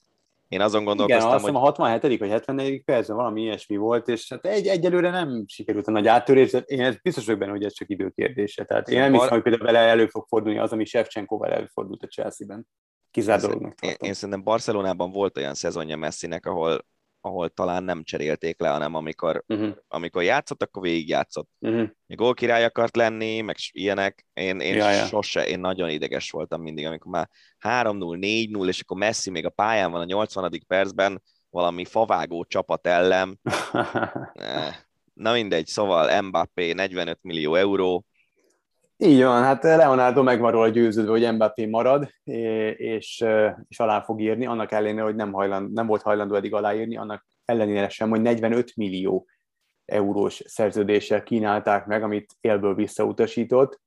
[0.48, 2.20] Én azon Igen, gondolkoztam, azt hogy a 67.
[2.20, 2.84] vagy 74.
[2.84, 7.00] percben valami ilyesmi volt, és hát egy, egyelőre nem sikerült a nagy áttörés, de én
[7.04, 8.64] biztos vagyok benne, hogy ez csak időkérdése.
[8.64, 12.08] Tehát én nem hiszem, hogy például vele elő fog fordulni az, ami Shevchenkoval előfordult a
[12.08, 12.68] Chelsea-ben.
[13.12, 16.86] Kizár dolognak Én, én szerintem Barcelonában volt olyan szezonja Messinek, ahol,
[17.26, 21.50] ahol talán nem cserélték le, hanem amikor, Uh-huh, amikor játszott, akkor végigjátszott.
[21.60, 21.90] uh-huh.
[22.08, 24.26] Gólkirály akart lenni, meg ilyenek.
[24.34, 25.06] Én, én Ja, ja.
[25.06, 27.30] sose, én nagyon ideges voltam mindig, amikor már
[27.60, 30.64] 3-0, 4-0, és akkor Messi még a pályán van a 80.
[30.68, 33.40] percben, valami favágó csapat ellen.
[35.14, 38.06] Na mindegy, szóval Mbappé 45 millió euró,
[38.98, 42.10] Így van, hát Leonardo meg van róla győződve, hogy Mbappé marad,
[42.78, 43.26] és,
[43.68, 47.26] és alá fog írni, annak ellenére, hogy nem, hajland, nem volt hajlandó eddig aláírni, annak
[47.46, 49.28] ellenére sem, hogy 45 millió
[49.86, 53.82] eurós szerződéssel kínálták meg, amit élből visszautasított.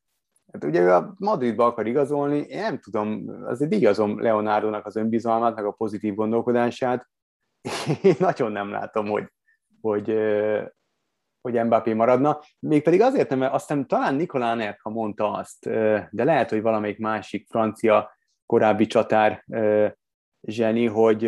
[0.53, 5.55] Hát ugye ő a Madridba akar igazolni, én nem tudom, azért igazom Leonardo-nak az önbizalmát,
[5.55, 7.09] meg a pozitív gondolkodását.
[8.03, 9.33] Én nagyon nem látom, hogy,
[9.81, 10.11] hogy,
[11.53, 12.41] hogy Mbappé maradna.
[12.59, 15.69] Mégpedig azért nem, mert aztán talán Nikolá Nerka mondta azt,
[16.11, 18.17] de lehet, hogy valamelyik másik francia
[18.47, 19.45] korábbi csatár
[20.43, 21.23] zseni, hogy,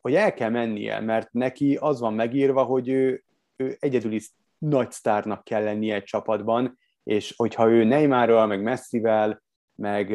[0.00, 3.24] hogy el kell mennie, mert neki az van megírva, hogy ő,
[3.56, 4.20] ő egyedüli
[4.58, 9.42] nagy sztárnak kell lennie egy csapatban, és hogyha ő Neymarral, meg Messivel,
[9.74, 10.06] meg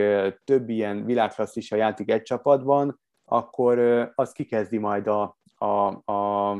[0.43, 3.79] több ilyen világklasszisa játszik egy csapatban, akkor
[4.15, 6.51] az kikezdi majd a, a, a,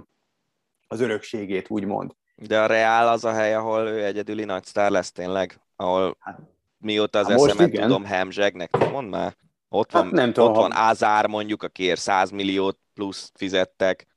[0.87, 2.17] az örökségét, úgymond.
[2.47, 6.39] De a Real az a hely, ahol ő egyedüli nagy sztár lesz tényleg, ahol Hát-
[6.77, 9.35] mióta az Hát eszemet tudom hemzsegnek, mondd már.
[9.69, 14.07] Ott Hát van, nem tudom, ott ha- van Ázár mondjuk, akiért 100 milliót plusz fizettek.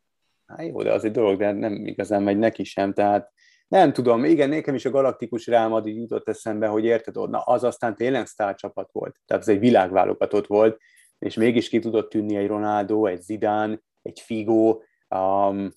[0.47, 3.31] Hát jó, de az egy dolog, de nem igazán megy neki sem, tehát
[3.69, 7.65] nem tudom, igen, nekem is a galaktikus Real Madrid jutott eszembe, hogy érted, na az
[7.65, 10.78] aztán tényleg sztárcsapat volt, tehát ez egy világválogatott volt,
[11.19, 15.73] és mégis ki tudott tűnni egy Ronaldo, egy Zidane, egy Figo, um,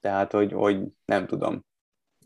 [0.00, 1.64] tehát, hogy, hogy nem tudom.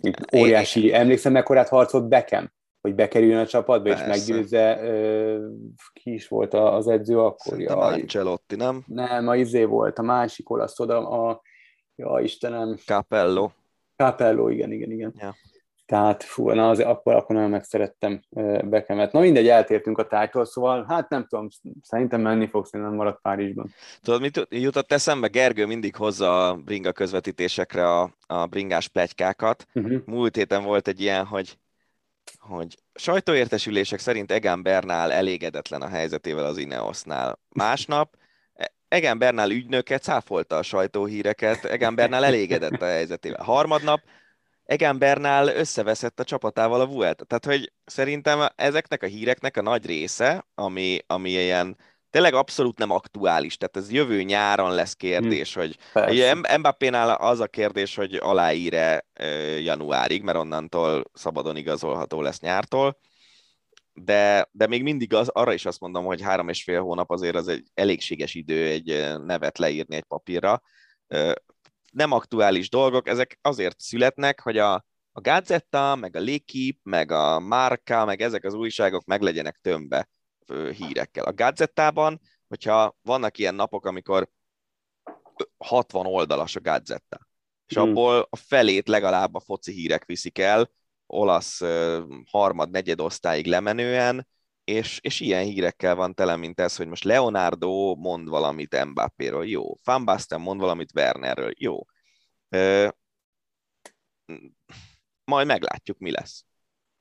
[0.00, 4.04] Itt óriási, emlékszem, mekkorát harcolt Beckham, hogy bekerüljön a csapatba, Persze.
[4.04, 5.44] és meggyőzze, uh,
[5.92, 7.60] ki is volt az edző akkor?
[7.60, 8.84] Ja, Ancelotti, nem?
[8.86, 11.42] Nem, a izé volt, a másik olasz oda, a,
[11.94, 12.76] ja Istenem.
[12.76, 13.50] Capello.
[13.96, 15.14] Capello, igen, igen, igen.
[15.16, 15.34] Ja.
[15.86, 18.20] Tehát fú, na az, akkor, akkor nagyon megszerettem
[18.64, 19.12] Bekemet.
[19.12, 21.48] Na mindegy, eltértünk a tájtól, szóval hát nem tudom,
[21.82, 23.74] szerintem menni fogsz, én nem marad Párizsban.
[24.02, 25.26] Tudod, mit jutott eszembe?
[25.26, 29.66] Gergő mindig hozza a bringa közvetítésekre a, a bringás pletykákat.
[29.74, 30.00] Uh-huh.
[30.04, 31.58] Múlt héten volt egy ilyen, hogy
[32.38, 37.38] hogy sajtóértesülések szerint Egan Bernál elégedetlen a helyzetével az Ineosnál.
[37.48, 38.16] Másnap
[38.54, 43.42] e- Egan Bernál ügynöke cáfolta a sajtóhíreket, Egan Bernál elégedett a helyzetével.
[43.42, 44.00] Harmadnap
[44.64, 47.24] Egan Bernál összeveszett a csapatával a Vuelta.
[47.24, 51.76] Tehát, hogy szerintem ezeknek a híreknek a nagy része, ami, ami ilyen
[52.10, 55.62] tényleg abszolút nem aktuális, tehát ez jövő nyáron lesz kérdés, hmm.
[55.92, 59.06] hogy Mbappé-nál az a kérdés, hogy aláír-e
[59.58, 62.98] januárig, mert onnantól szabadon igazolható lesz nyártól,
[63.92, 67.36] de, de még mindig az, arra is azt mondom, hogy három és fél hónap azért
[67.36, 70.62] az egy elégséges idő egy nevet leírni egy papírra
[71.94, 74.74] nem aktuális dolgok, ezek azért születnek, hogy a,
[75.12, 80.08] a Gazetta, meg a L'équipe, meg a Marca, meg ezek az újságok meg legyenek tömbe
[80.72, 81.24] hírekkel.
[81.24, 84.28] A Gazettában, hogyha vannak ilyen napok, amikor
[85.56, 87.28] 60 oldalas a Gazetta,
[87.66, 87.88] és hmm.
[87.88, 90.70] abból a felét legalább a foci hírek viszik el,
[91.06, 91.60] olasz
[92.30, 94.26] harmad, negyed osztályig lemenően,
[94.64, 99.76] és, és ilyen hírekkel van tele, mint ez, hogy most Leonardo mond valamit Mbappéről, jó.
[99.84, 101.84] Van Basten mond valamit Wernerről, jó.
[102.48, 102.88] Ö,
[105.24, 106.44] majd meglátjuk, mi lesz.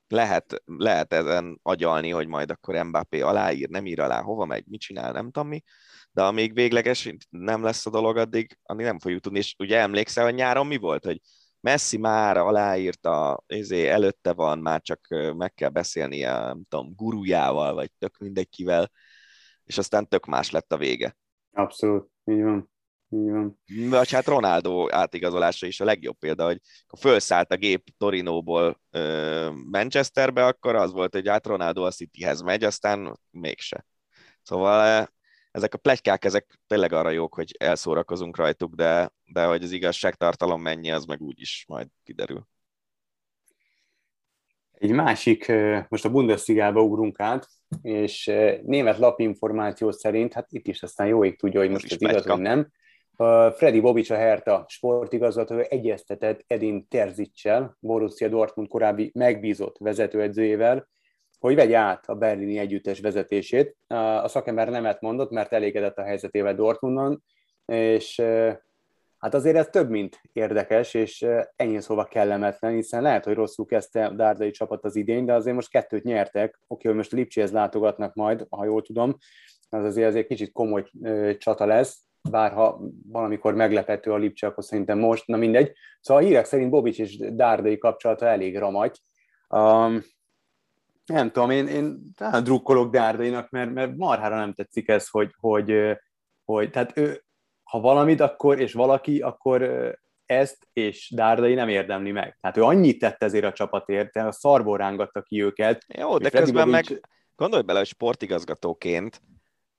[0.08, 4.82] Lehet, lehet ezen agyalni, hogy majd akkor Mbappé aláír, nem ír alá, hova megy, mit
[4.82, 5.64] csinál, nem tudom mi,
[6.12, 9.38] de amíg végleges nem lesz a dolog, addig, addig nem fogjuk tudni.
[9.38, 11.20] És ugye emlékszel, hogy nyáron mi volt, hogy
[11.64, 17.92] Messi már aláírta, ezé, előtte van, már csak meg kell beszélnie, nem tudom, gurujával, vagy
[17.98, 18.92] tök mindenkivel,
[19.64, 21.18] és aztán tök más lett a vége.
[21.52, 22.72] Abszolút, így van.
[23.10, 23.60] Így van.
[23.90, 28.82] Vagy hát Ronaldo átigazolása is a legjobb példa, hogy ha felszállt a gép Torinóból
[29.72, 33.86] Manchesterbe, akkor az volt, hogy hát Ronaldo a Cityhez megy, aztán mégse.
[34.42, 35.14] Szóval
[35.54, 40.62] ezek a plegykák, ezek tényleg arra jók, hogy elszórakozunk rajtuk, de, de hogy az igazságtartalom
[40.62, 42.48] mennyi, az meg úgy is majd kiderül.
[44.72, 45.52] Egy másik,
[45.90, 47.48] most a Bundesligába ugrunk át,
[47.82, 48.26] és
[48.64, 52.40] német lapinformáció szerint, hát itt is aztán jó ég tudja, hogy most ez, igaz, vagy
[52.40, 52.72] nem.
[53.56, 60.90] Freddy Bobic, a Herta sportigazgató egyeztetett Edin Terzicsel, Borussia Dortmund korábbi megbízott vezetőedzőjével,
[61.44, 63.76] hogy vegye át a berlini együttes vezetését.
[64.22, 67.24] A szakember nemet mondott, mert elégedett a helyzetével Dortmundon,
[67.66, 68.22] és
[69.18, 71.26] hát azért ez több, mint érdekes, és
[71.56, 75.56] ennyi szóval kellemetlen, hiszen lehet, hogy rosszul kezdte a Dárdai csapat az idény, de azért
[75.56, 76.60] most kettőt nyertek.
[76.68, 79.18] Oké, hogy most Lipcséhez látogatnak majd, ha jól tudom,
[79.70, 80.86] az azért, azért kicsit komoly
[81.38, 85.72] csata lesz, bár ha valamikor meglepető a Lipcse, akkor szerintem most, na mindegy.
[86.02, 88.98] Szóval a hírek szerint Bobics és Dárdai kapcsolata elég ramagy.
[89.50, 90.02] Um,
[91.06, 95.98] nem tudom, én, én talán drukkolok Dárdainak, mert, mert marhára nem tetszik ez, hogy, hogy,
[96.44, 97.24] hogy tehát ő,
[97.64, 99.62] ha valamit, akkor, és valaki, akkor
[100.26, 102.38] ezt és Dárdai nem érdemli meg.
[102.42, 105.86] Tehát ő annyit tett ezért a csapatért, a szarból rángatta ki őket.
[105.88, 106.90] Jó, de közben Bobics...
[106.90, 107.02] meg
[107.36, 109.22] gondolj bele, hogy sportigazgatóként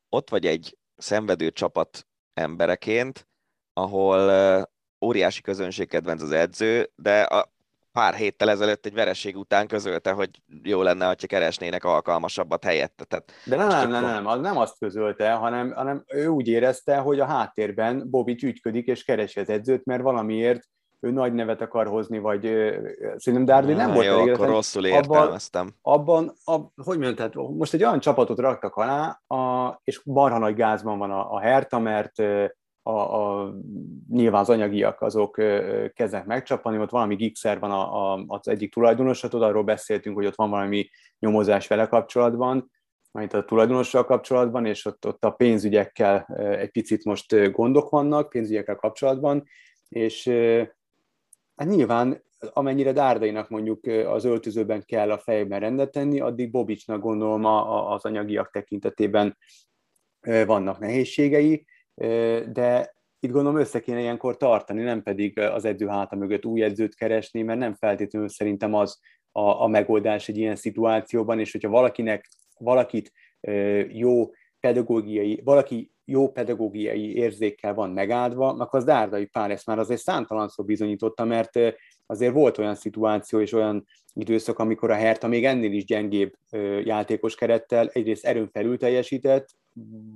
[0.09, 3.29] ott vagy egy szenvedő csapat embereként,
[3.73, 4.31] ahol
[5.05, 7.54] óriási közönségkedvenc az edző, de a
[7.95, 10.31] pár héttel ezelőtt egy vereség után közölte, hogy
[10.63, 13.05] jó lenne, ha keresnének alkalmasabbat helyette.
[13.05, 16.97] Tehát De nem, nem, nem, nem, az nem azt közölte, hanem, hanem ő úgy érezte,
[16.97, 20.63] hogy a háttérben Bobby ügyködik és keresi az edzőt, mert valamiért
[21.01, 22.43] ő nagy nevet akar hozni, vagy
[23.17, 25.75] szerintem Dardy nem volt jó, akkor rosszul értelmeztem.
[25.83, 30.39] Abban, abban a, hogy mondjam, tehát most egy olyan csapatot raktak alá, a, és marha
[30.39, 32.23] nagy gázban van a, a Herta, mert
[32.87, 33.55] a, a,
[34.09, 35.33] nyilván az anyagiak azok
[35.95, 40.27] kezdenek megcsapani, ott valami gigszer van a, a, az egyik tulajdonosa, tudod, arról beszéltünk, hogy
[40.27, 40.89] ott van valami
[41.19, 42.71] nyomozás vele kapcsolatban,
[43.13, 48.77] majd a tulajdonossal kapcsolatban, és ott, ott a pénzügyekkel egy picit most gondok vannak, pénzügyekkel
[48.77, 49.45] kapcsolatban,
[49.89, 50.29] és
[51.57, 57.45] hát nyilván amennyire Dárdainak mondjuk az öltözőben kell a fejben rendet tenni, addig Bobicsnak gondolom
[57.45, 59.37] az anyagiak tekintetében
[60.47, 61.67] vannak nehézségei,
[62.53, 66.95] de itt gondolom össze kéne ilyenkor tartani, nem pedig az edző háta mögött új edzőt
[66.95, 69.01] keresni, mert nem feltétlenül szerintem az
[69.33, 73.13] a, a megoldás egy ilyen szituációban, és hogyha valakinek, valakit
[73.89, 74.31] jó
[74.61, 80.65] pedagógiai, valaki jó pedagógiai érzékkel van megáldva, akkor az Dárdai Pál ezt már azért számtalanszor
[80.65, 81.51] bizonyította, mert
[82.07, 86.33] azért volt olyan szituáció és olyan időszak, amikor a Hertha még ennél is gyengébb
[86.85, 89.49] játékos kerettel egyrészt erőn felül teljesített,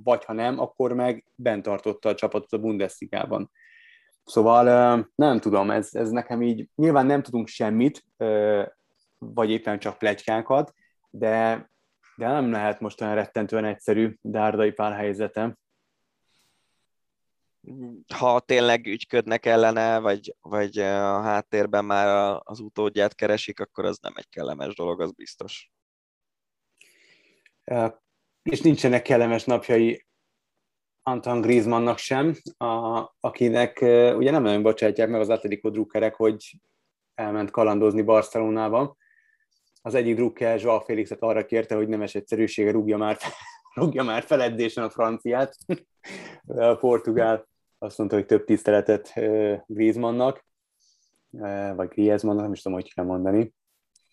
[0.03, 3.51] vagy ha nem, akkor meg bent tartotta a csapatot a Bundesligában.
[4.25, 8.05] Szóval nem tudom, ez, ez nekem így, nyilván nem tudunk semmit,
[9.17, 10.73] vagy éppen csak plegykákat,
[11.09, 11.69] de,
[12.15, 15.57] de nem lehet most olyan rettentően egyszerű Dárdai Pál helyzete.
[18.15, 24.13] Ha tényleg ügyködnek ellene, vagy, vagy a háttérben már az utódját keresik, akkor az nem
[24.15, 25.71] egy kellemes dolog, az biztos.
[28.41, 30.07] És nincsenek kellemes napjai
[31.03, 33.79] Anton Griezmannnak sem, a, akinek
[34.15, 36.59] ugye nem nagyon bocsátják meg az Atletico drukkerek, hogy
[37.15, 38.97] elment kalandozni Barcelonába.
[39.81, 43.17] Az egyik drukker Joao Félixet arra kérte, hogy nemes egyszerűsége rúgja már,
[43.75, 45.55] rúgja már feledésen a franciát.
[46.45, 47.48] A portugál
[47.79, 49.13] azt mondta, hogy több tiszteletet
[49.65, 50.45] Griezmannnak,
[51.75, 53.53] vagy Griezmannnak, nem is tudom, hogy kell mondani.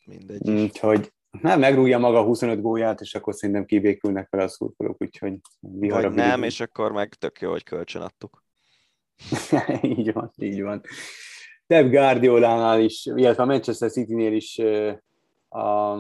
[0.05, 0.51] Mindegy.
[0.51, 6.11] Úgyhogy nem, megrúgja maga 25 gólját, és akkor szerintem kibékülnek vele a szurkolók, úgyhogy Vagy
[6.11, 8.45] nem, és akkor meg tök jó, hogy kölcsön adtuk.
[9.99, 10.83] így van, így van.
[11.67, 14.59] Pep Guardiolánál is, illetve a Manchester City-nél is
[15.49, 15.97] a,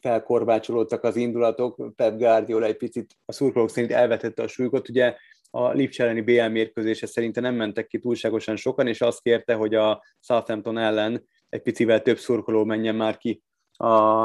[0.00, 1.94] felkorbácsolódtak az indulatok.
[1.96, 4.88] Pep Guardiola egy picit a szurkolók szerint elvetette a súlyot.
[4.88, 5.16] Ugye
[5.50, 9.74] a Lipcs elleni BL mérkőzése szerinte nem mentek ki túlságosan sokan, és azt kérte, hogy
[9.74, 14.24] a Southampton ellen egy picivel több szurkoló menjen már ki a,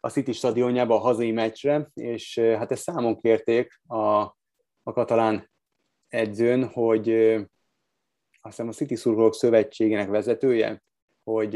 [0.00, 3.96] a City stadionjába a hazai meccsre, és hát ezt számon kérték a,
[4.82, 5.50] a katalán
[6.08, 7.10] edzőn, hogy
[8.40, 10.82] azt hiszem a City Szurkolók Szövetségének vezetője,
[11.24, 11.54] hogy,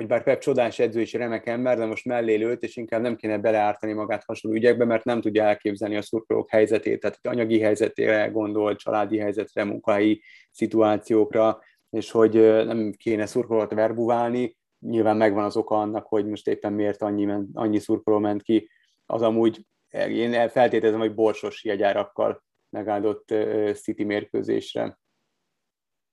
[0.00, 3.16] hogy bár Pep csodás edző és remek ember, de most mellé lőtt, és inkább nem
[3.16, 8.26] kéne beleártani magát hasonló ügyekbe, mert nem tudja elképzelni a szurkolók helyzetét, tehát anyagi helyzetére
[8.26, 11.60] gondol, családi helyzetre, munkahelyi szituációkra,
[11.90, 17.02] és hogy nem kéne szurkolót verbuválni, nyilván megvan az oka annak, hogy most éppen miért
[17.02, 18.70] annyi, annyi szurkoló ment ki,
[19.06, 19.66] az amúgy
[20.08, 23.34] én feltételezem, hogy borsos jegyárakkal megáldott
[23.74, 24.98] City mérkőzésre.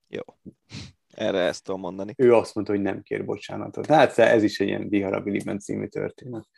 [0.08, 0.22] Jó.
[1.18, 2.14] Erre ezt tudom mondani.
[2.16, 3.86] Ő azt mondta, hogy nem kér bocsánatot.
[3.86, 6.48] Hát ez is egy ilyen Viharabiliben című történet.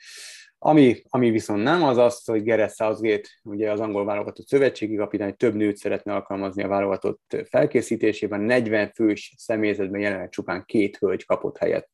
[0.59, 5.37] Ami, ami viszont nem, az az, hogy Gareth Southgate, ugye az angol válogatott szövetségi kapitány
[5.37, 11.59] több nőt szeretne alkalmazni a válogatott felkészítésében, 40 fős személyzetben jelenleg csupán két hölgy kapott
[11.59, 11.91] helyet.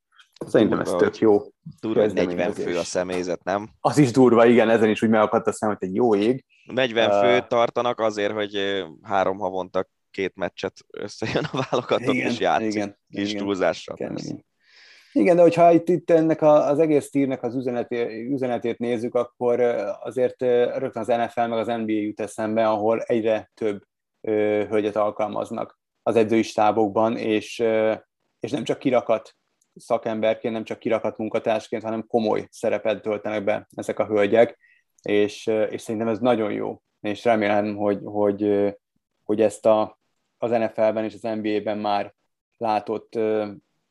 [0.46, 1.42] Szerintem ez tök jó.
[1.80, 3.70] Durva, 40 fő a személyzet, nem?
[3.80, 6.44] Az is durva, igen, ezen is úgy megakadt a szem, hogy egy jó ég.
[6.72, 12.38] 40 uh, főt tartanak azért, hogy három havonta két meccset összejön a válogatott igen, és
[12.38, 12.72] játszik.
[12.72, 13.96] Igen, kis igen, túlzással.
[13.98, 14.44] Igen, igen.
[15.12, 19.60] Igen, de hogyha itt, itt ennek a, az egész tírnek az üzenetét, üzenetét nézzük, akkor
[20.00, 20.40] azért
[20.78, 23.82] rögtön az NFL meg az NBA jut eszembe, ahol egyre több
[24.20, 27.94] ö, hölgyet alkalmaznak az edzői stábokban, és, ö,
[28.40, 29.36] és nem csak kirakat
[29.74, 34.58] szakemberként, nem csak kirakat munkatársként, hanem komoly szerepet töltenek be ezek a hölgyek,
[35.02, 38.74] és, és szerintem ez nagyon jó, és remélem, hogy, hogy,
[39.24, 39.95] hogy ezt a,
[40.38, 42.14] az NFL-ben és az NBA-ben már
[42.56, 43.18] látott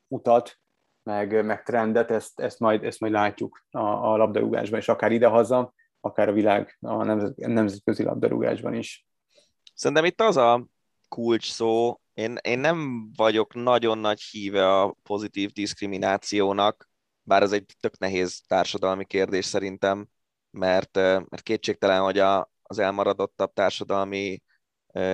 [0.07, 0.59] utat,
[1.03, 5.73] meg, meg trendet, ezt, ezt, majd, ezt majd látjuk a, a labdarúgásban, és akár idehaza,
[5.99, 9.07] akár a világ, a nemzet, nemzetközi labdarúgásban is.
[9.73, 10.67] Szerintem itt az a
[11.07, 16.89] kulcs szó, én, én nem vagyok nagyon nagy híve a pozitív diszkriminációnak,
[17.22, 20.07] bár ez egy tök nehéz társadalmi kérdés szerintem,
[20.51, 24.43] mert, mert kétségtelen, hogy a, az elmaradottabb társadalmi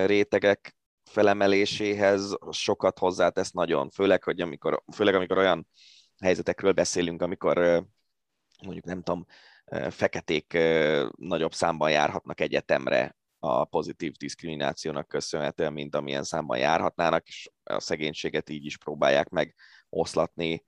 [0.05, 0.75] rétegek
[1.11, 5.67] felemeléséhez sokat hozzátesz nagyon, főleg, hogy amikor, főleg amikor olyan
[6.23, 7.57] helyzetekről beszélünk, amikor
[8.63, 9.25] mondjuk nem tudom,
[9.89, 10.57] feketék
[11.15, 18.49] nagyobb számban járhatnak egyetemre a pozitív diszkriminációnak köszönhetően, mint amilyen számban járhatnának, és a szegénységet
[18.49, 19.55] így is próbálják meg
[19.89, 20.63] oszlatni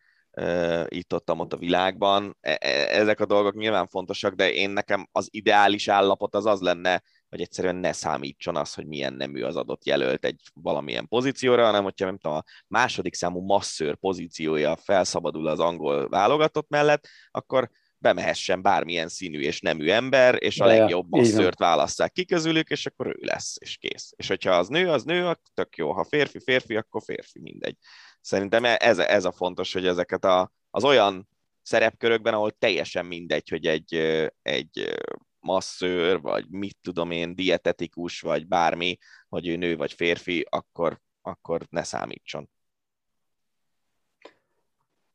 [0.88, 2.38] itt ott, ott a világban.
[2.42, 2.68] E, e,
[3.00, 7.04] ezek a dolgok nyilván fontosak, de én nekem az ideális állapot az az lenne,
[7.34, 11.84] hogy egyszerűen ne számítson az, hogy milyen nemű az adott jelölt egy valamilyen pozícióra, hanem
[11.84, 18.62] hogyha nem tudom, a második számú masszőr pozíciója felszabadul az angol válogatott mellett, akkor bemehessen
[18.62, 23.18] bármilyen színű és nemű ember, és a legjobb masszőrt válasszák ki közülük, és akkor ő
[23.22, 24.14] lesz, és kész.
[24.16, 25.92] És hogyha az nő, az nő, akkor tök jó.
[25.92, 27.78] Ha férfi, férfi, akkor férfi, mindegy.
[28.22, 31.30] Szerintem ez, ez a fontos, hogy ezeket a, az olyan
[31.62, 33.94] szerepkörökben, ahol teljesen mindegy, hogy egy,
[34.42, 34.96] egy
[35.44, 38.98] masszőr, vagy mit tudom én, dietetikus, vagy bármi,
[39.30, 42.50] hogy ő nő vagy férfi, akkor, akkor ne számítson.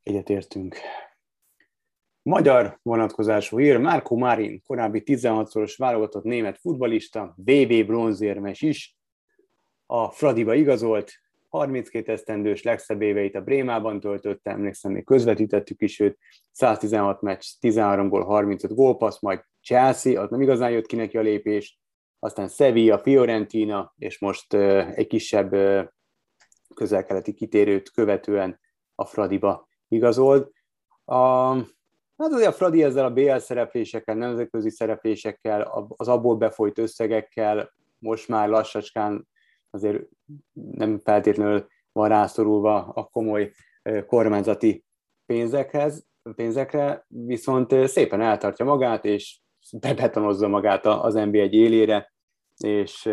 [0.03, 0.77] Egyetértünk.
[2.23, 8.97] Magyar vonatkozású hír, Márko Marin, korábbi 16-szoros válogatott német futbalista, BB bronzérmes is,
[9.87, 11.13] a Fradiba igazolt,
[11.49, 16.19] 32 esztendős legszebb éveit a Brémában töltötte, emlékszem, még közvetítettük is őt,
[16.51, 21.21] 116 meccs, 13 gól, 35 gólpassz, majd Chelsea, az nem igazán jött ki neki a
[21.21, 21.81] lépés,
[22.19, 24.55] aztán Sevilla, Fiorentina, és most
[24.95, 25.55] egy kisebb
[26.75, 28.61] közel-keleti kitérőt követően
[28.95, 30.53] a Fradiba igazolt.
[31.05, 31.17] A,
[32.17, 38.29] hát azért a Fradi ezzel a BL szereplésekkel, nemzetközi szereplésekkel, az abból befolyt összegekkel most
[38.29, 39.29] már lassacskán
[39.71, 40.03] azért
[40.53, 43.53] nem feltétlenül van rászorulva a komoly
[44.07, 44.85] kormányzati
[45.27, 49.41] pénzekhez, pénzekre, viszont szépen eltartja magát, és
[49.73, 52.13] bebetonozza magát az NBA egy élére,
[52.57, 53.11] és,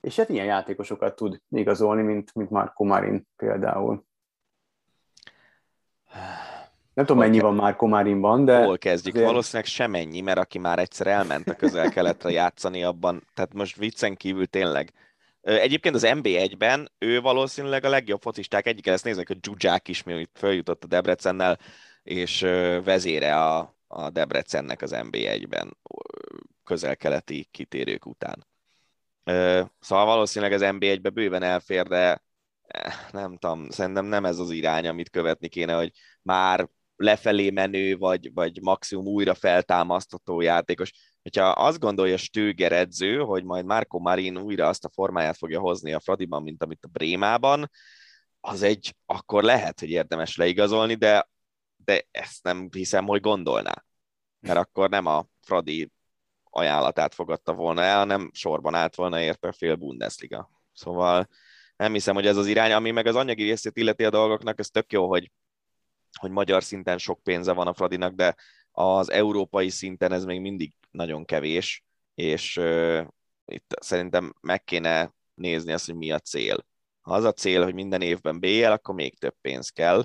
[0.00, 4.04] és hát ilyen játékosokat tud igazolni, mint, mint Marco Marin például.
[6.94, 8.64] Nem tudom, mennyi van már Komárinban, de...
[8.64, 9.14] Hol kezdjük?
[9.14, 9.28] Azért...
[9.28, 14.46] Valószínűleg semennyi, mert aki már egyszer elment a közel-keletre játszani abban, tehát most viccen kívül
[14.46, 14.92] tényleg.
[15.40, 20.28] Egyébként az NB1-ben ő valószínűleg a legjobb focisták egyik, ezt néznek, hogy Zsuzsák is mi
[20.34, 21.58] följutott a Debrecennel,
[22.02, 22.40] és
[22.84, 25.76] vezére a, a Debrecennek az NB1-ben
[26.64, 28.46] közel-keleti kitérők után.
[29.80, 32.22] Szóval valószínűleg az NB1-be bőven elfér, de
[32.66, 35.90] eh, nem tudom, szerintem nem ez az irány, amit követni kéne, hogy
[36.22, 40.92] már lefelé menő, vagy, vagy maximum újra feltámasztató játékos.
[41.22, 45.92] Hogyha azt gondolja Stöger edző, hogy majd Marco Marin újra azt a formáját fogja hozni
[45.92, 47.70] a Fradiban, mint amit a Brémában,
[48.40, 51.28] az egy, akkor lehet, hogy érdemes leigazolni, de,
[51.84, 53.84] de ezt nem hiszem, hogy gondolná.
[54.40, 55.92] Mert akkor nem a Fradi
[56.44, 60.50] ajánlatát fogadta volna el, hanem sorban állt volna érte fél Bundesliga.
[60.72, 61.28] Szóval
[61.76, 64.68] nem hiszem, hogy ez az irány, ami meg az anyagi részét illeti a dolgoknak, ez
[64.68, 65.30] tök jó, hogy
[66.18, 68.34] hogy magyar szinten sok pénze van a Fradinak, de
[68.70, 71.84] az európai szinten ez még mindig nagyon kevés,
[72.14, 73.06] és uh,
[73.44, 76.66] itt szerintem meg kéne nézni azt, hogy mi a cél.
[77.00, 80.04] Ha az a cél, hogy minden évben BL, akkor még több pénz kell.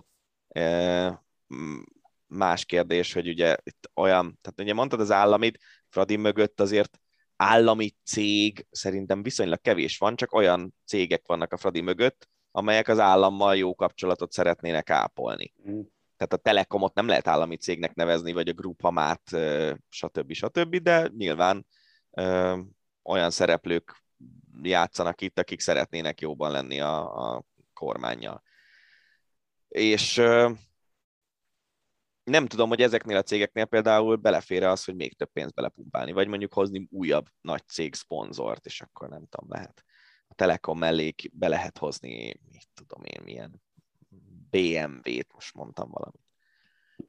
[2.27, 6.99] Más kérdés, hogy ugye itt olyan, tehát ugye mondtad az államit, Fradi mögött azért
[7.35, 12.99] állami cég szerintem viszonylag kevés van, csak olyan cégek vannak a Fradi mögött, amelyek az
[12.99, 15.53] állammal jó kapcsolatot szeretnének ápolni.
[15.69, 15.79] Mm
[16.19, 19.21] tehát a Telekomot nem lehet állami cégnek nevezni, vagy a Grupamát,
[19.89, 20.31] stb.
[20.31, 21.65] stb., de nyilván
[22.11, 22.57] ö,
[23.03, 24.03] olyan szereplők
[24.61, 27.43] játszanak itt, akik szeretnének jóban lenni a, a
[27.73, 28.43] kormányjal.
[29.67, 30.21] És
[32.29, 36.27] nem tudom, hogy ezeknél a cégeknél például belefér az, hogy még több pénzt belepumpálni, vagy
[36.27, 39.83] mondjuk hozni újabb nagy cég szponzort, és akkor nem tudom, lehet
[40.27, 43.61] a Telekom mellé be lehet hozni, mit tudom én, milyen
[44.49, 46.27] BMW-t, most mondtam valamit.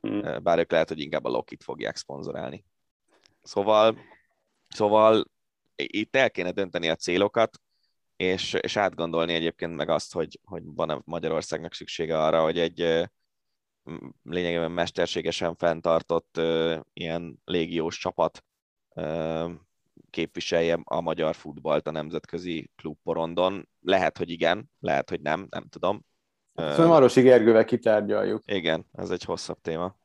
[0.08, 0.42] Mm.
[0.42, 2.64] Bár ők lehet, hogy inkább a Lokit fogják szponzorálni.
[3.42, 3.98] Szóval,
[4.68, 5.24] szóval
[5.76, 7.60] itt el kéne dönteni a célokat,
[8.16, 13.10] és, és átgondolni egyébként meg azt, hogy, hogy van-e Magyarországnak szüksége arra, hogy egy
[14.22, 16.40] lényegében mesterségesen fenntartott
[16.92, 18.44] ilyen légiós csapat
[20.10, 23.68] képviselje a magyar futballt a nemzetközi klubporondon.
[23.80, 26.04] Lehet, hogy igen, lehet, hogy nem, nem tudom.
[26.54, 28.42] Szóval Marosi Gergővel kitárgyaljuk.
[28.46, 29.96] Igen, ez egy hosszabb téma.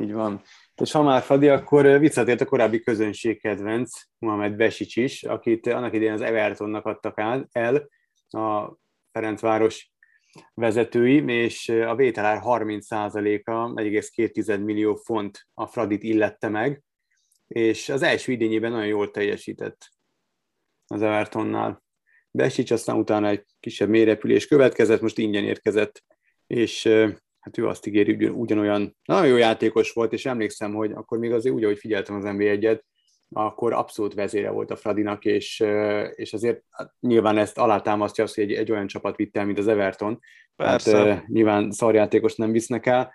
[0.00, 0.42] Így van.
[0.74, 6.12] És ha már Fadi, akkor visszatért a korábbi közönségkedvenc, Mohamed Besics is, akit annak idején
[6.12, 7.18] az Evertonnak adtak
[7.52, 7.88] el,
[8.28, 8.76] a
[9.12, 9.92] Ferencváros
[10.54, 16.82] vezetői, és a vételár 30%-a, 1,2 millió font a Fradit illette meg,
[17.46, 19.88] és az első idényében nagyon jól teljesített
[20.86, 21.82] az Evertonnál.
[22.30, 26.04] Besics, aztán utána egy kisebb mélyrepülés következett, most ingyen érkezett,
[26.46, 26.86] és
[27.40, 31.54] hát ő azt ígéri, ugyanolyan nagyon jó játékos volt, és emlékszem, hogy akkor még azért
[31.54, 32.82] úgy, ahogy figyeltem az nb 1
[33.32, 35.64] akkor abszolút vezére volt a Fradinak, és,
[36.14, 39.58] és azért hát nyilván ezt alátámasztja azt, hogy egy, egy olyan csapat vitt el, mint
[39.58, 40.20] az Everton.
[40.56, 41.14] Persze.
[41.14, 43.12] Hát, nyilván szarjátékos nem visznek el.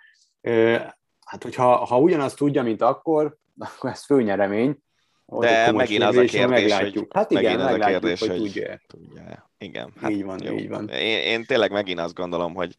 [1.26, 4.84] Hát, hogyha ha ugyanazt tudja, mint akkor, akkor ez főnyeremény,
[5.26, 7.14] de megint az a kérdés, meglátjuk.
[7.14, 7.22] hogy...
[7.22, 8.80] Hát igen, megint az a kérdés, hogy, hogy tudja.
[8.88, 9.52] tudja.
[9.58, 10.54] Igen, hát így van, jó.
[10.54, 10.90] így van.
[10.90, 12.76] Én, én tényleg megint azt gondolom, hogy,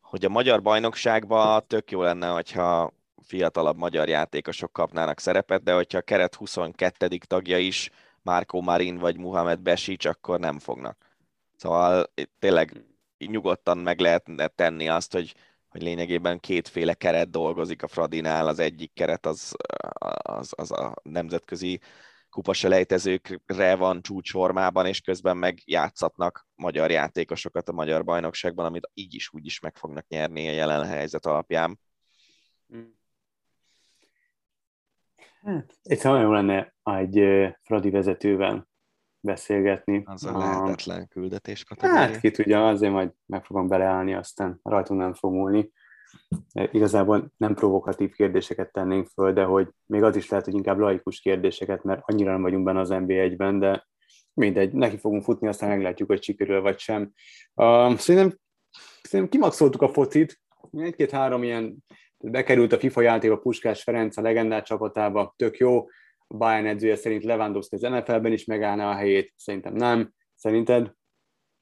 [0.00, 2.92] hogy a magyar bajnokságban tök jó lenne, hogyha
[3.24, 7.18] fiatalabb magyar játékosok kapnának szerepet, de hogyha a keret 22.
[7.26, 7.90] tagja is
[8.22, 11.16] Márkó Marin vagy Muhammed Besics, akkor nem fognak.
[11.56, 12.84] Szóval tényleg
[13.18, 15.34] nyugodtan meg lehetne tenni azt, hogy
[15.74, 19.54] hogy lényegében kétféle keret dolgozik a Fradinál, az egyik keret az,
[20.22, 21.80] az, az a nemzetközi
[22.30, 29.30] kupaselejtezőkre van csúcsformában, és közben meg játszatnak magyar játékosokat a magyar bajnokságban, amit így is
[29.32, 31.80] úgy is meg fognak nyerni a jelen helyzet alapján.
[35.44, 38.68] Hát, egyszerűen nagyon lenne egy Fradi vezetővel
[39.20, 40.02] beszélgetni.
[40.06, 42.00] Az a lehetetlen küldetés kategória.
[42.00, 45.72] Hát ki tudja, azért majd meg fogom beleállni, aztán rajtunk nem fog múlni.
[46.52, 51.20] Igazából nem provokatív kérdéseket tennénk föl, de hogy még az is lehet, hogy inkább laikus
[51.20, 53.86] kérdéseket, mert annyira nem vagyunk benne az NB1-ben, de
[54.32, 57.12] mindegy, neki fogunk futni, aztán meglátjuk, hogy sikerül vagy sem.
[57.54, 58.38] Uh, szerintem,
[59.02, 60.40] szerintem kimaxoltuk a focit,
[60.72, 61.84] egy-két-három ilyen
[62.30, 65.78] bekerült a FIFA játékba Puskás Ferenc a legendás csapatába, tök jó.
[66.26, 70.12] A Bayern edzője szerint Lewandowski az NFL-ben is megállna a helyét, szerintem nem.
[70.34, 70.92] Szerinted?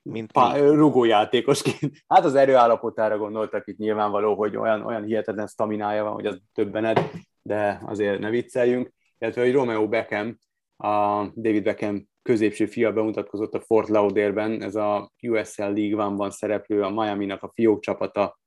[0.02, 1.92] Mint Pá, rugójátékosként.
[2.14, 7.00] Hát az erőállapotára gondoltak itt nyilvánvaló, hogy olyan, olyan hihetetlen staminája van, hogy az többenet,
[7.42, 8.92] de azért ne vicceljünk.
[9.18, 10.38] Illetve, hogy Romeo Beckham,
[10.76, 16.82] a David Beckham középső fia bemutatkozott a Fort Lauderdale-ben, ez a USL League One-ban szereplő,
[16.82, 18.38] a Miami-nak a fiók csapata.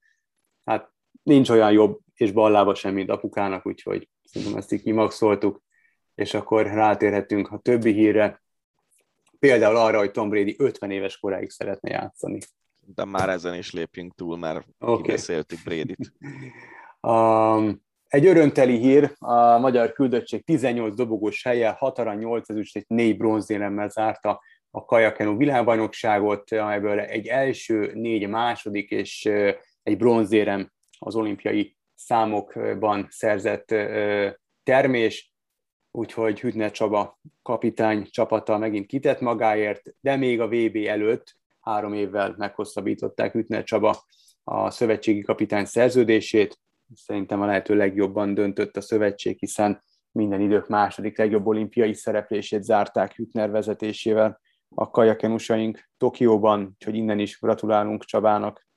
[0.63, 5.61] Hát nincs olyan jobb és ballába sem, mint apukának, úgyhogy szerintem ezt így kimaxoltuk,
[6.15, 8.43] és akkor rátérhetünk a többi hírre,
[9.39, 12.39] például arra, hogy Tom Brady 50 éves koráig szeretne játszani.
[12.79, 15.01] De már ezen is lépjünk túl, mert okay.
[15.01, 16.11] kibeszéltük Brady-t.
[17.07, 22.85] Um, egy örömteli hír, a magyar küldöttség 18 dobogós helye, 6 arany, 8 ezüst, egy
[22.87, 29.29] 4 bronzéremmel zárta a kajakenu világbajnokságot, amelyből egy első, négy második és
[29.83, 33.75] egy bronzérem az olimpiai számokban szerzett
[34.63, 35.33] termés,
[35.91, 42.35] úgyhogy Hütner Csaba kapitány csapata megint kitett magáért, de még a VB előtt három évvel
[42.37, 44.03] meghosszabbították Hütner Csaba
[44.43, 46.59] a szövetségi kapitány szerződését.
[46.95, 53.15] Szerintem a lehető legjobban döntött a szövetség, hiszen minden idők második legjobb olimpiai szereplését zárták
[53.15, 54.39] Hütner vezetésével
[54.69, 58.67] a kajakenusaink Tokióban, úgyhogy innen is gratulálunk Csabának.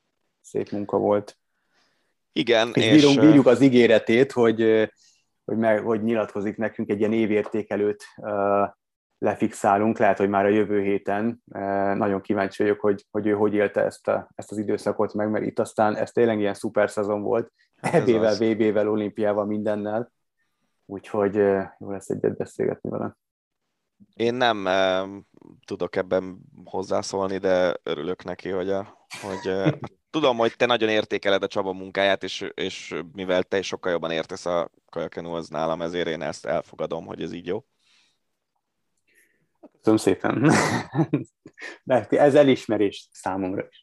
[0.40, 1.38] Szép munka volt.
[2.38, 4.90] Igen, és, és bírunk, bírjuk az ígéretét, hogy,
[5.44, 8.04] hogy, meg, hogy nyilatkozik nekünk egy ilyen évértékelőt
[9.18, 11.42] lefixálunk, lehet, hogy már a jövő héten.
[11.94, 15.44] Nagyon kíváncsi vagyok, hogy, hogy ő hogy élte ezt, a, ezt az időszakot meg, mert
[15.44, 20.12] itt aztán ez tényleg ilyen szuper szezon volt, hát EB-vel, VB-vel, olimpiával, mindennel.
[20.86, 21.34] Úgyhogy
[21.78, 23.16] jó lesz egyet beszélgetni vele.
[24.14, 25.22] Én nem uh,
[25.66, 29.72] tudok ebben hozzászólni, de örülök neki, hogy, a, hogy uh,
[30.10, 34.46] tudom, hogy te nagyon értékeled a Csaba munkáját, és, és mivel te sokkal jobban értesz
[34.46, 37.64] a kajakenúhoz nálam, ezért én ezt elfogadom, hogy ez így jó.
[39.88, 40.52] Köszönöm szépen.
[41.84, 43.80] De ez elismerés számomra is.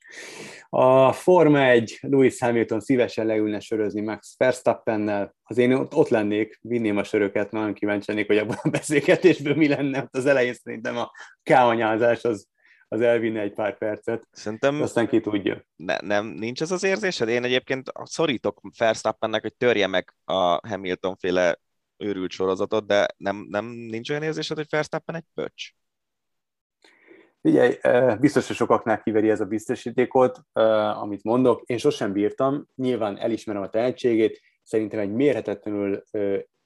[0.69, 5.35] A Forma 1 Louis Hamilton szívesen leülne sörözni Max Verstappennel.
[5.43, 9.55] Az én ott, ott lennék, vinném a söröket, nagyon kíváncsi lennék, hogy abban a beszélgetésből
[9.55, 10.07] mi lenne.
[10.11, 11.11] Az elején szerintem a
[11.43, 12.47] káanyázás az
[12.87, 14.27] az elvinne egy pár percet.
[14.31, 15.65] Szerintem aztán ki tudja.
[15.75, 17.27] Ne, nem, nincs ez az érzésed?
[17.27, 21.59] Én egyébként szorítok Verstappennek, hogy törje meg a Hamilton féle
[21.97, 25.73] őrült sorozatot, de nem, nem nincs olyan érzésed, hogy Verstappen egy pöcs?
[27.45, 27.77] Figyelj,
[28.19, 30.39] biztos, hogy sokaknál kiveri ez a biztosítékot,
[30.93, 31.61] amit mondok.
[31.65, 36.03] Én sosem bírtam, nyilván elismerem a tehetségét, szerintem egy mérhetetlenül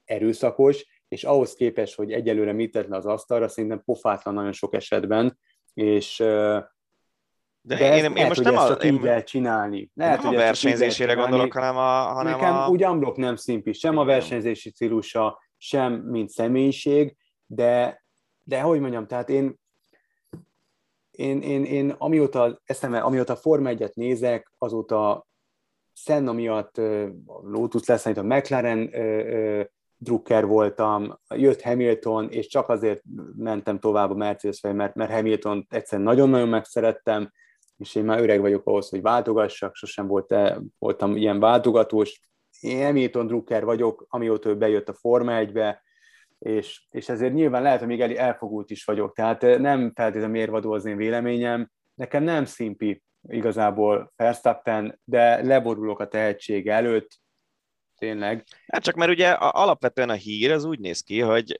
[0.05, 4.73] erőszakos, és ahhoz képest, hogy egyelőre mit tett le az asztalra, szerintem pofátlan nagyon sok
[4.73, 5.39] esetben,
[5.73, 6.17] és
[7.61, 9.91] de, de én, én lehet, most nem a, én, így lehet csinálni.
[9.93, 11.89] Lehet, nem a versenyzésére gondolok, hanem a...
[11.89, 12.67] Hanem Nekem a...
[12.67, 17.15] úgy unblock nem szimpi, sem a versenyzési stílusa, sem mint személyiség,
[17.45, 18.03] de,
[18.43, 19.58] de hogy mondjam, tehát én,
[21.19, 25.27] én, én, én amióta, eszembe, amióta Forma 1 nézek, azóta
[25.93, 26.81] Senna miatt
[27.41, 28.89] Lotus lesz, a McLaren
[29.97, 33.03] drukker voltam, jött Hamilton, és csak azért
[33.37, 37.31] mentem tovább a Mercedes mert, mert Hamilton egyszerűen nagyon-nagyon megszerettem,
[37.77, 40.35] és én már öreg vagyok ahhoz, hogy váltogassak, sosem volt,
[40.77, 42.21] voltam ilyen váltogatós.
[42.59, 45.81] Én Hamilton drukker vagyok, amióta ő bejött a Forma 1-be,
[46.39, 50.85] és, és ezért nyilván lehet, hogy még elfogult is vagyok, tehát nem feltétlenül mérvadó az
[50.85, 57.19] én véleményem, nekem nem szimpi igazából Verstappen, de leborulok a tehetség előtt,
[57.97, 58.43] tényleg.
[58.67, 61.57] Hát csak mert ugye alapvetően a hír az úgy néz ki, hogy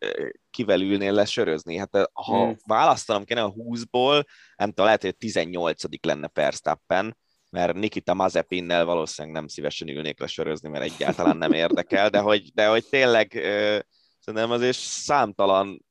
[0.49, 1.77] kivel ülnél le sörözni.
[1.77, 2.55] Hát ha hmm.
[2.65, 4.23] választanom kéne a 20-ból,
[4.55, 7.17] nem tudom, lehet, hogy 18 lenne Verstappen,
[7.49, 12.51] mert Nikita Mazepinnel valószínűleg nem szívesen ülnék le sörözni, mert egyáltalán nem érdekel, de hogy,
[12.53, 13.41] de hogy tényleg
[14.29, 15.85] szerintem azért számtalan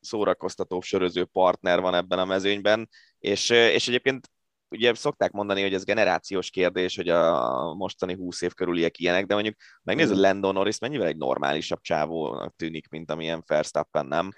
[0.00, 2.88] szórakoztató söröző partner van ebben a mezőnyben,
[3.18, 4.30] és, és egyébként
[4.70, 9.34] ugye szokták mondani, hogy ez generációs kérdés, hogy a mostani 20 év körüliek ilyenek, de
[9.34, 10.16] mondjuk megnézed.
[10.16, 14.30] Landon Norris mennyivel egy normálisabb csávónak tűnik, mint amilyen Verstappen, nem?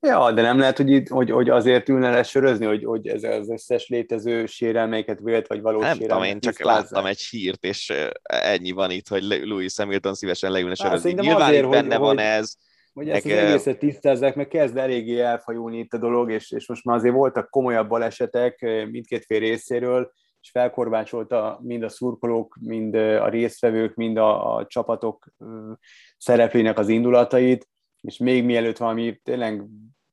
[0.00, 3.22] Ja, de nem lehet, hogy, itt, hogy, hogy azért ülne le sörözni, hogy, hogy ez
[3.22, 7.92] az összes létező sérelmeiket vélt, vagy valós Nem tudom, én csak láttam egy hírt, és
[8.22, 11.12] ennyi van itt, hogy Louis Hamilton szívesen leülne sörözni.
[11.12, 12.24] Nyilván azért, itt benne hogy, van hogy...
[12.24, 12.56] ez,
[12.94, 16.68] hogy ezt meg, az egészet tisztázzák, meg kezd eléggé elfajulni itt a dolog, és, és
[16.68, 18.60] most már azért voltak komolyabb balesetek
[18.90, 25.26] mindkét fél részéről, és felkorbácsolta mind a szurkolók, mind a résztvevők, mind a, a csapatok
[26.18, 27.68] szereplőinek az indulatait,
[28.00, 29.62] és még mielőtt valami tényleg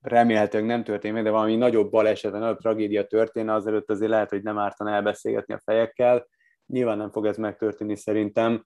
[0.02, 4.58] remélhetőleg nem történik de valami nagyobb baleset, nagyobb tragédia történne, azelőtt azért lehet, hogy nem
[4.58, 6.28] ártan elbeszélgetni a fejekkel.
[6.66, 8.66] Nyilván nem fog ez megtörténni szerintem,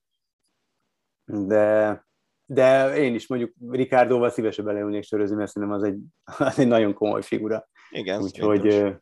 [1.26, 2.06] de,
[2.46, 5.98] de én is mondjuk Ricardoval szívesen beleülnék sörözni, mert szerintem az egy,
[6.48, 7.68] az egy nagyon komoly figura.
[7.90, 8.96] Igen, Úgyhogy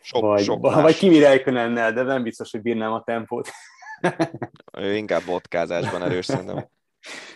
[0.00, 3.48] sok, vagy, sok vagy Kimi Räikkönennel, de nem biztos, hogy bírnám a tempót.
[4.78, 6.68] ő inkább botkázásban erős szerintem.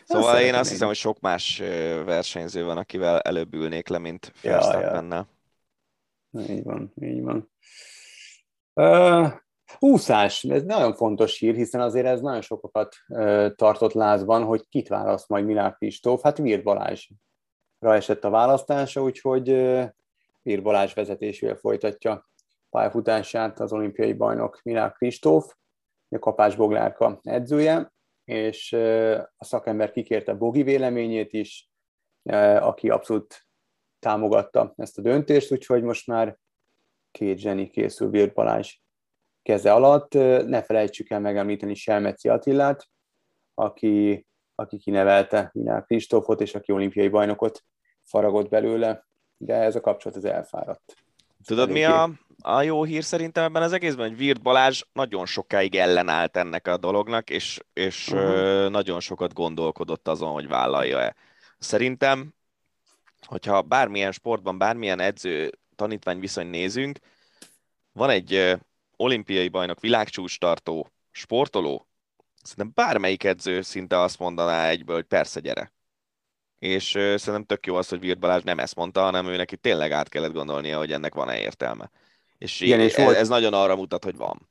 [0.05, 1.59] Szóval én azt hiszem, hogy sok más
[2.05, 5.28] versenyző van, akivel előbb ülnék le, mint Verstappennel.
[6.31, 6.55] Ja, ja.
[6.55, 7.51] Így van, így van.
[8.74, 9.32] Uh,
[9.78, 12.97] úszás, ez nagyon fontos hír, hiszen azért ez nagyon sokakat
[13.55, 16.23] tartott lázban, hogy kit választ majd Milák Kristóf.
[16.23, 17.15] Hát Vír Balázsra
[17.81, 19.49] esett a választása, úgyhogy
[20.43, 22.31] Vír Balázs vezetésével folytatja
[22.70, 25.55] pályafutását az olimpiai bajnok Milák Kristóf,
[26.09, 27.93] a Kapás Boglárka edzője,
[28.24, 28.73] és
[29.36, 31.70] a szakember kikérte Bogi véleményét is,
[32.61, 33.47] aki abszolút
[33.99, 36.39] támogatta ezt a döntést, úgyhogy most már
[37.11, 38.77] két zseni készül Virt Balázs
[39.43, 40.12] keze alatt.
[40.47, 42.89] Ne felejtsük el megemlíteni Selmeci Attillát,
[43.55, 47.64] aki, aki kinevelte Minál Kristófot, és aki olimpiai bajnokot
[48.02, 49.06] faragott belőle,
[49.36, 50.97] de ez a kapcsolat az elfáradt.
[51.44, 52.10] Tudod, mi a,
[52.43, 56.77] a jó hír szerintem ebben az egészben, hogy Virt Balázs nagyon sokáig ellenállt ennek a
[56.77, 58.70] dolognak, és, és uh-huh.
[58.70, 61.14] nagyon sokat gondolkodott azon, hogy vállalja-e.
[61.59, 62.35] Szerintem,
[63.27, 66.98] hogyha bármilyen sportban, bármilyen edző tanítvány viszony nézünk,
[67.93, 68.59] van egy
[69.03, 71.89] olimpiai bajnok, világcsúcs tartó sportoló,
[72.43, 75.73] szerintem bármelyik edző szinte azt mondaná egyből, hogy persze, gyere
[76.62, 79.93] és szerintem tök jó az, hogy Virt Balázs nem ezt mondta, hanem ő neki tényleg
[79.93, 81.91] át kellett gondolnia, hogy ennek van-e értelme.
[82.39, 83.16] És, Igen, és ez, volt...
[83.16, 84.49] ez nagyon arra mutat, hogy van.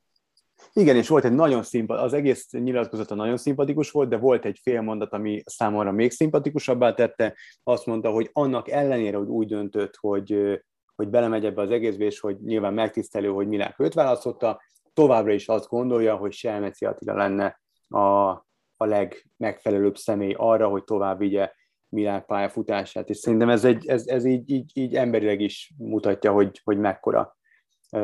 [0.72, 4.58] Igen, és volt egy nagyon szimpatikus, az egész nyilatkozata nagyon szimpatikus volt, de volt egy
[4.62, 7.36] fél mondat, ami számomra még szimpatikusabbá tette.
[7.62, 10.60] Azt mondta, hogy annak ellenére, hogy úgy döntött, hogy,
[11.02, 14.62] hogy belemegy ebbe az egészbe, és hogy nyilván megtisztelő, hogy Milák őt választotta,
[14.92, 18.30] továbbra is azt gondolja, hogy Selmeci Attila lenne a,
[18.76, 21.52] a legmegfelelőbb személy arra, hogy tovább vigye
[21.88, 26.78] világpályafutását, és szerintem ez, egy, ez, ez így, így, így emberileg is mutatja, hogy, hogy
[26.78, 27.36] mekkora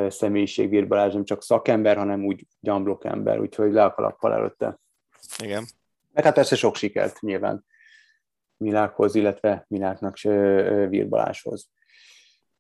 [0.09, 4.79] személyiség Vír Balázs, nem csak szakember, hanem úgy gyamblok ember, úgyhogy le a kalappal előtte.
[5.43, 5.65] Igen.
[6.13, 7.65] Meg hát persze sok sikert nyilván
[8.57, 10.19] Milákhoz, illetve Miláknak
[10.89, 11.71] Vír Balázshoz.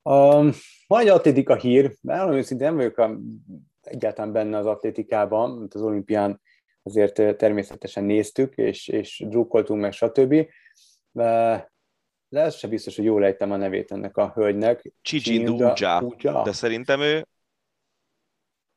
[0.09, 0.51] Um,
[0.86, 3.18] van egy atlétika hír, mert őszintén nem vagyok a,
[3.80, 6.40] egyáltalán benne az atlétikában, mint az olimpián
[6.82, 10.47] azért természetesen néztük, és, és drukkoltunk meg, stb
[12.28, 14.93] de ez sem biztos, hogy jól ejtem a nevét ennek a hölgynek.
[15.10, 17.26] Gigi Duja, de szerintem ő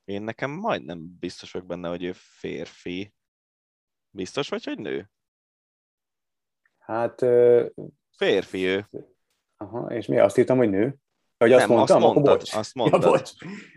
[0.04, 3.14] én nekem majdnem biztos vagyok benne, hogy ő férfi.
[4.10, 5.10] Biztos vagy, hogy nő?
[6.78, 7.26] Hát...
[8.18, 8.88] Férfi ő.
[9.58, 10.96] Aha, és mi azt írtam, hogy nő?
[11.42, 12.56] Hogy azt nem, mondtam, azt mondtad, bocs.
[12.56, 13.02] azt mondtad.
[13.04, 13.30] Ja, bocs.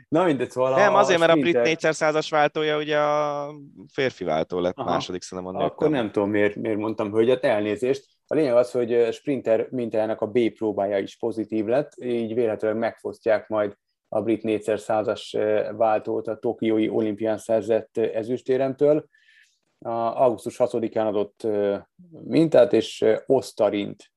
[0.08, 3.54] Na mindegy, szóval Nem, azért, mert a brit 400-as váltója ugye a
[3.92, 4.90] férfi váltó lett Aha.
[4.90, 8.06] második, szerintem a Akkor nem tudom, miért, miért mondtam hölgyet, elnézést.
[8.26, 13.48] A lényeg az, hogy Sprinter mintájának a B próbája is pozitív lett, így véletlenül megfosztják
[13.48, 13.76] majd
[14.08, 19.06] a brit 400-as váltót a Tokiói olimpián szerzett ezüstéremtől.
[19.78, 21.46] A augusztus 6-án adott
[22.24, 24.12] mintát, és osztarint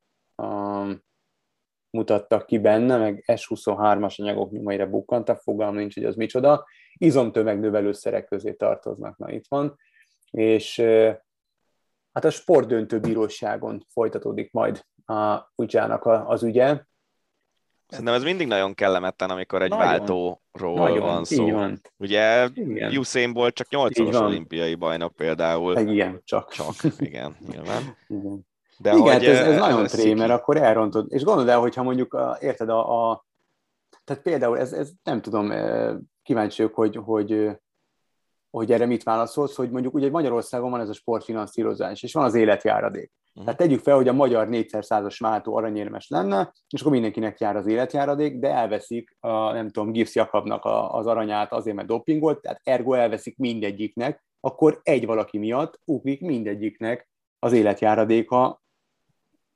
[1.90, 6.66] mutattak ki benne, meg S23-as anyagok nyomaira bukkantak, fogalm nincs, hogy az micsoda.
[6.94, 9.80] Izomtömegnövelőszerek közé tartoznak, na itt van.
[10.32, 10.80] És
[12.14, 16.82] hát a sportdöntő bíróságon folytatódik majd a Ujjának az ügye.
[17.88, 21.52] Szerintem ez mindig nagyon kellemetlen, amikor egy nagyon, váltóról nagyon, van szó.
[21.52, 21.82] Van.
[21.98, 22.98] Ugye igen.
[22.98, 25.78] Usain Bolt csak 8 olimpiai bajnok például.
[25.78, 26.52] Igen, csak.
[26.52, 27.98] Csak, igen, nyilván.
[28.08, 28.48] Igen.
[28.80, 31.06] De Igen, hogy, ez, ez nagyon tré, mert akkor elrontod.
[31.10, 33.26] És gondolod el, hogyha mondjuk, a, érted, a, a
[34.04, 35.52] tehát például ez, ez nem tudom,
[36.24, 37.52] kíváncsi vagyok, hogy, hogy,
[38.50, 42.36] hogy erre mit válaszolsz, hogy mondjuk ugye Magyarországon van ez a sportfinanszírozás, és van az
[42.36, 43.12] életjáradék.
[43.28, 43.44] Uh-huh.
[43.44, 47.68] Tehát tegyük fel, hogy a magyar 400-as váltó aranyérmes lenne, és akkor mindenkinek jár az
[47.68, 52.62] életjáradék, de elveszik, a, nem tudom, Gifs Jakabnak a, az aranyát azért, mert dopingolt, tehát
[52.64, 57.10] ergo elveszik mindegyiknek, akkor egy valaki miatt ugrik mindegyiknek
[57.40, 58.62] az életjáradéka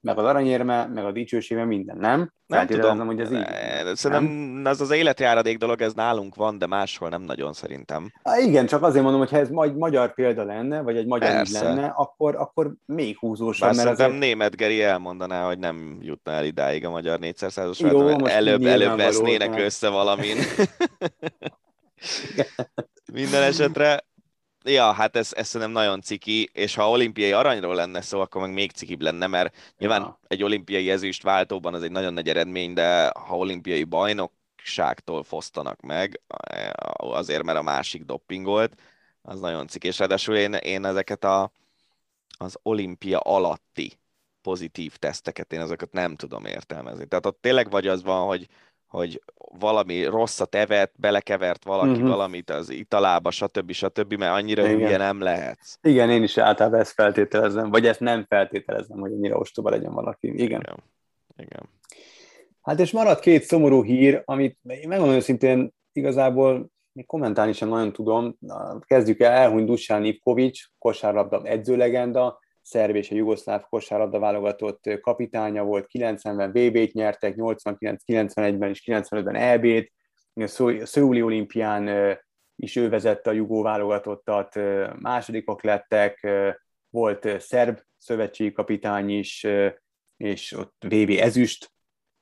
[0.01, 2.31] meg az aranyérme, meg a dicsősége, minden, nem?
[2.47, 3.45] Nem tudom, hogy ez így.
[3.93, 4.67] Szerintem nem?
[4.67, 8.11] ez az életjáradék dolog, ez nálunk van, de máshol nem nagyon szerintem.
[8.23, 11.41] Há, igen, csak azért mondom, hogy ha ez magy- magyar példa lenne, vagy egy magyar
[11.41, 13.69] ügy lenne, akkor, akkor még húzósabb.
[13.69, 14.19] Bár mert azért...
[14.19, 19.89] német Geri elmondaná, hogy nem jutna el idáig a magyar 400-as, előbb, előbb vesznének össze
[19.89, 20.37] valamin.
[23.13, 24.03] Minden esetre
[24.63, 28.53] Ja, hát ez, ez szerintem nagyon ciki, és ha olimpiai aranyról lenne szó, akkor meg
[28.53, 30.19] még cikibb lenne, mert nyilván ja.
[30.27, 36.21] egy olimpiai ezüst váltóban az egy nagyon nagy eredmény, de ha olimpiai bajnokságtól fosztanak meg,
[36.95, 38.81] azért, mert a másik doppingolt,
[39.21, 41.51] az nagyon ciki, és ráadásul én, én ezeket a,
[42.37, 43.99] az olimpia alatti
[44.41, 47.05] pozitív teszteket, én ezeket nem tudom értelmezni.
[47.05, 48.47] Tehát ott tényleg vagy az van, hogy
[48.91, 49.21] hogy
[49.59, 52.07] valami rosszat evett, belekevert valaki uh-huh.
[52.07, 53.71] valamit az italába, stb.
[53.71, 54.75] stb., mert annyira Igen.
[54.75, 55.59] hülye nem lehet.
[55.81, 60.27] Igen, én is általában ezt feltételezem, vagy ezt nem feltételezem, hogy annyira ostoba legyen valaki.
[60.27, 60.45] Igen.
[60.45, 60.83] Igen.
[61.37, 61.69] Igen.
[62.61, 68.37] Hát és maradt két szomorú hír, amit megmondom őszintén igazából még kommentálni sem nagyon tudom.
[68.79, 72.39] Kezdjük el, elhunyt Dusan Ivkovics, kosárlabda edzőlegenda,
[72.71, 79.91] szerb és a jugoszláv kosárlabda válogatott kapitánya volt, 90-ben VB-t nyertek, 89-91-ben és 95-ben EB-t,
[80.33, 82.17] a Szöuli olimpián
[82.55, 84.55] is ő vezette a jugó válogatottat,
[84.99, 86.27] másodikok lettek,
[86.89, 89.47] volt szerb szövetségi kapitány is,
[90.17, 91.71] és ott VB ezüst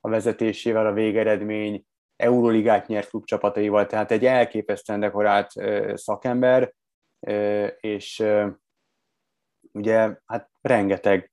[0.00, 1.84] a vezetésével a végeredmény,
[2.16, 5.50] Euróligát nyert klubcsapataival, tehát egy elképesztően dekorált
[5.94, 6.72] szakember,
[7.80, 8.24] és
[9.72, 11.32] ugye hát rengeteg,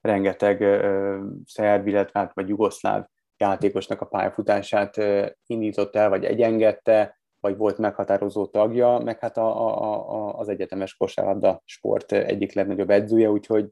[0.00, 0.60] rengeteg
[1.44, 3.06] szerb, illetve hát, vagy jugoszláv
[3.36, 9.66] játékosnak a pályafutását uh, indított el, vagy egyengedte, vagy volt meghatározó tagja, meg hát a,
[9.66, 13.68] a, a, az egyetemes kosárlabda sport egyik legnagyobb edzője, úgyhogy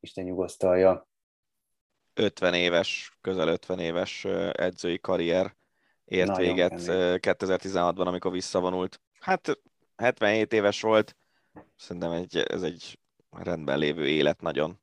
[0.00, 1.08] Isten nyugosztalja.
[2.14, 5.56] 50 éves, közel 50 éves edzői karrier
[6.04, 7.18] ért Nagyon véget kemény.
[7.22, 9.00] 2016-ban, amikor visszavonult.
[9.20, 9.60] Hát
[9.96, 11.16] 77 éves volt,
[11.76, 12.98] szerintem egy, ez egy
[13.30, 14.80] rendben lévő élet nagyon.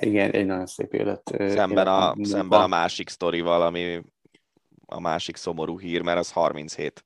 [0.00, 1.22] Igen, egy nagyon szép élet.
[1.38, 4.02] Szemben, élet, a, szemben a másik sztorival, ami
[4.86, 7.04] a másik szomorú hír, mert az 37.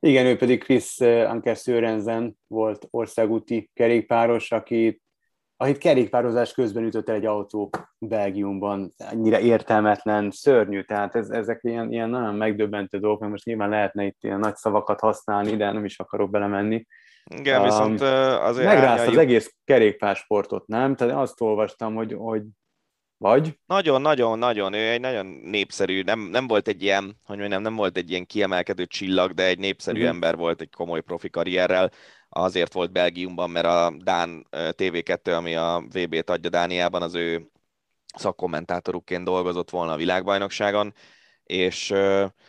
[0.00, 5.00] Igen, ő pedig Chris Anker Sörensen volt országúti kerékpáros, aki
[5.56, 11.92] akit kerékpározás közben ütött el egy autó Belgiumban, annyira értelmetlen, szörnyű, tehát ez, ezek ilyen,
[11.92, 15.84] ilyen nagyon megdöbbentő dolgok, mert most nyilván lehetne itt ilyen nagy szavakat használni, de nem
[15.84, 16.86] is akarok belemenni.
[17.34, 18.66] Igen, viszont azért...
[18.66, 20.94] Megrázta az egész kerékpársportot, nem?
[20.94, 22.42] Tehát azt olvastam, hogy, hogy
[23.18, 23.58] vagy?
[23.66, 24.72] Nagyon, nagyon, nagyon.
[24.72, 28.26] Ő egy nagyon népszerű, nem, nem volt egy ilyen, hogy mondjam, nem volt egy ilyen
[28.26, 30.14] kiemelkedő csillag, de egy népszerű uh-huh.
[30.14, 31.90] ember volt egy komoly profi karrierrel.
[32.28, 37.50] Azért volt Belgiumban, mert a Dán TV2, ami a VB-t adja Dániában, az ő
[38.16, 40.94] szakkommentátorukként dolgozott volna a világbajnokságon,
[41.42, 41.92] és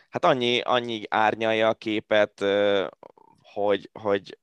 [0.10, 2.46] hát annyi, annyi árnyalja a képet,
[3.54, 4.38] hogy, hogy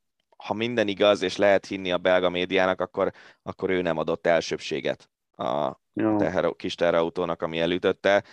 [0.44, 3.12] ha minden igaz, és lehet hinni a belga médiának, akkor,
[3.42, 8.24] akkor ő nem adott elsőbséget a teher, kis teherautónak, ami elütötte.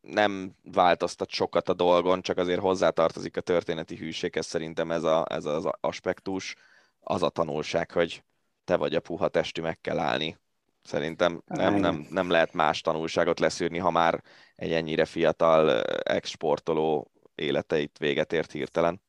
[0.00, 5.44] Nem változtat sokat a dolgon, csak azért hozzátartozik a történeti hűséghez szerintem ez, a, ez
[5.44, 6.54] az aspektus.
[7.00, 8.22] Az a tanulság, hogy
[8.64, 10.38] te vagy a puha testű, meg kell állni.
[10.82, 14.22] Szerintem nem, nem, nem lehet más tanulságot leszűrni, ha már
[14.54, 19.00] egy ennyire fiatal exportoló életeit véget ért hirtelen.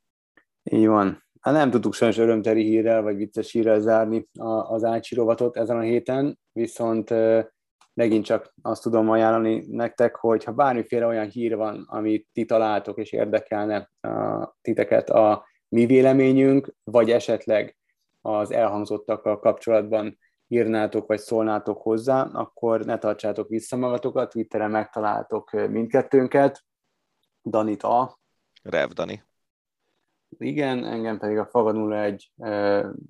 [0.64, 1.24] Így van.
[1.40, 4.28] Hát nem tudtuk sajnos örömteli hírrel, vagy vicces hírrel zárni
[4.68, 7.14] az Ácsi rovatot ezen a héten, viszont
[7.94, 12.98] megint csak azt tudom ajánlani nektek, hogy ha bármiféle olyan hír van, amit ti találtok
[12.98, 13.92] és érdekelne
[14.62, 17.78] titeket a mi véleményünk, vagy esetleg
[18.22, 20.18] az elhangzottakkal kapcsolatban
[20.48, 26.64] írnátok, vagy szólnátok hozzá, akkor ne tartsátok vissza magatokat, Twitteren megtaláltok mindkettőnket,
[27.44, 28.20] Danit A.
[28.64, 29.29] Rev Dani
[30.38, 32.32] igen, engem pedig a Faga 01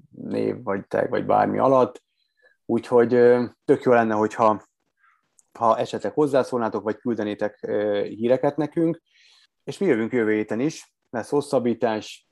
[0.10, 2.04] név, vagy tag, vagy bármi alatt.
[2.66, 3.10] Úgyhogy
[3.66, 4.68] tök jó lenne, hogyha
[5.60, 7.60] ha esetleg hozzászólnátok, vagy küldenétek
[8.08, 9.02] híreket nekünk,
[9.64, 12.28] és mi jövünk jövő héten is, lesz hosszabbítás,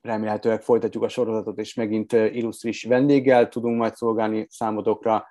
[0.00, 5.26] remélhetőleg folytatjuk a sorozatot, és megint illusztris vendéggel tudunk majd szolgálni számotokra,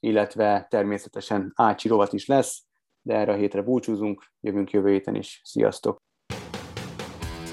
[0.00, 2.64] illetve természetesen Ácsi rovat is lesz,
[3.02, 5.40] de erre a hétre búcsúzunk, jövünk jövő héten is.
[5.44, 6.02] Sziasztok!